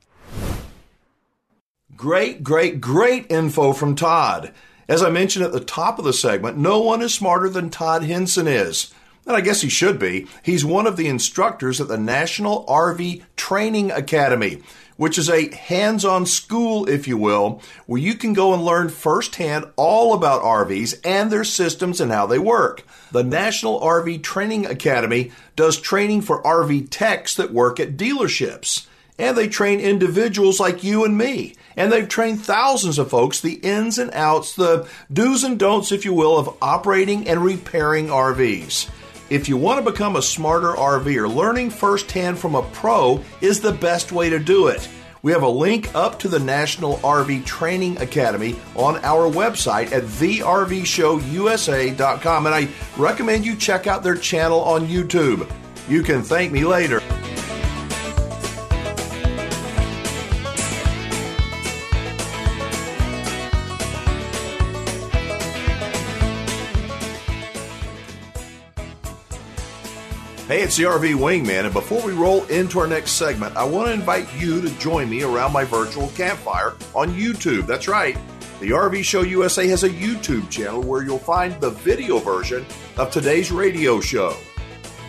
Great, 1.96 2.44
great, 2.44 2.82
great 2.82 3.32
info 3.32 3.72
from 3.72 3.96
Todd. 3.96 4.54
As 4.90 5.02
I 5.02 5.10
mentioned 5.10 5.46
at 5.46 5.54
the 5.54 5.62
top 5.62 5.98
of 5.98 6.06
the 6.06 6.14
segment, 6.14 6.58
no 6.58 6.82
one 6.82 7.02
is 7.02 7.14
smarter 7.14 7.48
than 7.50 7.70
Todd 7.70 8.04
Henson 8.04 8.48
is. 8.48 8.94
And 9.28 9.36
I 9.36 9.42
guess 9.42 9.60
he 9.60 9.68
should 9.68 10.00
be. 10.00 10.26
He's 10.42 10.64
one 10.64 10.88
of 10.88 10.96
the 10.96 11.10
instructors 11.10 11.82
at 11.82 11.90
the 11.90 11.98
National 11.98 12.66
RV 12.66 13.24
Training 13.36 13.92
Academy, 13.92 14.64
which 14.96 15.18
is 15.18 15.30
a 15.30 15.54
hands 15.54 16.06
on 16.06 16.26
school, 16.26 16.88
if 16.88 17.10
you 17.10 17.18
will, 17.18 17.62
where 17.88 18.00
you 18.00 18.16
can 18.16 18.32
go 18.32 18.54
and 18.54 18.64
learn 18.64 18.88
firsthand 18.88 19.66
all 19.76 20.14
about 20.14 20.44
RVs 20.44 21.02
and 21.04 21.30
their 21.30 21.44
systems 21.44 22.00
and 22.00 22.10
how 22.10 22.26
they 22.26 22.40
work. 22.40 22.84
The 23.12 23.24
National 23.24 23.82
RV 23.82 24.24
Training 24.24 24.66
Academy 24.66 25.34
does 25.58 25.78
training 25.78 26.22
for 26.22 26.42
RV 26.44 26.88
techs 26.90 27.36
that 27.36 27.52
work 27.52 27.82
at 27.82 27.98
dealerships. 27.98 28.88
And 29.20 29.36
they 29.36 29.50
train 29.50 29.82
individuals 29.82 30.60
like 30.60 30.86
you 30.86 31.04
and 31.04 31.18
me. 31.18 31.56
And 31.76 31.92
they've 31.92 32.08
trained 32.08 32.46
thousands 32.46 32.98
of 32.98 33.10
folks 33.10 33.42
the 33.42 33.56
ins 33.56 33.98
and 33.98 34.12
outs, 34.14 34.56
the 34.56 34.88
do's 35.12 35.44
and 35.44 35.60
don'ts, 35.60 35.92
if 35.92 36.06
you 36.06 36.14
will, 36.14 36.38
of 36.38 36.56
operating 36.62 37.28
and 37.28 37.44
repairing 37.44 38.08
RVs. 38.08 38.90
If 39.30 39.50
you 39.50 39.58
want 39.58 39.84
to 39.84 39.92
become 39.92 40.16
a 40.16 40.22
smarter 40.22 40.72
RVer, 40.74 41.28
learning 41.34 41.72
firsthand 41.72 42.40
from 42.40 42.56
a 42.56 42.62
pro 42.62 43.22
is 43.42 43.60
the 43.60 43.74
best 43.74 44.14
way 44.14 44.30
to 44.30 44.40
do 44.40 44.68
it. 44.68 44.88
We 45.22 45.34
have 45.34 45.44
a 45.44 45.50
link 45.50 45.94
up 45.94 46.18
to 46.20 46.30
the 46.30 46.40
National 46.40 46.96
RV 47.00 47.46
Training 47.46 47.98
Academy 47.98 48.56
on 48.76 49.04
our 49.04 49.30
website 49.30 49.92
at 49.92 50.04
thervshowusa.com, 50.04 52.46
and 52.46 52.56
I 52.56 52.70
recommend 52.96 53.46
you 53.46 53.58
check 53.58 53.86
out 53.86 54.04
their 54.04 54.16
channel 54.16 54.62
on 54.62 54.88
YouTube. 54.88 55.52
You 55.90 56.04
can 56.04 56.24
thank 56.24 56.54
me 56.54 56.64
later. 56.64 57.02
It's 70.68 70.76
the 70.76 70.84
RV 70.84 71.16
Wingman, 71.16 71.64
and 71.64 71.72
before 71.72 72.06
we 72.06 72.12
roll 72.12 72.44
into 72.48 72.78
our 72.78 72.88
next 72.88 73.12
segment, 73.12 73.56
I 73.56 73.64
want 73.64 73.88
to 73.88 73.94
invite 73.94 74.28
you 74.36 74.60
to 74.60 74.70
join 74.80 75.10
me 75.10 75.24
around 75.24 75.54
my 75.54 75.64
virtual 75.64 76.10
campfire 76.10 76.76
on 76.94 77.14
YouTube. 77.14 77.66
That's 77.66 77.88
right. 77.88 78.18
The 78.60 78.72
RV 78.72 79.06
Show 79.06 79.22
USA 79.22 79.66
has 79.70 79.86
a 79.86 79.90
YouTube 79.90 80.50
channel 80.50 80.84
where 80.84 81.04
you'll 81.04 81.20
find 81.20 81.58
the 81.62 81.70
video 81.70 82.18
version 82.18 82.66
of 82.98 83.12
today's 83.12 83.50
radio 83.50 84.02
show. 84.02 84.36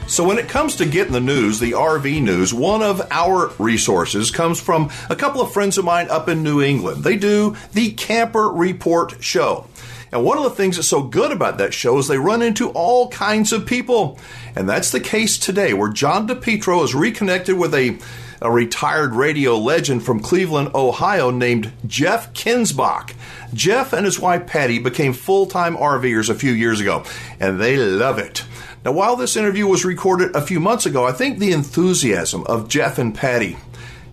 So, 0.06 0.24
when 0.24 0.38
it 0.38 0.48
comes 0.48 0.76
to 0.76 0.86
getting 0.86 1.12
the 1.12 1.20
news, 1.20 1.58
the 1.58 1.72
RV 1.72 2.22
news, 2.22 2.54
one 2.54 2.80
of 2.80 3.02
our 3.10 3.50
resources 3.58 4.30
comes 4.30 4.60
from 4.60 4.90
a 5.10 5.16
couple 5.16 5.40
of 5.40 5.52
friends 5.52 5.76
of 5.76 5.84
mine 5.84 6.08
up 6.08 6.28
in 6.28 6.44
New 6.44 6.62
England. 6.62 7.02
They 7.02 7.16
do 7.16 7.56
the 7.72 7.90
Camper 7.94 8.48
Report 8.48 9.20
show. 9.24 9.66
And 10.12 10.24
one 10.24 10.38
of 10.38 10.44
the 10.44 10.50
things 10.50 10.76
that's 10.76 10.88
so 10.88 11.02
good 11.02 11.32
about 11.32 11.58
that 11.58 11.74
show 11.74 11.98
is 11.98 12.08
they 12.08 12.18
run 12.18 12.42
into 12.42 12.70
all 12.70 13.08
kinds 13.08 13.52
of 13.52 13.66
people. 13.66 14.18
And 14.56 14.68
that's 14.68 14.90
the 14.90 15.00
case 15.00 15.38
today, 15.38 15.74
where 15.74 15.90
John 15.90 16.26
DePietro 16.26 16.82
is 16.84 16.94
reconnected 16.94 17.58
with 17.58 17.74
a, 17.74 17.98
a 18.40 18.50
retired 18.50 19.14
radio 19.14 19.56
legend 19.56 20.02
from 20.02 20.20
Cleveland, 20.20 20.70
Ohio, 20.74 21.30
named 21.30 21.72
Jeff 21.86 22.32
Kinsbach. 22.32 23.14
Jeff 23.52 23.92
and 23.92 24.04
his 24.04 24.18
wife 24.18 24.46
Patty 24.46 24.78
became 24.78 25.12
full 25.12 25.46
time 25.46 25.76
RVers 25.76 26.30
a 26.30 26.34
few 26.34 26.52
years 26.52 26.80
ago, 26.80 27.04
and 27.40 27.60
they 27.60 27.76
love 27.76 28.18
it. 28.18 28.44
Now, 28.84 28.92
while 28.92 29.16
this 29.16 29.36
interview 29.36 29.66
was 29.66 29.84
recorded 29.84 30.34
a 30.34 30.40
few 30.40 30.60
months 30.60 30.86
ago, 30.86 31.04
I 31.04 31.12
think 31.12 31.38
the 31.38 31.52
enthusiasm 31.52 32.44
of 32.46 32.68
Jeff 32.68 32.98
and 32.98 33.14
Patty 33.14 33.56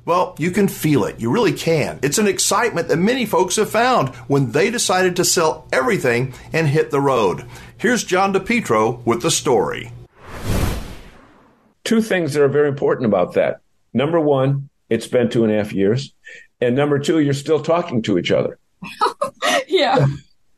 well, 0.06 0.36
you 0.38 0.52
can 0.52 0.68
feel 0.68 1.04
it. 1.06 1.20
You 1.20 1.32
really 1.32 1.54
can. 1.54 2.00
It's 2.04 2.20
an 2.20 2.28
excitement 2.28 2.88
that 2.90 2.98
many 2.98 3.26
folks 3.26 3.56
have 3.56 3.70
found 3.70 4.10
when 4.28 4.52
they 4.52 4.70
decided 4.70 5.16
to 5.16 5.26
sell 5.26 5.68
everything 5.74 6.34
and 6.54 6.68
hit 6.68 6.92
the 6.92 7.02
road. 7.02 7.46
Here's 7.78 8.04
John 8.04 8.32
DePietro 8.32 9.04
with 9.06 9.24
the 9.24 9.32
story. 9.32 9.92
Two 11.84 12.02
things 12.02 12.34
that 12.34 12.44
are 12.44 12.48
very 12.48 12.68
important 12.68 13.08
about 13.08 13.34
that. 13.34 13.62
Number 13.94 14.20
one, 14.20 14.70
it's 14.90 15.08
been 15.08 15.30
two 15.30 15.44
and 15.44 15.52
a 15.52 15.58
half 15.58 15.74
years. 15.74 16.14
And 16.62 16.76
number 16.76 17.00
two, 17.00 17.20
you're 17.20 17.34
still 17.34 17.62
talking 17.62 18.02
to 18.04 18.18
each 18.18 18.32
other. 18.32 18.60
yeah. 19.68 20.06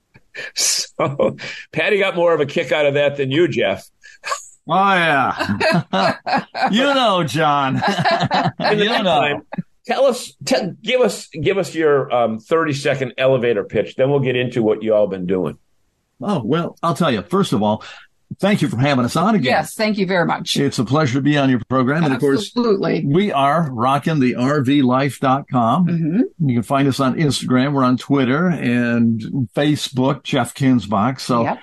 so 0.55 1.37
Patty 1.71 1.99
got 1.99 2.15
more 2.15 2.33
of 2.33 2.41
a 2.41 2.45
kick 2.45 2.71
out 2.71 2.85
of 2.85 2.95
that 2.95 3.17
than 3.17 3.31
you, 3.31 3.47
Jeff. 3.47 3.89
Oh 4.69 4.93
yeah, 4.93 6.13
you 6.71 6.83
know, 6.83 7.23
John. 7.23 7.75
In 8.59 8.77
the 8.77 8.83
you 8.85 8.89
meantime, 8.89 9.37
know. 9.37 9.41
tell 9.85 10.05
us, 10.05 10.33
te- 10.45 10.71
give 10.81 11.01
us, 11.01 11.27
give 11.27 11.57
us 11.57 11.73
your 11.75 12.13
um, 12.13 12.39
thirty 12.39 12.73
second 12.73 13.13
elevator 13.17 13.63
pitch. 13.63 13.95
Then 13.95 14.09
we'll 14.09 14.19
get 14.19 14.35
into 14.35 14.61
what 14.63 14.83
you 14.83 14.93
all 14.93 15.07
been 15.07 15.25
doing. 15.25 15.57
Oh 16.21 16.41
well, 16.43 16.77
I'll 16.83 16.95
tell 16.95 17.11
you. 17.11 17.21
First 17.21 17.53
of 17.53 17.61
all, 17.63 17.83
thank 18.39 18.61
you 18.61 18.67
for 18.67 18.77
having 18.77 19.05
us 19.05 19.15
on 19.15 19.35
again. 19.35 19.45
Yes, 19.45 19.73
thank 19.75 19.97
you 19.97 20.05
very 20.05 20.25
much. 20.25 20.57
It's 20.57 20.79
a 20.79 20.83
pleasure 20.85 21.15
to 21.15 21.21
be 21.21 21.37
on 21.37 21.49
your 21.49 21.61
program. 21.69 22.03
And 22.03 22.13
of 22.13 22.19
course, 22.19 22.47
Absolutely. 22.47 23.05
we 23.05 23.31
are 23.31 23.71
rocking 23.71 24.19
the 24.19 24.33
RVLife.com. 24.33 25.87
Mm-hmm. 25.87 26.49
You 26.49 26.55
can 26.55 26.63
find 26.63 26.87
us 26.87 26.99
on 26.99 27.15
Instagram. 27.15 27.73
We're 27.73 27.83
on 27.83 27.97
Twitter 27.97 28.47
and 28.47 29.21
Facebook, 29.55 30.23
Jeff 30.23 30.53
Kinsbach. 30.55 31.19
So, 31.19 31.43
Yep. 31.43 31.59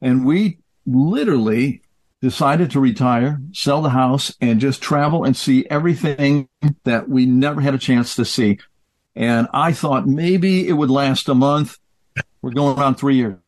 and 0.00 0.24
we 0.24 0.58
literally 0.86 1.79
decided 2.20 2.70
to 2.70 2.80
retire, 2.80 3.40
sell 3.52 3.82
the 3.82 3.90
house 3.90 4.34
and 4.40 4.60
just 4.60 4.82
travel 4.82 5.24
and 5.24 5.36
see 5.36 5.66
everything 5.70 6.48
that 6.84 7.08
we 7.08 7.26
never 7.26 7.60
had 7.60 7.74
a 7.74 7.78
chance 7.78 8.14
to 8.16 8.24
see. 8.24 8.58
And 9.16 9.48
I 9.52 9.72
thought 9.72 10.06
maybe 10.06 10.68
it 10.68 10.72
would 10.72 10.90
last 10.90 11.28
a 11.28 11.34
month. 11.34 11.78
We're 12.42 12.52
going 12.52 12.78
on 12.78 12.94
three 12.94 13.16
years. 13.16 13.38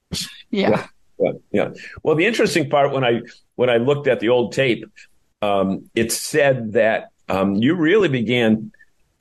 Yeah. 0.50 0.86
Yeah, 1.18 1.32
yeah. 1.52 1.70
Well, 2.02 2.16
the 2.16 2.26
interesting 2.26 2.68
part 2.68 2.92
when 2.92 3.04
I 3.04 3.20
when 3.54 3.70
I 3.70 3.76
looked 3.76 4.08
at 4.08 4.20
the 4.20 4.28
old 4.28 4.52
tape, 4.52 4.84
um, 5.40 5.88
it 5.94 6.10
said 6.10 6.72
that 6.72 7.10
um, 7.28 7.54
you 7.54 7.74
really 7.74 8.08
began 8.08 8.72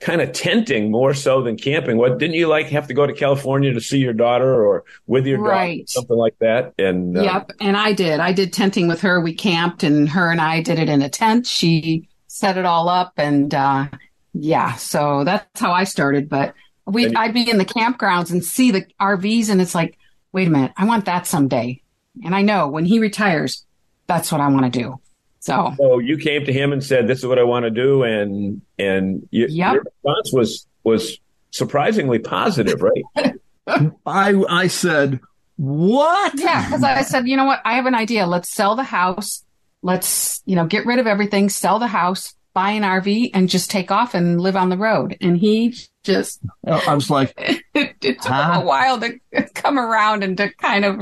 kind 0.02 0.20
of 0.20 0.32
tenting 0.32 0.90
more 0.90 1.14
so 1.14 1.42
than 1.42 1.56
camping. 1.56 1.96
What 1.96 2.18
didn't 2.18 2.34
you 2.34 2.48
like 2.48 2.66
have 2.70 2.88
to 2.88 2.94
go 2.94 3.06
to 3.06 3.12
California 3.12 3.72
to 3.72 3.80
see 3.80 3.98
your 3.98 4.12
daughter 4.12 4.64
or 4.64 4.84
with 5.06 5.26
your 5.26 5.38
Right. 5.40 5.78
daughter, 5.78 5.86
something 5.86 6.16
like 6.16 6.36
that? 6.40 6.74
And 6.78 7.16
uh, 7.16 7.22
Yep. 7.22 7.52
And 7.60 7.76
I 7.76 7.92
did. 7.92 8.18
I 8.20 8.32
did 8.32 8.52
tenting 8.52 8.88
with 8.88 9.00
her. 9.02 9.20
We 9.20 9.32
camped 9.32 9.84
and 9.84 10.08
her 10.10 10.30
and 10.30 10.40
I 10.40 10.60
did 10.60 10.78
it 10.80 10.88
in 10.88 11.02
a 11.02 11.08
tent. 11.08 11.46
She 11.46 12.08
set 12.26 12.58
it 12.58 12.64
all 12.64 12.88
up 12.88 13.12
and 13.16 13.54
uh 13.54 13.86
yeah, 14.34 14.74
so 14.76 15.24
that's 15.24 15.60
how 15.60 15.72
I 15.72 15.84
started. 15.84 16.28
But 16.28 16.54
we 16.86 17.04
And- 17.06 17.16
I'd 17.16 17.34
be 17.34 17.48
in 17.48 17.58
the 17.58 17.64
campgrounds 17.64 18.32
and 18.32 18.44
see 18.44 18.70
the 18.72 18.84
RVs 19.00 19.50
and 19.50 19.60
it's 19.60 19.74
like, 19.74 19.98
wait 20.32 20.48
a 20.48 20.50
minute, 20.50 20.72
I 20.76 20.84
want 20.84 21.04
that 21.04 21.26
someday. 21.26 21.80
And 22.24 22.34
I 22.34 22.42
know 22.42 22.68
when 22.68 22.84
he 22.86 22.98
retires, 22.98 23.64
that's 24.08 24.32
what 24.32 24.40
I 24.40 24.48
want 24.48 24.72
to 24.72 24.78
do. 24.80 24.98
So 25.42 25.74
So 25.76 25.98
you 25.98 26.16
came 26.18 26.44
to 26.46 26.52
him 26.52 26.72
and 26.72 26.82
said, 26.82 27.08
"This 27.08 27.18
is 27.18 27.26
what 27.26 27.38
I 27.38 27.42
want 27.42 27.64
to 27.64 27.70
do," 27.70 28.04
and 28.04 28.62
and 28.78 29.26
you, 29.32 29.46
Yep. 29.50 29.72
your 29.74 29.82
response 29.82 30.32
was 30.32 30.66
was 30.84 31.18
surprisingly 31.50 32.18
positive, 32.20 32.80
right? 32.80 33.34
I 34.06 34.42
I 34.48 34.66
said, 34.68 35.20
what? 35.56 36.32
Yeah, 36.38 36.64
because 36.64 36.82
I 36.82 37.02
said, 37.02 37.26
you 37.28 37.36
know 37.36 37.44
what? 37.44 37.60
I 37.64 37.74
have 37.74 37.86
an 37.86 37.94
idea. 37.94 38.26
Let's 38.26 38.48
sell 38.52 38.74
the 38.76 38.82
house. 38.84 39.44
Let's, 39.82 40.42
you 40.46 40.54
know, 40.56 40.66
get 40.66 40.86
rid 40.86 40.98
of 40.98 41.06
everything, 41.06 41.48
sell 41.48 41.78
the 41.78 41.86
house, 41.88 42.34
buy 42.54 42.70
an 42.70 42.82
RV, 42.84 43.30
and 43.34 43.48
just 43.48 43.70
take 43.70 43.90
off 43.90 44.14
and 44.14 44.40
live 44.40 44.56
on 44.56 44.68
the 44.70 44.76
road. 44.76 45.16
And 45.20 45.36
he 45.36 45.74
just, 46.04 46.40
I 46.66 46.94
was 46.94 47.10
like, 47.10 47.34
it, 47.36 47.62
it 47.74 48.22
took 48.22 48.32
Huh? 48.32 48.60
a 48.62 48.64
while 48.64 48.98
to 49.00 49.18
come 49.54 49.78
around 49.78 50.22
and 50.24 50.36
to 50.38 50.52
kind 50.54 50.84
of 50.84 50.98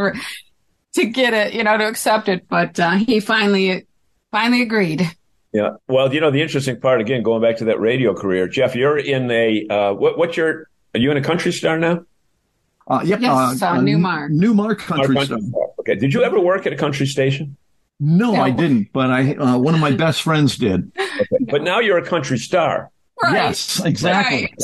to 0.94 1.06
get 1.06 1.32
it, 1.34 1.54
you 1.54 1.62
know, 1.64 1.76
to 1.78 1.86
accept 1.86 2.28
it. 2.28 2.48
But 2.48 2.78
uh, 2.80 2.92
he 2.92 3.20
finally, 3.20 3.86
finally 4.30 4.62
agreed. 4.62 5.02
Yeah. 5.52 5.70
Well, 5.88 6.12
you 6.14 6.20
know, 6.20 6.30
the 6.30 6.42
interesting 6.42 6.80
part 6.80 7.00
again, 7.00 7.22
going 7.22 7.42
back 7.42 7.56
to 7.58 7.64
that 7.66 7.80
radio 7.80 8.14
career, 8.14 8.46
Jeff, 8.46 8.74
you're 8.76 8.98
in 8.98 9.30
a 9.30 9.66
uh, 9.68 9.92
what? 9.94 10.16
What's 10.16 10.36
your? 10.36 10.68
Are 10.94 10.98
you 11.00 11.10
in 11.10 11.16
a 11.16 11.22
country 11.22 11.52
star 11.52 11.78
now? 11.78 12.04
Uh, 12.86 13.02
yep. 13.04 13.20
Yes, 13.20 13.62
uh, 13.62 13.74
Newmar. 13.76 14.28
Newmar 14.30 14.76
Country 14.76 15.16
Or 15.16 15.24
Star. 15.24 15.38
Okay. 15.80 15.94
Did 15.94 16.12
you 16.12 16.24
ever 16.24 16.40
work 16.40 16.66
at 16.66 16.72
a 16.72 16.76
country 16.76 17.06
station? 17.06 17.56
No, 18.00 18.32
No. 18.32 18.40
I 18.42 18.50
didn't, 18.50 18.88
but 18.92 19.10
I 19.10 19.34
uh, 19.34 19.58
one 19.58 19.74
of 19.74 19.80
my 19.80 19.90
best 19.96 20.22
friends 20.22 20.56
did. 20.56 20.90
Okay. 20.98 21.44
But 21.50 21.62
now 21.62 21.78
you're 21.80 21.98
a 21.98 22.04
country 22.06 22.38
star. 22.38 22.90
Right. 23.22 23.34
Yes, 23.34 23.84
exactly. 23.84 24.42
Right. 24.42 24.54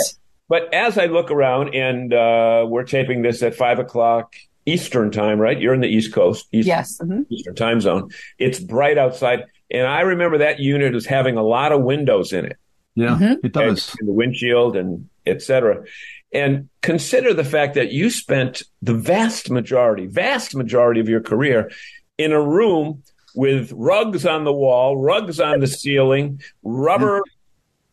But 0.48 0.72
as 0.72 0.96
I 0.98 1.06
look 1.06 1.30
around, 1.30 1.74
and 1.74 2.12
uh, 2.14 2.64
we're 2.68 2.84
taping 2.84 3.22
this 3.22 3.42
at 3.42 3.54
five 3.54 3.78
o'clock 3.78 4.34
Eastern 4.64 5.10
time, 5.10 5.38
right? 5.38 5.60
You're 5.60 5.74
in 5.74 5.80
the 5.80 5.88
East 5.88 6.12
Coast, 6.12 6.46
East, 6.52 6.66
Yes. 6.66 6.98
mhm. 7.00 7.26
Eastern 7.28 7.54
time 7.54 7.80
zone. 7.80 8.10
It's 8.38 8.58
bright 8.58 8.96
outside, 8.98 9.44
and 9.70 9.86
I 9.86 10.00
remember 10.02 10.38
that 10.38 10.60
unit 10.60 10.94
as 10.94 11.06
having 11.06 11.36
a 11.36 11.42
lot 11.42 11.72
of 11.72 11.82
windows 11.82 12.32
in 12.32 12.44
it. 12.46 12.56
Yeah, 12.94 13.18
Mhm. 13.20 13.44
it 13.44 13.52
does. 13.52 13.94
in 14.00 14.06
the 14.06 14.12
windshield 14.12 14.76
and 14.76 15.08
et 15.26 15.42
cetera. 15.42 15.84
And 16.32 16.68
consider 16.82 17.34
the 17.34 17.44
fact 17.44 17.74
that 17.74 17.92
you 17.92 18.10
spent 18.10 18.62
the 18.82 18.94
vast 18.94 19.50
majority, 19.50 20.06
vast 20.06 20.54
majority 20.56 21.00
of 21.00 21.08
your 21.08 21.20
career 21.20 21.70
in 22.18 22.32
a 22.32 22.40
room 22.40 23.02
with 23.34 23.70
rugs 23.72 24.24
on 24.24 24.44
the 24.44 24.52
wall, 24.52 24.96
rugs 24.96 25.40
on 25.40 25.60
the 25.60 25.66
ceiling, 25.66 26.40
rubber, 26.62 27.20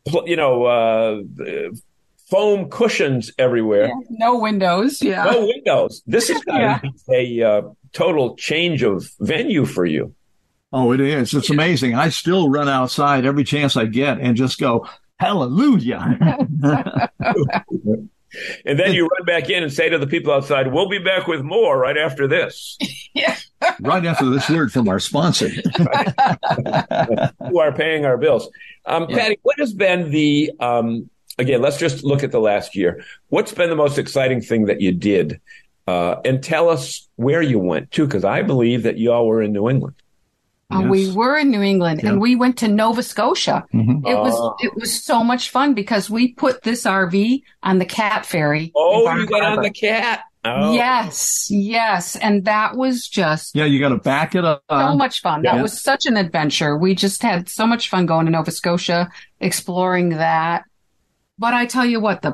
pl- 0.05 0.27
you 0.27 0.35
know, 0.37 0.63
uh, 0.65 1.21
foam 2.29 2.69
cushions 2.69 3.31
everywhere, 3.37 3.91
No 4.09 4.39
windows. 4.39 5.01
Yeah. 5.01 5.25
no 5.25 5.45
windows. 5.45 6.01
This 6.07 6.29
is 6.29 6.41
Yeah. 6.47 6.79
a 7.09 7.41
uh, 7.43 7.61
total 7.91 8.35
change 8.37 8.83
of 8.83 9.09
venue 9.19 9.65
for 9.65 9.85
you. 9.85 10.13
Oh, 10.73 10.91
it 10.91 10.99
is. 10.99 11.35
It's 11.35 11.51
amazing. 11.51 11.93
I 11.93 12.09
still 12.09 12.49
run 12.49 12.67
outside 12.67 13.25
every 13.25 13.43
chance 13.43 13.77
I 13.77 13.85
get 13.85 14.19
and 14.19 14.35
just 14.35 14.59
go, 14.59 14.87
hallelujah. 15.19 16.17
And 18.65 18.79
then 18.79 18.93
you 18.93 19.05
run 19.05 19.25
back 19.25 19.49
in 19.49 19.61
and 19.61 19.71
say 19.71 19.89
to 19.89 19.99
the 19.99 20.07
people 20.07 20.33
outside, 20.33 20.73
"We'll 20.73 20.89
be 20.89 20.97
back 20.97 21.27
with 21.27 21.41
more 21.41 21.77
right 21.77 21.97
after 21.97 22.27
this." 22.27 22.77
Yeah. 23.13 23.37
right 23.81 24.03
after 24.03 24.27
this 24.31 24.49
word 24.49 24.71
from 24.71 24.89
our 24.89 24.99
sponsor. 24.99 25.49
who 27.47 27.59
are 27.59 27.71
paying 27.71 28.05
our 28.05 28.17
bills. 28.17 28.49
Um, 28.85 29.05
Patty, 29.07 29.37
what 29.43 29.59
has 29.59 29.73
been 29.73 30.09
the 30.09 30.51
um, 30.59 31.09
again? 31.37 31.61
Let's 31.61 31.77
just 31.77 32.03
look 32.03 32.23
at 32.23 32.31
the 32.31 32.39
last 32.39 32.75
year. 32.75 33.03
What's 33.29 33.53
been 33.53 33.69
the 33.69 33.75
most 33.75 33.99
exciting 33.99 34.41
thing 34.41 34.65
that 34.65 34.81
you 34.81 34.91
did, 34.91 35.39
uh, 35.85 36.15
and 36.25 36.43
tell 36.43 36.69
us 36.69 37.07
where 37.17 37.43
you 37.43 37.59
went 37.59 37.91
to, 37.91 38.05
because 38.05 38.25
I 38.25 38.41
believe 38.41 38.81
that 38.81 38.97
you 38.97 39.11
all 39.11 39.27
were 39.27 39.43
in 39.43 39.53
New 39.53 39.69
England. 39.69 39.93
Uh, 40.71 40.81
We 40.89 41.11
were 41.11 41.37
in 41.37 41.51
New 41.51 41.61
England 41.61 42.01
Yeah. 42.03 42.09
and 42.11 42.21
we 42.21 42.35
went 42.35 42.57
to 42.59 42.67
Nova 42.67 43.03
Scotia. 43.03 43.63
Mhm. 43.73 44.07
It 44.07 44.15
was 44.17 44.33
Oh. 44.35 44.55
it 44.59 44.73
was 44.75 45.03
so 45.03 45.23
much 45.23 45.49
fun 45.49 45.73
because 45.73 46.09
we 46.09 46.33
put 46.33 46.63
this 46.63 46.85
RV 46.85 47.43
on 47.61 47.77
the 47.79 47.85
cat 47.85 48.25
ferry. 48.25 48.71
Oh, 48.75 49.13
you 49.15 49.27
got 49.27 49.43
on 49.43 49.61
the 49.61 49.69
cat. 49.69 50.21
Oh. 50.45 50.73
Yes, 50.73 51.47
yes, 51.49 52.15
and 52.17 52.43
that 52.45 52.75
was 52.75 53.07
just 53.07 53.55
yeah, 53.55 53.63
you 53.65 53.79
got 53.79 53.89
to 53.89 53.97
back 53.97 54.35
it 54.35 54.43
up. 54.43 54.61
so 54.69 54.95
much 54.95 55.21
fun. 55.21 55.43
That 55.43 55.61
was 55.61 55.81
such 55.81 56.05
an 56.05 56.17
adventure. 56.17 56.75
We 56.77 56.95
just 56.95 57.21
had 57.23 57.47
so 57.47 57.65
much 57.65 57.87
fun 57.89 58.05
going 58.05 58.25
to 58.25 58.31
Nova 58.31 58.51
Scotia, 58.51 59.09
exploring 59.39 60.09
that. 60.09 60.63
But 61.39 61.53
I 61.53 61.65
tell 61.65 61.85
you 61.85 61.99
what, 61.99 62.21
the 62.23 62.33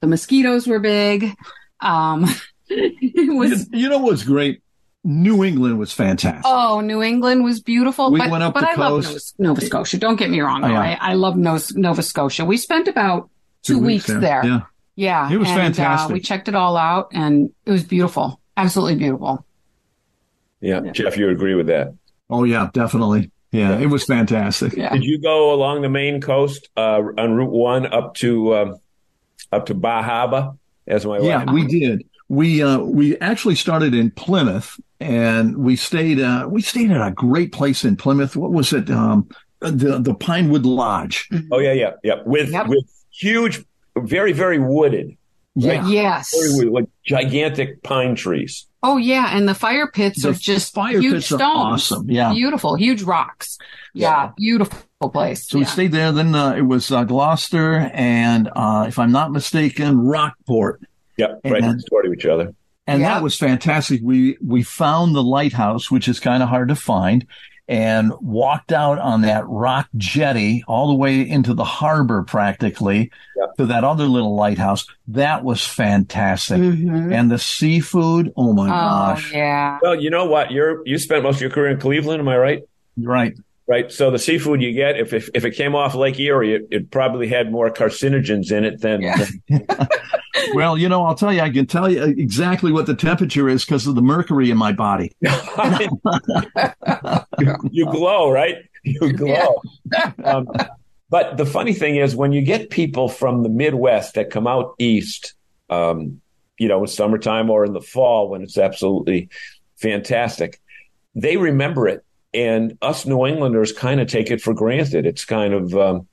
the 0.00 0.06
mosquitoes 0.06 0.66
were 0.68 0.78
big. 0.78 1.34
Um, 1.80 2.26
it 2.68 3.34
was 3.34 3.68
You, 3.72 3.80
you 3.80 3.88
know 3.88 3.98
what's 3.98 4.22
great? 4.24 4.62
New 5.04 5.44
England 5.44 5.78
was 5.78 5.92
fantastic. 5.92 6.42
Oh, 6.44 6.80
New 6.80 7.02
England 7.02 7.44
was 7.44 7.60
beautiful. 7.60 8.10
We 8.10 8.18
but, 8.18 8.30
went 8.30 8.42
up 8.42 8.54
but 8.54 8.60
the 8.60 8.70
I 8.70 8.74
love 8.74 9.04
coast. 9.04 9.38
Nova, 9.38 9.54
Nova 9.54 9.60
Scotia. 9.66 9.98
Don't 9.98 10.16
get 10.16 10.28
me 10.28 10.40
wrong. 10.40 10.64
Oh, 10.64 10.68
yeah. 10.68 10.98
I, 11.00 11.10
I 11.10 11.14
love 11.14 11.36
Nova, 11.36 11.64
Nova 11.74 12.02
Scotia. 12.02 12.44
We 12.44 12.56
spent 12.56 12.88
about 12.88 13.30
two, 13.62 13.78
weeks, 13.78 14.08
yeah. 14.08 14.18
there. 14.18 14.44
Yeah. 14.44 14.60
Yeah. 14.96 15.32
It 15.32 15.36
was 15.36 15.48
and, 15.48 15.56
fantastic. 15.56 16.10
Uh, 16.10 16.14
we 16.14 16.20
checked 16.20 16.48
it 16.48 16.54
all 16.54 16.76
out 16.76 17.08
and 17.12 17.50
it 17.64 17.70
was 17.70 17.84
beautiful. 17.84 18.40
Absolutely 18.56 18.96
beautiful. 18.96 19.44
Yeah, 20.60 20.80
Jeff, 20.90 21.16
you 21.16 21.28
agree 21.28 21.54
with 21.54 21.68
that? 21.68 21.94
Oh, 22.28 22.42
yeah, 22.42 22.68
definitely. 22.72 23.30
Yeah, 23.52 23.78
it 23.78 23.86
was 23.86 24.04
fantastic. 24.04 24.74
Yeah. 24.74 24.92
Did 24.92 25.04
you 25.04 25.20
go 25.20 25.54
along 25.54 25.82
the 25.82 25.88
Maine 25.88 26.20
coast 26.20 26.68
uh, 26.76 27.00
on 27.16 27.34
Route 27.34 27.50
One 27.50 27.86
up 27.86 28.14
to 28.16 28.54
um, 28.56 28.80
up 29.52 29.66
to 29.66 29.74
Bar 29.74 30.02
Harbor? 30.02 30.52
As 30.86 31.04
my 31.06 31.18
Yeah, 31.18 31.44
wife. 31.44 31.54
we 31.54 31.66
did. 31.66 32.07
We 32.28 32.62
uh, 32.62 32.78
we 32.78 33.16
actually 33.18 33.54
started 33.54 33.94
in 33.94 34.10
Plymouth, 34.10 34.78
and 35.00 35.56
we 35.56 35.76
stayed. 35.76 36.20
Uh, 36.20 36.46
we 36.50 36.60
stayed 36.60 36.90
at 36.90 37.06
a 37.06 37.10
great 37.10 37.52
place 37.52 37.84
in 37.84 37.96
Plymouth. 37.96 38.36
What 38.36 38.52
was 38.52 38.72
it? 38.72 38.90
Um, 38.90 39.28
the 39.60 39.98
the 39.98 40.14
Pinewood 40.14 40.66
Lodge. 40.66 41.28
Oh 41.50 41.58
yeah, 41.58 41.72
yeah, 41.72 41.92
yeah. 42.04 42.16
With 42.26 42.50
Yep. 42.50 42.66
with 42.68 42.84
huge, 43.10 43.64
very 43.96 44.32
very 44.32 44.58
wooded. 44.58 45.16
Yeah. 45.54 45.88
Yes. 45.88 46.32
Very 46.38 46.54
wooded, 46.54 46.72
like 46.72 46.84
gigantic 47.04 47.82
pine 47.82 48.14
trees. 48.14 48.66
Oh 48.82 48.96
yeah. 48.96 49.36
And 49.36 49.48
the 49.48 49.54
fire 49.54 49.90
pits 49.90 50.22
The 50.22 50.30
are 50.30 50.34
just 50.34 50.72
fire 50.74 51.00
huge 51.00 51.14
pits 51.28 51.32
are 51.32 51.42
awesome. 51.42 52.10
Yeah. 52.10 52.32
Beautiful. 52.32 52.76
Huge 52.76 53.02
rocks. 53.02 53.58
Yeah. 53.92 54.30
Beautiful 54.36 55.10
place. 55.10 55.48
So 55.48 55.58
we 55.58 55.64
stayed 55.64 55.92
there. 55.92 56.12
Then 56.12 56.34
uh, 56.34 56.52
it 56.52 56.62
was 56.62 56.92
uh, 56.92 57.02
Gloucester, 57.04 57.90
and 57.92 58.48
uh, 58.54 58.84
if 58.86 58.98
I'm 58.98 59.10
not 59.10 59.32
mistaken, 59.32 59.98
Rockport. 59.98 60.82
Yep, 61.18 61.40
right 61.44 61.62
And- 61.62 61.72
next 61.72 61.84
door 61.90 62.02
to 62.02 62.12
each 62.12 62.24
other. 62.26 62.54
And 62.86 63.02
Yeah. 63.02 63.14
that 63.14 63.22
was 63.22 63.36
fantastic. 63.36 64.00
We 64.02 64.38
we 64.42 64.62
found 64.62 65.14
the 65.14 65.22
lighthouse, 65.22 65.90
which 65.90 66.08
is 66.08 66.18
kind 66.20 66.42
of 66.42 66.48
hard 66.48 66.68
to 66.68 66.74
find, 66.74 67.26
and 67.68 68.12
walked 68.22 68.72
out 68.72 68.98
on 68.98 69.20
that 69.22 69.44
rock 69.46 69.88
jetty 69.98 70.64
all 70.66 70.88
the 70.88 70.94
way 70.94 71.20
into 71.20 71.52
the 71.52 71.64
harbor 71.64 72.22
practically 72.22 73.10
Yeah. 73.36 73.44
to 73.58 73.66
that 73.66 73.84
other 73.84 74.04
little 74.06 74.34
lighthouse. 74.34 74.86
That 75.08 75.44
was 75.44 75.66
fantastic. 75.66 76.56
Mhm. 76.62 77.12
And 77.12 77.30
the 77.30 77.38
seafood, 77.38 78.32
oh 78.38 78.54
my 78.54 78.68
Oh 78.68 78.70
gosh. 78.70 79.34
yeah. 79.34 79.78
Well, 79.82 80.00
you 80.00 80.08
know 80.08 80.24
what? 80.24 80.50
You're 80.50 80.80
you 80.86 80.96
spent 80.96 81.22
most 81.24 81.36
of 81.36 81.40
your 81.42 81.50
career 81.50 81.68
in 81.72 81.78
Cleveland, 81.78 82.20
am 82.20 82.28
I 82.28 82.38
right? 82.38 82.62
Right. 82.96 83.34
Right. 83.66 83.92
So 83.92 84.10
the 84.10 84.18
seafood 84.18 84.62
you 84.62 84.72
get, 84.72 84.96
if 84.98 85.12
if, 85.12 85.28
if 85.34 85.44
it 85.44 85.50
came 85.50 85.74
off 85.74 85.94
Lake 85.94 86.18
Erie, 86.18 86.54
it, 86.54 86.68
it 86.70 86.90
probably 86.90 87.28
had 87.28 87.52
more 87.52 87.68
carcinogens 87.70 88.50
in 88.50 88.64
it 88.64 88.80
than. 88.80 89.02
Yeah. 89.02 89.26
than- 89.50 89.68
Well, 90.54 90.78
you 90.78 90.88
know, 90.88 91.04
I'll 91.04 91.14
tell 91.14 91.32
you, 91.32 91.40
I 91.40 91.50
can 91.50 91.66
tell 91.66 91.90
you 91.90 92.02
exactly 92.02 92.72
what 92.72 92.86
the 92.86 92.94
temperature 92.94 93.48
is 93.48 93.64
because 93.64 93.86
of 93.86 93.94
the 93.94 94.02
mercury 94.02 94.50
in 94.50 94.56
my 94.56 94.72
body. 94.72 95.14
you 97.70 97.86
glow, 97.86 98.30
right? 98.30 98.56
You 98.84 99.12
glow. 99.12 99.62
um, 100.24 100.48
but 101.10 101.36
the 101.36 101.46
funny 101.46 101.72
thing 101.72 101.96
is, 101.96 102.14
when 102.14 102.32
you 102.32 102.42
get 102.42 102.70
people 102.70 103.08
from 103.08 103.42
the 103.42 103.48
Midwest 103.48 104.14
that 104.14 104.30
come 104.30 104.46
out 104.46 104.74
east, 104.78 105.34
um, 105.70 106.20
you 106.58 106.68
know, 106.68 106.82
in 106.82 106.86
summertime 106.86 107.50
or 107.50 107.64
in 107.64 107.72
the 107.72 107.80
fall 107.80 108.28
when 108.28 108.42
it's 108.42 108.58
absolutely 108.58 109.28
fantastic, 109.76 110.60
they 111.14 111.36
remember 111.36 111.88
it. 111.88 112.04
And 112.34 112.76
us 112.82 113.06
New 113.06 113.26
Englanders 113.26 113.72
kind 113.72 114.00
of 114.00 114.08
take 114.08 114.30
it 114.30 114.42
for 114.42 114.52
granted. 114.52 115.06
It's 115.06 115.24
kind 115.24 115.54
of, 115.54 115.74
um, 115.74 116.06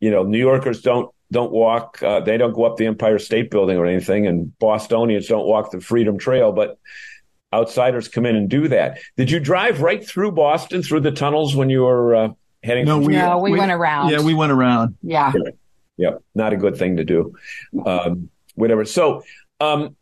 you 0.00 0.10
know, 0.10 0.22
New 0.22 0.38
Yorkers 0.38 0.80
don't 0.80 1.14
don't 1.32 1.52
walk, 1.52 2.02
uh, 2.02 2.20
they 2.20 2.36
don't 2.36 2.52
go 2.52 2.64
up 2.64 2.76
the 2.76 2.86
Empire 2.86 3.18
State 3.18 3.50
Building 3.50 3.76
or 3.76 3.86
anything, 3.86 4.26
and 4.26 4.56
Bostonians 4.58 5.28
don't 5.28 5.46
walk 5.46 5.70
the 5.70 5.80
Freedom 5.80 6.18
Trail. 6.18 6.52
But 6.52 6.78
outsiders 7.52 8.08
come 8.08 8.26
in 8.26 8.36
and 8.36 8.48
do 8.48 8.68
that. 8.68 8.98
Did 9.16 9.30
you 9.30 9.40
drive 9.40 9.80
right 9.80 10.06
through 10.06 10.32
Boston 10.32 10.82
through 10.82 11.00
the 11.00 11.12
tunnels 11.12 11.54
when 11.54 11.70
you 11.70 11.82
were 11.82 12.14
uh, 12.14 12.28
heading? 12.62 12.84
No, 12.84 12.98
we, 12.98 13.14
No, 13.14 13.38
we 13.38 13.52
went 13.52 13.72
around. 13.72 14.10
Yeah, 14.10 14.20
we 14.20 14.34
went 14.34 14.52
around. 14.52 14.96
Yeah. 15.02 15.32
Yep, 15.96 16.22
not 16.34 16.52
a 16.52 16.56
good 16.56 16.76
thing 16.76 16.96
to 16.96 17.04
do. 17.04 17.34
Um, 17.84 18.30
whatever. 18.54 18.84
So, 18.84 19.22
um, 19.60 19.96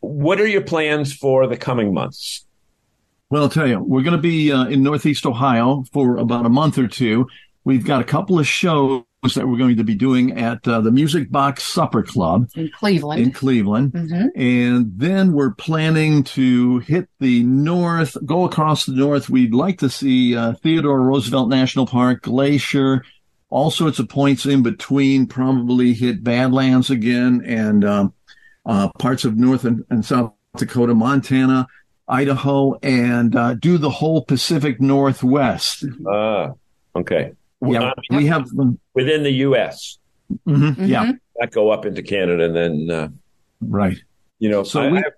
what 0.00 0.40
are 0.40 0.46
your 0.46 0.62
plans 0.62 1.12
for 1.12 1.46
the 1.46 1.56
coming 1.56 1.92
months? 1.92 2.46
Well, 3.28 3.44
I'll 3.44 3.48
tell 3.48 3.66
you, 3.66 3.80
we're 3.80 4.02
going 4.02 4.16
to 4.16 4.22
be 4.22 4.52
uh, 4.52 4.66
in 4.66 4.82
Northeast 4.82 5.26
Ohio 5.26 5.84
for 5.92 6.18
about 6.18 6.44
a 6.44 6.48
month 6.48 6.78
or 6.78 6.86
two. 6.86 7.28
We've 7.64 7.84
got 7.84 8.00
a 8.00 8.04
couple 8.04 8.38
of 8.38 8.46
shows 8.46 9.04
that 9.22 9.46
we're 9.46 9.56
going 9.56 9.76
to 9.76 9.84
be 9.84 9.94
doing 9.94 10.36
at 10.36 10.66
uh, 10.66 10.80
the 10.80 10.90
Music 10.90 11.30
Box 11.30 11.62
Supper 11.62 12.02
Club 12.02 12.48
In 12.56 12.68
Cleveland. 12.76 13.22
in 13.22 13.30
Cleveland. 13.30 13.92
Mhm. 13.92 14.30
And 14.34 14.92
then 14.96 15.32
we're 15.32 15.52
planning 15.54 16.24
to 16.24 16.80
hit 16.80 17.08
the 17.20 17.44
north, 17.44 18.16
go 18.26 18.44
across 18.44 18.84
the 18.86 18.94
north. 18.94 19.30
We'd 19.30 19.54
like 19.54 19.78
to 19.78 19.88
see 19.88 20.36
uh, 20.36 20.54
Theodore 20.54 21.00
Roosevelt 21.02 21.48
National 21.48 21.86
Park, 21.86 22.22
Glacier, 22.22 23.04
all 23.48 23.70
sorts 23.70 24.00
of 24.00 24.08
points 24.08 24.44
in 24.44 24.64
between, 24.64 25.26
probably 25.28 25.92
hit 25.94 26.24
Badlands 26.24 26.90
again 26.90 27.42
and 27.46 27.84
um, 27.84 28.12
uh, 28.66 28.88
parts 28.98 29.24
of 29.24 29.36
North 29.36 29.64
and, 29.64 29.84
and 29.88 30.04
South 30.04 30.32
Dakota, 30.56 30.94
Montana, 30.96 31.68
Idaho, 32.08 32.74
and 32.82 33.36
uh, 33.36 33.54
do 33.54 33.78
the 33.78 33.88
whole 33.90 34.24
Pacific 34.24 34.80
Northwest. 34.80 35.84
Ah, 36.08 36.50
okay. 36.96 37.34
Yeah, 37.64 37.92
we 38.10 38.26
have 38.26 38.48
them. 38.50 38.78
within 38.94 39.22
the 39.22 39.30
U.S. 39.46 39.98
Mhm, 40.46 40.88
Yeah, 40.88 41.12
Not 41.38 41.50
go 41.52 41.70
up 41.70 41.84
into 41.86 42.02
Canada 42.02 42.44
and 42.44 42.56
then, 42.56 42.90
uh, 42.90 43.08
right. 43.60 43.98
you 44.38 44.48
know. 44.50 44.62
So 44.62 44.82
I, 44.82 44.90
we- 44.90 44.98
I 44.98 45.02
have 45.02 45.12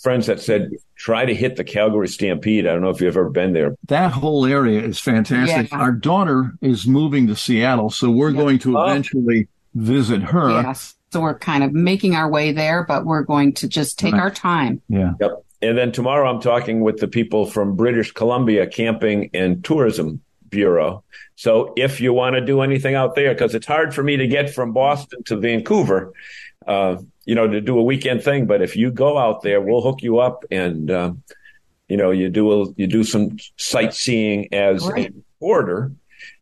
friends 0.00 0.26
that 0.26 0.40
said 0.40 0.70
try 0.96 1.24
to 1.24 1.34
hit 1.34 1.56
the 1.56 1.64
Calgary 1.64 2.08
Stampede. 2.08 2.66
I 2.66 2.72
don't 2.72 2.82
know 2.82 2.90
if 2.90 3.00
you've 3.00 3.16
ever 3.16 3.30
been 3.30 3.52
there. 3.52 3.74
That 3.88 4.12
whole 4.12 4.46
area 4.46 4.80
is 4.82 4.98
fantastic. 5.00 5.70
Yeah. 5.72 5.78
Our 5.78 5.92
daughter 5.92 6.52
is 6.60 6.86
moving 6.86 7.26
to 7.28 7.36
Seattle, 7.36 7.90
so 7.90 8.10
we're 8.10 8.32
going 8.32 8.58
to 8.60 8.78
Oh. 8.78 8.82
eventually 8.84 9.48
visit 9.74 10.22
her. 10.22 10.50
Yes. 10.62 10.94
So 11.12 11.20
we're 11.20 11.38
kind 11.38 11.62
of 11.64 11.72
making 11.72 12.14
our 12.16 12.28
way 12.30 12.52
there, 12.52 12.84
but 12.86 13.04
we're 13.06 13.22
going 13.22 13.52
to 13.54 13.68
just 13.68 13.98
take 13.98 14.12
Right. 14.14 14.22
our 14.22 14.30
time. 14.30 14.82
Yeah. 14.88 15.12
Yep. 15.20 15.44
And 15.62 15.78
then 15.78 15.92
tomorrow 15.92 16.28
I'm 16.28 16.40
talking 16.40 16.80
with 16.80 16.98
the 16.98 17.08
people 17.08 17.46
from 17.46 17.74
British 17.76 18.12
Columbia 18.12 18.66
Camping 18.66 19.30
and 19.32 19.64
Tourism 19.64 20.20
Bureau. 20.54 21.02
So 21.34 21.72
if 21.76 22.00
you 22.00 22.12
want 22.12 22.34
to 22.36 22.40
do 22.40 22.60
anything 22.62 22.94
out 22.94 23.14
there, 23.16 23.34
because 23.34 23.54
it's 23.54 23.66
hard 23.66 23.92
for 23.94 24.02
me 24.02 24.16
to 24.16 24.26
get 24.26 24.54
from 24.54 24.72
Boston 24.72 25.22
to 25.24 25.36
Vancouver, 25.36 26.12
uh, 26.66 26.96
you 27.26 27.34
know, 27.34 27.48
to 27.48 27.60
do 27.60 27.78
a 27.78 27.82
weekend 27.82 28.22
thing. 28.22 28.46
But 28.46 28.62
if 28.62 28.76
you 28.76 28.90
go 28.90 29.18
out 29.18 29.42
there, 29.42 29.60
we'll 29.60 29.82
hook 29.82 30.02
you 30.02 30.18
up 30.20 30.44
and, 30.50 30.90
um, 30.90 31.22
you 31.88 31.96
know, 31.96 32.10
you 32.12 32.28
do 32.30 32.44
a, 32.62 32.66
you 32.76 32.86
do 32.86 33.02
some 33.04 33.36
sightseeing 33.56 34.54
as 34.54 34.84
Great. 34.86 35.10
a 35.10 35.14
reporter. 35.16 35.90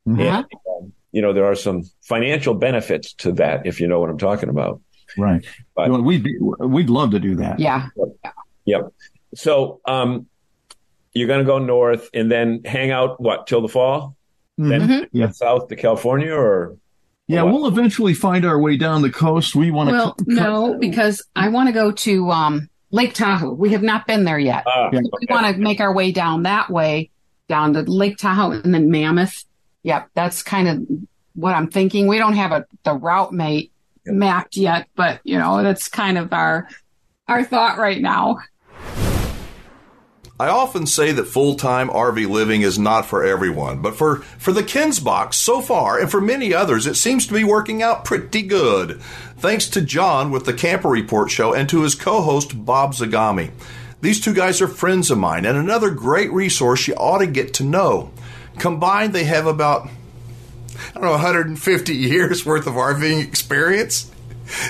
Mhm. 0.07 0.21
And, 0.21 0.47
um, 0.69 0.93
you 1.11 1.23
know, 1.23 1.33
there 1.33 1.47
are 1.47 1.55
some 1.57 1.85
financial 2.03 2.55
benefits 2.55 3.15
to 3.15 3.33
that, 3.33 3.67
if 3.67 3.81
you 3.81 3.87
know 3.89 3.99
what 4.01 4.11
I'm 4.11 4.19
talking 4.19 4.49
about. 4.51 4.81
Right. 5.17 5.45
But- 5.75 5.91
Well, 5.91 6.03
we'd 6.03 6.23
be, 6.23 6.37
we'd 6.61 6.91
love 6.91 7.11
to 7.13 7.19
do 7.21 7.35
that. 7.37 7.59
Yeah. 7.59 7.89
Yep. 8.67 8.93
So, 9.35 9.81
um, 9.87 10.27
you're 11.15 11.29
going 11.29 11.41
to 11.41 11.47
go 11.47 11.59
north 11.59 12.09
and 12.15 12.31
then 12.31 12.63
hang 12.65 12.91
out 12.91 13.21
what 13.21 13.47
till 13.47 13.61
the 13.61 13.69
fall? 13.69 14.17
Then 14.59 14.81
Mhm. 14.83 15.09
Yeah. 15.13 15.31
south 15.31 15.69
to 15.69 15.77
California, 15.77 16.33
or 16.33 16.77
Yeah, 17.27 17.43
what? 17.43 17.53
we'll 17.55 17.67
eventually 17.69 18.15
find 18.15 18.45
our 18.45 18.61
way 18.61 18.77
down 18.77 19.03
the 19.03 19.11
coast. 19.11 19.55
We 19.57 19.71
want 19.71 19.89
to. 19.91 19.95
Well, 19.95 20.17
no, 20.27 20.77
because 20.79 21.23
I 21.35 21.49
want 21.49 21.69
to 21.69 21.73
go 21.73 21.91
to 21.91 22.31
um, 22.31 22.69
Lake 22.91 23.15
Tahoe. 23.15 23.53
We 23.55 23.71
have 23.71 23.83
not 23.83 24.07
been 24.07 24.25
there 24.25 24.39
yet. 24.39 24.65
Ah, 24.67 24.91
Yeah. 24.93 25.01
We 25.01 25.27
want 25.31 25.55
to 25.55 25.61
make 25.61 25.81
our 25.81 25.95
way 25.95 26.13
down 26.13 26.43
that 26.43 26.69
way, 26.71 27.11
down 27.49 27.73
to 27.75 27.81
Lake 27.83 28.19
Tahoe 28.19 28.51
and 28.53 28.75
then 28.75 28.91
Mammoth. 28.91 29.45
Yep, 29.85 30.11
that's 30.15 30.43
kind 30.43 30.69
of 30.69 30.87
what 31.35 31.55
I'm 31.55 31.69
thinking. 31.69 32.07
We 32.07 32.19
don't 32.19 32.35
have 32.35 32.53
a 32.53 32.67
the 32.85 32.95
route 32.95 33.33
mate 33.33 33.73
mapped 34.07 34.57
yet, 34.57 34.87
but 34.97 35.21
you 35.25 35.39
know 35.39 35.63
that's 35.63 35.89
kind 35.89 36.19
of 36.19 36.33
our 36.33 36.69
our 37.27 37.43
thought 37.43 37.79
right 37.79 38.01
now. 38.01 38.37
I 40.43 40.49
often 40.49 40.87
say 40.87 41.13
that 41.13 41.27
full-time 41.27 41.89
RV 41.89 42.29
living 42.29 42.63
is 42.63 42.77
not 42.77 43.07
for 43.07 43.25
everyone, 43.25 43.81
but 43.81 43.95
for, 43.95 44.23
for 44.39 44.53
the 44.53 44.65
Kinsbachs 44.65 45.35
so 45.35 45.61
far, 45.61 46.01
and 46.01 46.11
for 46.11 46.21
many 46.21 46.53
others, 46.53 46.85
it 46.89 46.97
seems 46.97 47.29
to 47.29 47.33
be 47.33 47.45
working 47.45 47.81
out 47.81 48.05
pretty 48.05 48.43
good. 48.43 49.01
Thanks 49.39 49.69
to 49.69 49.81
John 49.81 50.33
with 50.33 50.45
the 50.45 50.53
Camper 50.53 50.89
Report 50.89 51.31
show 51.31 51.55
and 51.55 51.69
to 51.69 51.83
his 51.83 51.95
co-host 51.95 52.65
Bob 52.65 52.95
Zagami. 52.95 53.53
These 54.01 54.21
two 54.21 54.35
guys 54.35 54.61
are 54.61 54.67
friends 54.67 55.13
of 55.13 55.19
mine 55.19 55.45
and 55.45 55.57
another 55.57 55.91
great 55.91 56.33
resource 56.33 56.89
you 56.89 56.95
ought 56.95 57.19
to 57.19 57.29
get 57.29 57.55
to 57.55 57.63
know. 57.63 58.11
Combined, 58.59 59.13
they 59.13 59.23
have 59.23 59.47
about, 59.47 59.87
I 59.87 60.95
don't 60.95 61.05
know, 61.05 61.13
150 61.13 61.95
years 61.95 62.45
worth 62.45 62.67
of 62.67 62.75
RVing 62.75 63.25
experience. 63.25 64.12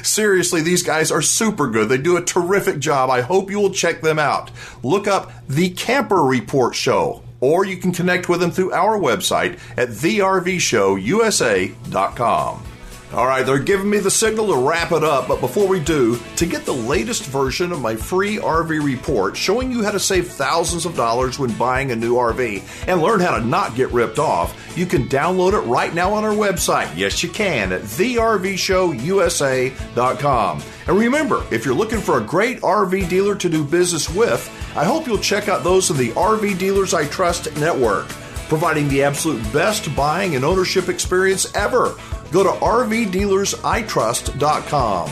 Seriously, 0.03 0.63
these 0.63 0.83
guys 0.83 1.11
are 1.11 1.23
super 1.23 1.69
good. 1.69 1.89
They 1.89 1.99
do 1.99 2.17
a 2.17 2.25
terrific 2.25 2.79
job. 2.79 3.11
I 3.11 3.21
hope 3.21 3.51
you 3.51 3.59
will 3.59 3.73
check 3.73 4.01
them 4.01 4.19
out. 4.19 4.51
Look 4.83 5.07
up 5.07 5.33
the 5.49 5.71
Camper 5.71 6.23
Report 6.23 6.75
Show, 6.75 7.23
or 7.41 7.65
you 7.65 7.77
can 7.77 7.93
connect 7.93 8.29
with 8.29 8.41
them 8.41 8.51
through 8.51 8.73
our 8.73 8.99
website 8.99 9.59
at 9.77 9.89
thervshowusa.com. 9.89 12.72
All 13.15 13.27
right, 13.27 13.45
they're 13.45 13.59
giving 13.59 13.91
me 13.91 13.99
the 13.99 14.11
signal 14.11 14.47
to 14.47 14.57
wrap 14.57 14.91
it 14.91 15.05
up, 15.05 15.29
but 15.29 15.43
before 15.43 15.69
we 15.69 15.81
do, 15.81 16.19
to 16.37 16.47
get 16.47 16.65
the 16.65 16.73
latest 16.73 17.27
version 17.27 17.71
of 17.71 17.83
my 17.83 17.95
free 17.95 18.39
RV 18.39 18.83
report 18.83 19.37
showing 19.37 19.71
you 19.71 19.85
how 19.85 19.91
to 19.91 20.01
save 20.01 20.29
thousands 20.29 20.87
of 20.87 20.97
dollars 20.97 21.39
when 21.39 21.53
buying 21.59 21.91
a 21.91 21.97
new 21.97 22.15
RV 22.15 22.89
and 22.89 23.03
learn 23.03 23.21
how 23.21 23.37
to 23.37 23.45
not 23.45 23.75
get 23.75 23.93
ripped 23.93 24.19
off, 24.19 24.57
you 24.79 24.87
can 24.87 25.11
download 25.11 25.53
it 25.53 25.61
right 25.69 25.93
now 25.93 26.15
on 26.15 26.25
our 26.25 26.33
website. 26.33 26.91
Yes, 26.97 27.23
you 27.23 27.29
can 27.29 27.71
at 27.73 27.83
thervshowusa.com. 27.83 30.63
And 30.87 30.99
remember, 30.99 31.45
if 31.51 31.67
you're 31.67 31.75
looking 31.75 32.01
for 32.01 32.17
a 32.17 32.25
great 32.25 32.63
RV 32.63 33.11
dealer 33.11 33.35
to 33.35 33.49
do 33.51 33.63
business 33.63 34.09
with, 34.09 34.51
I 34.75 34.85
hope 34.85 35.07
you'll 35.07 35.19
check 35.19 35.49
out 35.49 35.65
those 35.65 35.91
of 35.91 35.99
the 35.99 36.13
RV 36.13 36.59
Dealers 36.59 36.95
I 36.95 37.07
Trust 37.09 37.55
network, 37.59 38.09
providing 38.49 38.89
the 38.89 39.03
absolute 39.03 39.43
best 39.53 39.95
buying 39.95 40.35
and 40.35 40.47
ownership 40.47 40.89
experience 40.89 41.55
ever. 41.55 41.95
Go 42.33 42.43
to 42.43 42.49
RVDealersITrust.com. 42.49 45.11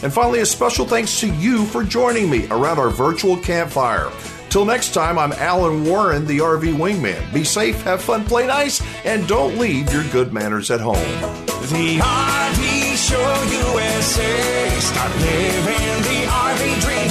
And 0.00 0.12
finally, 0.12 0.38
a 0.40 0.46
special 0.46 0.86
thanks 0.86 1.18
to 1.20 1.26
you 1.34 1.64
for 1.64 1.82
joining 1.82 2.30
me 2.30 2.46
around 2.50 2.78
our 2.78 2.90
virtual 2.90 3.36
campfire. 3.38 4.12
Till 4.50 4.64
next 4.64 4.94
time, 4.94 5.18
I'm 5.18 5.32
Alan 5.32 5.84
Warren, 5.84 6.24
the 6.26 6.38
RV 6.38 6.74
Wingman. 6.74 7.34
Be 7.34 7.42
safe, 7.42 7.82
have 7.82 8.00
fun, 8.00 8.24
play 8.24 8.46
nice, 8.46 8.80
and 9.04 9.26
don't 9.26 9.58
leave 9.58 9.92
your 9.92 10.04
good 10.12 10.32
manners 10.32 10.70
at 10.70 10.78
home. 10.80 10.94
The 11.72 11.98
RV 11.98 12.96
Show 12.96 13.42
USA. 13.74 14.70
Start 14.78 15.12
living 15.16 16.02
the 16.02 16.26
RV 16.30 16.80
dream 16.80 17.10